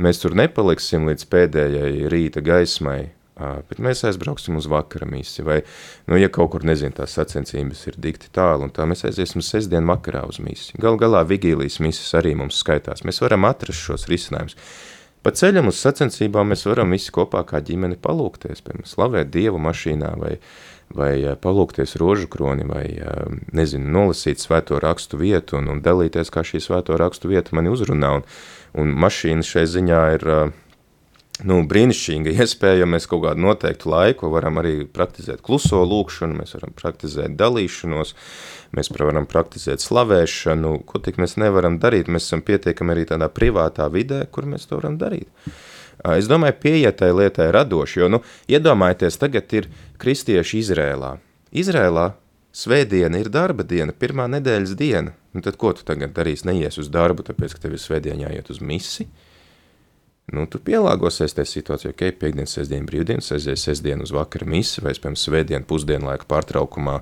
mēs 0.01 0.21
tur 0.21 0.35
nepaliksim 0.37 1.07
līdz 1.09 1.29
pēdējai 1.31 2.09
rīta 2.11 2.43
gaismai, 2.45 3.16
bet 3.37 3.79
mēs 3.83 4.03
aizbrauksim 4.07 4.57
uz 4.57 4.67
vakara 4.71 5.07
misiju, 5.09 5.45
vai, 5.47 5.59
nu, 6.09 6.17
ja 6.17 6.29
kaut 6.33 6.51
kur, 6.55 6.65
nezinu, 6.67 6.95
tās 6.97 7.15
sacensības 7.17 7.85
ir 7.91 7.99
dikti 8.01 8.31
tālu, 8.33 8.67
un 8.67 8.73
tā 8.73 8.87
mēs 8.89 9.05
aiziesim 9.07 9.43
sestdien 9.45 9.87
vakarā 9.89 10.25
uz 10.29 10.41
misiju. 10.43 10.81
Gal 10.83 10.99
galā 11.01 11.23
vigīlijas 11.27 11.79
misijas 11.83 12.15
arī 12.21 12.35
mums 12.39 12.59
skaitās. 12.63 13.05
Mēs 13.07 13.21
varam 13.23 13.45
atrast 13.49 13.85
šos 13.85 14.07
risinājumus. 14.11 14.57
Pa 15.25 15.33
ceļam 15.35 15.67
uz 15.71 15.79
sacensībām 15.83 16.53
mēs 16.53 16.63
varam 16.69 16.93
visi 16.93 17.11
kopā 17.13 17.41
kā 17.47 17.59
ģimene 17.65 17.97
palūkties, 18.01 18.61
piemēram, 18.63 18.87
slavēt 18.87 19.31
Dievu 19.33 19.59
mašīnā 19.59 20.13
vai, 20.21 20.35
vai 20.95 21.11
palūkties 21.41 21.97
rožu 21.99 22.29
kroni 22.31 22.67
vai, 22.69 22.85
nezinu, 23.57 23.89
nolasīt 23.97 24.39
svēto 24.39 24.79
rakstu 24.79 25.19
vietu 25.19 25.57
un, 25.59 25.67
un 25.73 25.81
dalīties, 25.83 26.31
kā 26.31 26.45
šī 26.47 26.61
svēto 26.63 26.95
rakstu 27.01 27.33
vieta 27.33 27.57
mani 27.57 27.73
uzrunā. 27.73 28.13
Un, 28.21 28.25
un 28.77 28.95
mašīna 29.03 29.43
šai 29.43 29.65
ziņā 29.73 30.01
ir 30.15 30.27
nu, 31.45 31.59
brīnišķīga 31.69 32.33
iespēja, 32.41 32.81
ja 32.81 32.89
mēs 32.89 33.05
kaut 33.09 33.23
kādu 33.25 33.43
noteiktu 33.43 33.91
laiku 33.91 34.31
varam 34.33 34.57
arī 34.61 34.87
praktizēt 34.89 35.43
kluso 35.45 35.83
lūkšanu, 35.85 36.39
mēs 36.41 36.55
varam 36.57 36.73
praktizēt 36.77 37.35
dalīšanos, 37.37 38.13
mēs 38.77 38.91
varam 38.95 39.27
praktizēt 39.29 39.83
slavēšanu, 39.83 40.73
ko 40.89 41.01
tik 41.03 41.19
mēs 41.21 41.37
nevaram 41.37 41.77
darīt, 41.83 42.09
mēs 42.09 42.29
esam 42.29 42.43
pietiekami 42.45 42.95
arī 42.95 43.07
tādā 43.11 43.29
privātā 43.29 43.89
vidē, 43.93 44.23
kur 44.31 44.49
mēs 44.49 44.69
to 44.69 44.79
varam 44.81 44.97
darīt. 45.01 45.29
Es 46.13 46.29
domāju, 46.29 46.57
pieietai 46.61 47.09
lietai 47.13 47.49
radoši, 47.53 47.99
jo, 48.03 48.09
nu, 48.13 48.21
iedomājieties, 48.49 49.17
tagad 49.17 49.53
ir 49.57 49.69
kristieši 50.01 50.61
Izrēlā. 50.61 51.15
Izrēlā 51.57 52.11
svētdiena 52.53 53.21
ir 53.21 53.31
darba 53.33 53.65
diena, 53.65 53.93
pirmā 53.93 54.27
nedēļas 54.37 54.75
diena, 54.77 55.15
un 55.33 55.45
tad 55.45 55.57
ko 55.57 55.73
tu 55.73 55.85
tagad 55.87 56.13
darīsi, 56.17 56.45
neies 56.49 56.77
uz 56.81 56.91
darbu, 56.93 57.25
tāpēc, 57.25 57.57
ka 57.57 57.65
tev 57.65 57.77
ir 57.77 57.81
svētdienā 57.81 58.29
jāiet 58.29 58.53
uz 58.53 58.61
misi? 58.61 59.07
Nu, 60.27 60.43
tu 60.51 60.59
pielāgosies 60.59 61.31
tajā 61.37 61.47
situācijā, 61.47 61.93
ok, 61.93 62.01
piekdienas, 62.19 62.57
sestdien, 62.57 62.83
brīvdienas, 62.87 63.29
aizies 63.31 63.61
sestdien 63.63 64.01
uz 64.03 64.11
vakara 64.11 64.43
misi, 64.49 64.81
vai, 64.83 64.91
piemēram, 64.91 65.15
svētdien 65.15 65.63
pusdienlaika 65.67 66.27
pārtraukumā 66.27 66.97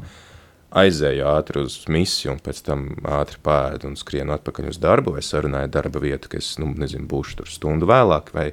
aizēju 0.78 1.26
ātri 1.32 1.64
uz 1.66 1.80
misiju 1.90 2.36
un 2.36 2.42
pēc 2.46 2.60
tam 2.68 2.84
ātri 3.18 3.40
pēdu 3.42 3.90
un 3.90 3.98
skrienu 3.98 4.36
atpakaļ 4.36 4.70
uz 4.70 4.78
darbu 4.84 5.16
vai 5.16 5.24
sarunāju 5.26 5.72
darba 5.74 6.04
vietu, 6.04 6.30
ka 6.30 6.38
es, 6.38 6.52
nu, 6.62 6.70
nezinu, 6.78 7.08
būšu 7.10 7.40
tur 7.40 7.50
stundu 7.50 7.90
vēlāk 7.90 8.30
vai 8.36 8.52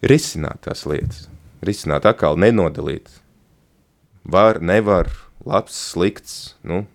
risināt 0.00 0.64
tās 0.64 0.86
lietas. 0.88 1.26
Risināt 1.64 2.08
atkal 2.08 2.40
nenodalīt. 2.40 3.12
Var, 4.24 4.62
nevar, 4.64 5.12
labs, 5.44 5.76
slikts, 5.92 6.54
nu, 6.64 6.86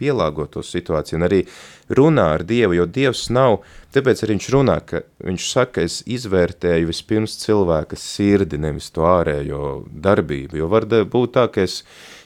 pielāgot 0.00 0.56
to 0.56 0.64
situāciju 0.64 1.20
un 1.20 1.28
arī 1.28 1.44
runā 1.92 2.30
ar 2.38 2.48
Dievu, 2.48 2.80
jo 2.80 2.88
Dievs 2.88 3.28
nav, 3.34 3.60
tāpēc 3.94 4.22
arī 4.24 4.36
viņš 4.36 4.48
runā, 4.54 4.78
ka 4.86 5.02
viņš 5.22 5.46
saka, 5.52 5.84
es 5.86 6.00
izvērtēju 6.08 6.88
vispirms 6.88 7.36
cilvēka 7.42 7.98
sirdi, 8.00 8.60
nevis 8.60 8.90
to 8.94 9.06
ārējo 9.08 9.84
darbību, 10.04 10.60
jo 10.62 10.68
var 10.72 10.86
būt 10.88 11.34
tā, 11.36 11.46
ka 11.52 11.64
es 11.66 11.82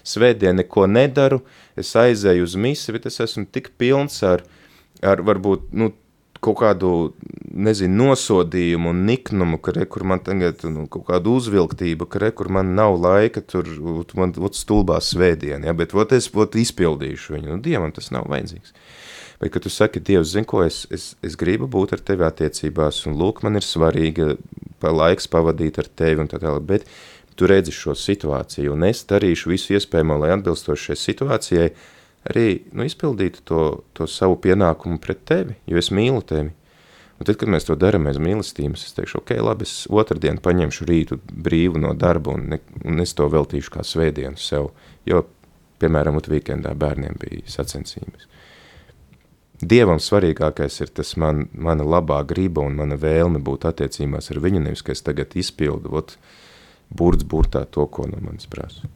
svētdien 0.07 0.59
neko 0.61 0.87
nedaru, 0.91 1.43
es 1.79 1.93
aizēju 1.99 2.47
uz 2.47 2.57
misi, 2.61 2.95
bet 2.95 3.09
es 3.11 3.21
esmu 3.25 3.47
tik 3.53 3.73
pilns 3.81 4.23
ar, 4.27 4.45
ar 5.03 5.23
varbūt, 5.27 5.71
nu, 5.77 5.93
kaut 6.47 6.61
kādu, 6.61 6.91
nezinu, 7.57 8.11
nosodījumu 8.11 8.93
niknumu, 8.97 9.59
ka 9.63 9.75
re, 9.77 9.87
kur 9.91 10.07
man 10.09 10.23
tagad, 10.25 10.63
nu, 10.71 10.87
kaut 10.93 11.07
kādu 11.11 11.37
uzvilktību, 11.41 12.09
ka 12.11 12.23
re, 12.23 12.31
kur 12.37 12.51
man 12.53 12.75
nav 12.79 12.99
laika, 13.01 13.43
tur, 13.43 13.69
man, 14.19 14.35
vot 14.37 14.59
stulbā 14.59 15.01
svētdiena, 15.03 15.67
ja, 15.71 15.77
bet 15.77 15.97
vot 15.97 16.15
es, 16.17 16.31
vot 16.35 16.55
izpildīšu 16.59 17.37
viņu, 17.37 17.51
nu, 17.55 17.59
Dievam 17.65 17.95
tas 17.97 18.13
nav 18.15 18.29
vajadzīgs. 18.33 18.77
Bet, 19.41 19.53
kad 19.53 19.67
tu 19.67 19.73
saki, 19.73 20.01
Dievs, 20.01 20.31
zin 20.33 20.47
ko, 20.49 20.63
es, 20.65 20.85
es, 20.95 21.11
es 21.25 21.37
gribu 21.37 21.69
būt 21.69 21.93
ar 21.97 22.05
tevi 22.05 22.25
attiecībās, 22.25 23.03
un 23.11 23.19
lūk, 23.21 23.43
man 23.45 23.61
ir 23.61 23.67
svarīga 23.67 24.37
pa 24.81 24.93
laiks 24.95 25.29
pavadīt 25.33 25.81
ar 25.83 25.91
tevi 25.93 26.25
un 26.25 26.31
tā 26.31 26.41
tālāk, 26.41 26.65
bet 26.65 26.89
tu 27.37 27.49
redzi 27.49 27.75
šo 27.75 27.93
situāciju, 27.99 28.73
un 28.73 28.87
es 28.89 29.05
darīšu 29.09 29.53
visu 29.53 29.77
iespējamo, 29.77 30.17
lai 30.23 30.33
atbilstoši 30.39 30.91
šai 30.91 30.99
situācijai 31.03 31.69
arī 32.31 32.47
nu, 32.73 32.87
izpildītu 32.87 33.43
to, 33.49 33.63
to 33.97 34.07
savu 34.11 34.39
pienākumu 34.43 35.01
pret 35.03 35.25
tevi, 35.29 35.57
jo 35.67 35.81
es 35.81 35.93
mīlu 35.95 36.23
tevi. 36.27 36.53
Un 37.17 37.25
tad, 37.25 37.39
kad 37.41 37.49
mēs 37.49 37.65
to 37.65 37.77
darām 37.81 38.11
aiz 38.11 38.19
mīlestības, 38.21 38.83
es 38.85 38.97
teikšu, 38.97 39.23
ok, 39.23 39.31
labi, 39.41 39.65
es 39.65 39.87
otrdien 39.89 40.37
paņemšu 40.43 40.89
rītu 40.89 41.17
brīvu 41.33 41.81
no 41.81 41.95
darba 41.97 42.35
un, 42.37 42.51
ne, 42.53 42.59
un 42.85 43.01
es 43.01 43.17
to 43.17 43.29
veltīšu 43.33 43.73
kā 43.73 43.85
svētdienu 43.87 44.37
sev, 44.41 44.69
jo, 45.09 45.23
piemēram, 45.81 46.19
ut 46.21 46.29
vīkendā 46.29 46.75
bērniem 46.77 47.17
bija 47.23 47.47
sacensības. 47.57 48.29
Dievam 49.57 49.97
svarīgākais 50.03 50.83
ir 50.85 50.93
tas 50.93 51.15
man, 51.17 51.47
mana 51.57 51.87
labā 51.89 52.19
griba 52.29 52.61
un 52.69 52.77
mana 52.77 52.99
vēlme 53.01 53.41
būt 53.41 53.65
attiecībās 53.71 54.29
ar 54.35 54.43
viņu, 54.45 54.61
nevis, 54.67 54.85
ka 54.85 54.93
es 54.93 55.01
tagad 55.05 55.33
izpildu, 55.41 55.95
ot, 55.97 56.19
burts 56.93 57.25
burtā 57.25 57.65
to, 57.65 57.89
ko 57.89 58.05
no 58.11 58.21
manis 58.21 58.49
prasa. 58.53 58.93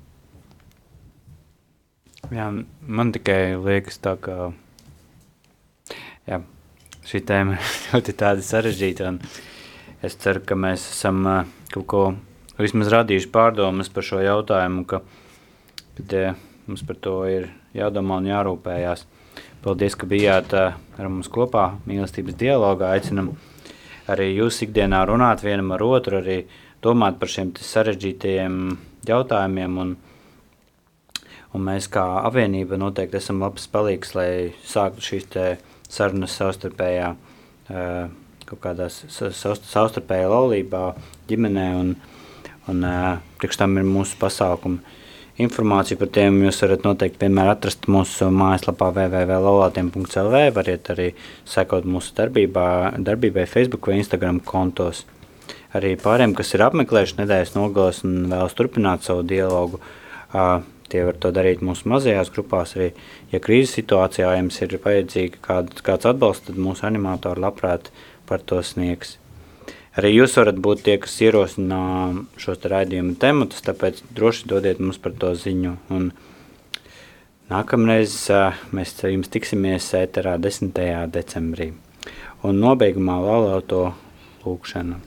Jā, 2.30 2.46
man 2.86 3.10
tikai 3.10 3.56
liekas 3.58 3.98
tā, 3.98 4.14
ka 4.22 4.52
jā, 6.30 6.40
šī 7.10 7.22
tēma 7.26 7.56
ļoti 7.90 8.14
sarežģīta, 8.46 9.14
es 10.06 10.14
ceru, 10.20 10.44
ka 10.46 10.54
mēs 10.54 10.84
esam 10.92 11.24
kaut 11.74 11.86
ko 11.90 12.04
vismaz 12.60 12.92
radījuši 12.92 13.32
pārdomas 13.34 13.90
par 13.90 14.06
šo 14.06 14.20
jautājumu, 14.22 14.84
ka, 14.86 15.02
kad 15.98 16.14
uh, 16.20 16.38
mums 16.70 16.84
par 16.86 17.00
to 17.02 17.16
ir 17.26 17.48
jādomā 17.74 18.20
un 18.20 18.28
jārūpējās. 18.30 19.06
Paldies, 19.64 19.96
ka 19.98 20.06
bijāt 20.08 20.54
ar 20.54 21.08
mums 21.08 21.28
kopā 21.32 21.66
mīlestības 21.88 22.36
dialogā. 22.38 22.92
Aicinam 22.94 23.34
arī 24.10 24.30
jūs 24.36 24.62
ikdienā 24.64 25.02
runāt 25.08 25.42
vienam 25.44 25.74
ar 25.74 25.82
otru, 25.84 26.20
arī 26.22 26.44
domāt 26.84 27.18
par 27.20 27.32
šiem 27.32 27.52
sarežģītajiem 27.58 28.54
jautājumiem. 29.08 29.82
Un, 29.82 29.92
un 31.54 31.66
mēs 31.66 31.88
kā 31.92 32.04
apvienība 32.24 32.78
noteikti 32.80 33.18
esam 33.20 33.42
labs 33.42 33.66
palīgs, 33.72 34.14
lai 34.18 34.30
sāktu 34.66 35.04
šīs 35.06 35.28
sarunas 35.90 36.36
savstarpējā, 36.38 37.10
kaut 38.50 38.62
kādā 38.62 38.88
savstarpējā 38.90 40.30
laulībā, 40.30 40.84
ģimenē. 41.30 41.66
Un, 41.80 41.92
un 42.70 42.88
priekš 43.40 43.62
tam 43.62 43.78
ir 43.80 43.86
mūsu 43.88 44.18
pasākumi. 44.20 44.98
Informāciju 45.40 45.96
par 46.02 46.10
tiem 46.12 46.42
jūs 46.44 46.58
varat 46.60 46.82
noteikti 46.84 47.22
vienmēr 47.22 47.54
atrast 47.54 47.86
mūsu 47.88 48.28
mājaslapā 48.34 48.90
www.laulātiem.lv. 48.92 50.42
Variet 50.56 50.90
arī 50.92 51.06
sekot 51.48 51.86
mūsu 51.88 52.12
darbībā, 52.18 52.66
darbībai 53.00 53.46
Facebook 53.48 53.88
vai 53.88 54.02
Instagram 54.02 54.42
kontos. 54.44 55.06
Arī 55.72 55.94
pāriem, 56.02 56.34
kas 56.36 56.52
ir 56.52 56.66
apmeklējuši 56.66 57.22
nedēļas 57.22 57.54
nogalas 57.56 58.02
un 58.04 58.26
vēlas 58.28 58.58
turpināt 58.58 59.06
savu 59.06 59.24
dialogu, 59.24 59.80
tie 60.90 61.04
var 61.06 61.16
to 61.20 61.30
darīt 61.34 61.62
mūsu 61.64 61.88
mazajās 61.90 62.32
grupās. 62.34 62.74
Arī, 62.76 62.90
ja 63.32 63.40
krīzes 63.42 63.76
situācijā 63.78 64.34
jums 64.36 64.60
ir 64.60 64.76
vajadzīga 64.84 65.42
kāds, 65.44 65.84
kāds 65.86 66.08
atbalsts, 66.10 66.48
tad 66.50 66.60
mūsu 66.60 66.86
animatori 66.88 67.42
labprāt 67.42 67.92
par 68.28 68.44
to 68.46 68.60
sniegs. 68.66 69.16
Arī 69.98 70.12
jūs 70.14 70.36
varat 70.38 70.58
būt 70.62 70.84
tie, 70.86 70.96
kas 71.02 71.16
ierosina 71.24 71.80
šos 72.38 72.62
raidījumu 72.70 73.16
tematus, 73.20 73.64
tāpēc 73.66 74.04
droši 74.14 74.46
dodiet 74.52 74.78
mums 74.78 75.00
par 75.02 75.16
to 75.18 75.32
ziņu. 75.34 75.74
Un 75.90 76.12
nākamreiz 77.50 78.14
mēs 78.70 78.94
jums 79.02 79.32
tiksimies 79.34 79.90
ēterā 79.98 80.36
10. 80.38 80.78
decembrī. 81.10 81.72
Un 82.46 82.62
nobeigumā 82.62 83.18
laulāto 83.20 83.90
lūkšanu. 84.44 85.00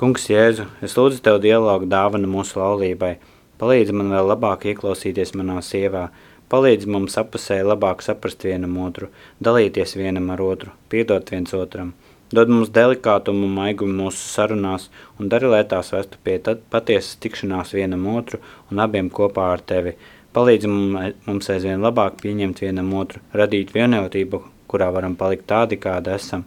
Kungs 0.00 0.30
Jēzu, 0.32 0.64
es 0.80 0.96
lūdzu 0.96 1.20
Tev 1.20 1.36
dialogu 1.44 1.84
dāvanu 1.84 2.30
mūsu 2.32 2.56
laulībai. 2.56 3.18
Palīdzi 3.60 3.96
man 3.96 4.12
vēl 4.14 4.30
labāk 4.32 4.66
ieklausīties 4.72 5.34
manā 5.36 5.58
sievā, 5.64 6.08
palīdzi 6.52 6.88
mums 6.90 7.18
apusēji 7.20 7.68
labāk 7.68 8.02
saprast 8.02 8.46
vienam 8.48 8.78
otru, 8.80 9.10
dalīties 9.44 9.98
vienam 10.00 10.32
ar 10.32 10.40
otru, 10.52 10.72
piedot 10.88 11.34
viens 11.34 11.52
otram– 11.54 11.92
Dod 12.30 12.46
mums 12.46 12.68
delikātumu 12.70 13.48
un 13.48 13.56
maigumu 13.56 14.04
mūsu 14.04 14.20
sarunās 14.22 14.84
un 15.18 15.30
dari, 15.32 15.48
lai 15.50 15.64
tās 15.66 15.88
vestu 15.90 16.18
pie 16.22 16.36
patiesas 16.70 17.16
tikšanās 17.24 17.72
vienam 17.74 18.04
otru 18.12 18.38
un 18.70 18.82
abiem 18.84 19.08
kopā 19.10 19.48
ar 19.56 19.64
tevi. 19.72 19.96
Palīdzi 20.36 20.70
mums 20.70 21.50
aizvien 21.50 21.82
labāk 21.82 22.20
pieņemt 22.22 22.62
vienam 22.62 22.92
otru, 23.00 23.18
radīt 23.34 23.72
vienotību, 23.74 24.44
kurā 24.70 24.92
varam 24.94 25.16
palikt 25.18 25.48
tādi, 25.50 25.80
kādi 25.82 26.14
esam. 26.14 26.44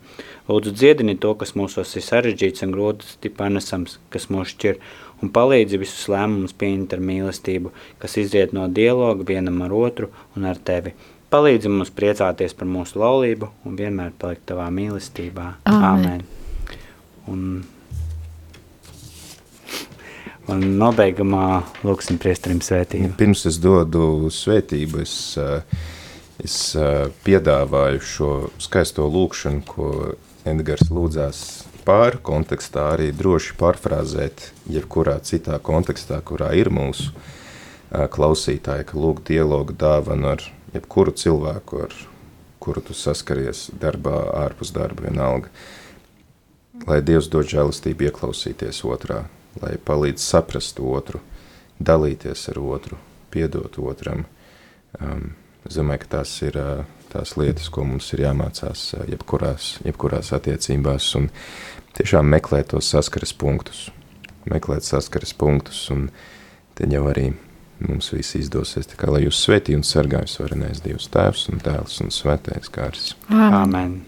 Lūdzu, 0.47 0.71
dziedini 0.71 1.17
to, 1.19 1.33
kas 1.35 1.51
mūsos 1.59 1.91
ir 1.99 2.07
sarežģīts 2.07 2.63
un 2.63 2.71
grūti 2.77 3.33
panesams, 3.35 3.97
kas 4.13 4.29
mūs 4.31 4.55
šķir, 4.55 4.79
un 5.23 5.31
palīdzi 5.31 5.79
visus 5.81 6.07
lēmumus 6.11 6.55
pieņemt 6.59 6.95
ar 6.97 7.03
mīlestību, 7.07 7.71
kas 8.01 8.17
izriet 8.19 8.53
no 8.55 8.67
dialoga 8.67 9.25
vienam 9.31 9.61
ar 9.65 9.75
otru 9.77 10.11
un 10.37 10.47
ar 10.49 10.59
tevi. 10.59 10.93
Palīdzi 11.33 11.71
mums 11.71 11.89
priecāties 11.95 12.53
par 12.57 12.69
mūsu 12.69 12.99
laulību 13.01 13.49
un 13.65 13.77
vienmēr 13.79 14.11
palikt 14.21 14.45
tavā 14.51 14.67
mīlestībā. 14.73 15.47
Āmen. 15.71 16.21
Un, 17.31 17.63
un 20.51 20.67
nobeigumā 20.77 21.47
lūksim 21.87 22.19
priestarim 22.21 22.61
svētību. 22.61 23.15
Pirms 23.17 23.47
es 23.49 23.57
dodu 23.63 24.29
svētību, 24.29 25.01
es, 25.01 25.15
eh, 25.41 25.81
es 26.43 26.59
eh, 26.77 27.07
piedāvāju 27.25 28.05
šo 28.13 28.31
skaisto 28.61 29.07
lūkšanu, 29.09 29.65
ko 29.65 29.93
Edgars 30.45 30.91
lūdzās 30.91 31.39
pār 31.85 32.17
kontekstā, 32.23 32.93
arī 32.95 33.11
droši 33.15 33.55
pārfrāzēt 33.59 34.49
jebkurā 34.71 35.17
citā 35.25 35.59
kontekstā, 35.59 36.19
kurā 36.25 36.53
ir 36.57 36.71
mūsu 36.73 37.11
eh, 37.11 38.07
klausītāji, 38.11 38.87
ka 38.89 38.99
lūk 38.99 39.23
dialogu 39.27 39.75
dāvanu 39.77 40.33
ar 40.33 40.45
jebkuru 40.73 41.13
cilvēku, 41.19 41.83
ar 41.87 41.95
kuru 42.63 42.83
tu 42.87 42.95
saskaries 42.95 43.67
darbā, 43.79 44.15
ārpus 44.45 44.71
darba, 44.75 45.07
vienalga. 45.09 45.51
Lai 46.87 47.01
Dievs 47.05 47.29
dod 47.31 47.47
žēlastību 47.51 48.07
ieklausīties 48.07 48.81
otrā, 48.87 49.25
lai 49.61 49.75
palīdz 49.77 50.23
saprast 50.23 50.79
otru, 50.81 51.21
dalīties 51.79 52.47
ar 52.49 52.59
otru, 52.63 52.97
piedot 53.33 53.77
otram. 53.77 54.25
Um, 54.99 55.33
es 55.67 55.77
domāju, 55.77 56.05
ka 56.05 56.11
tās 56.17 56.33
ir 56.45 56.57
uh, 56.59 56.85
tās 57.13 57.35
lietas, 57.39 57.69
ko 57.73 57.85
mums 57.87 58.09
ir 58.15 58.25
jāmācās 58.25 58.89
jebkurās, 59.09 59.77
jebkurās 59.85 60.33
attiecībās 60.35 61.09
un 61.19 61.29
tiešām 61.97 62.29
meklēt 62.33 62.71
tos 62.73 62.89
saskares 62.93 63.33
punktus, 63.37 63.87
meklēt 64.49 64.85
saskares 64.87 65.33
punktus 65.37 65.85
un 65.93 66.07
tad 66.77 66.93
jau 66.93 67.05
arī 67.11 67.31
mums 67.83 68.11
viss 68.13 68.37
izdosies. 68.39 68.87
Tā 68.89 68.97
kā 68.99 69.11
lai 69.11 69.25
jūs 69.25 69.41
svētī 69.43 69.77
un 69.77 69.85
sargājas 69.87 70.39
varenais 70.41 70.81
Dievs 70.83 71.09
Tēvs 71.13 71.49
un 71.51 71.61
Dēls 71.63 71.99
un 72.03 72.13
Svētais 72.13 72.71
Gars. 72.73 73.13
Amen. 73.29 74.01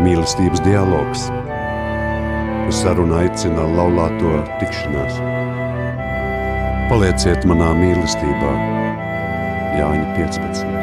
Mīlestības 0.00 0.64
dialogs. 0.64 1.28
Saruna 2.70 3.24
aicina 3.24 3.64
laulāto 3.66 4.40
tikšanās. 4.60 5.16
Palieciet 6.90 7.46
manā 7.50 7.72
mīlestībā, 7.78 8.52
Jāņa 9.80 10.06
15. 10.18 10.79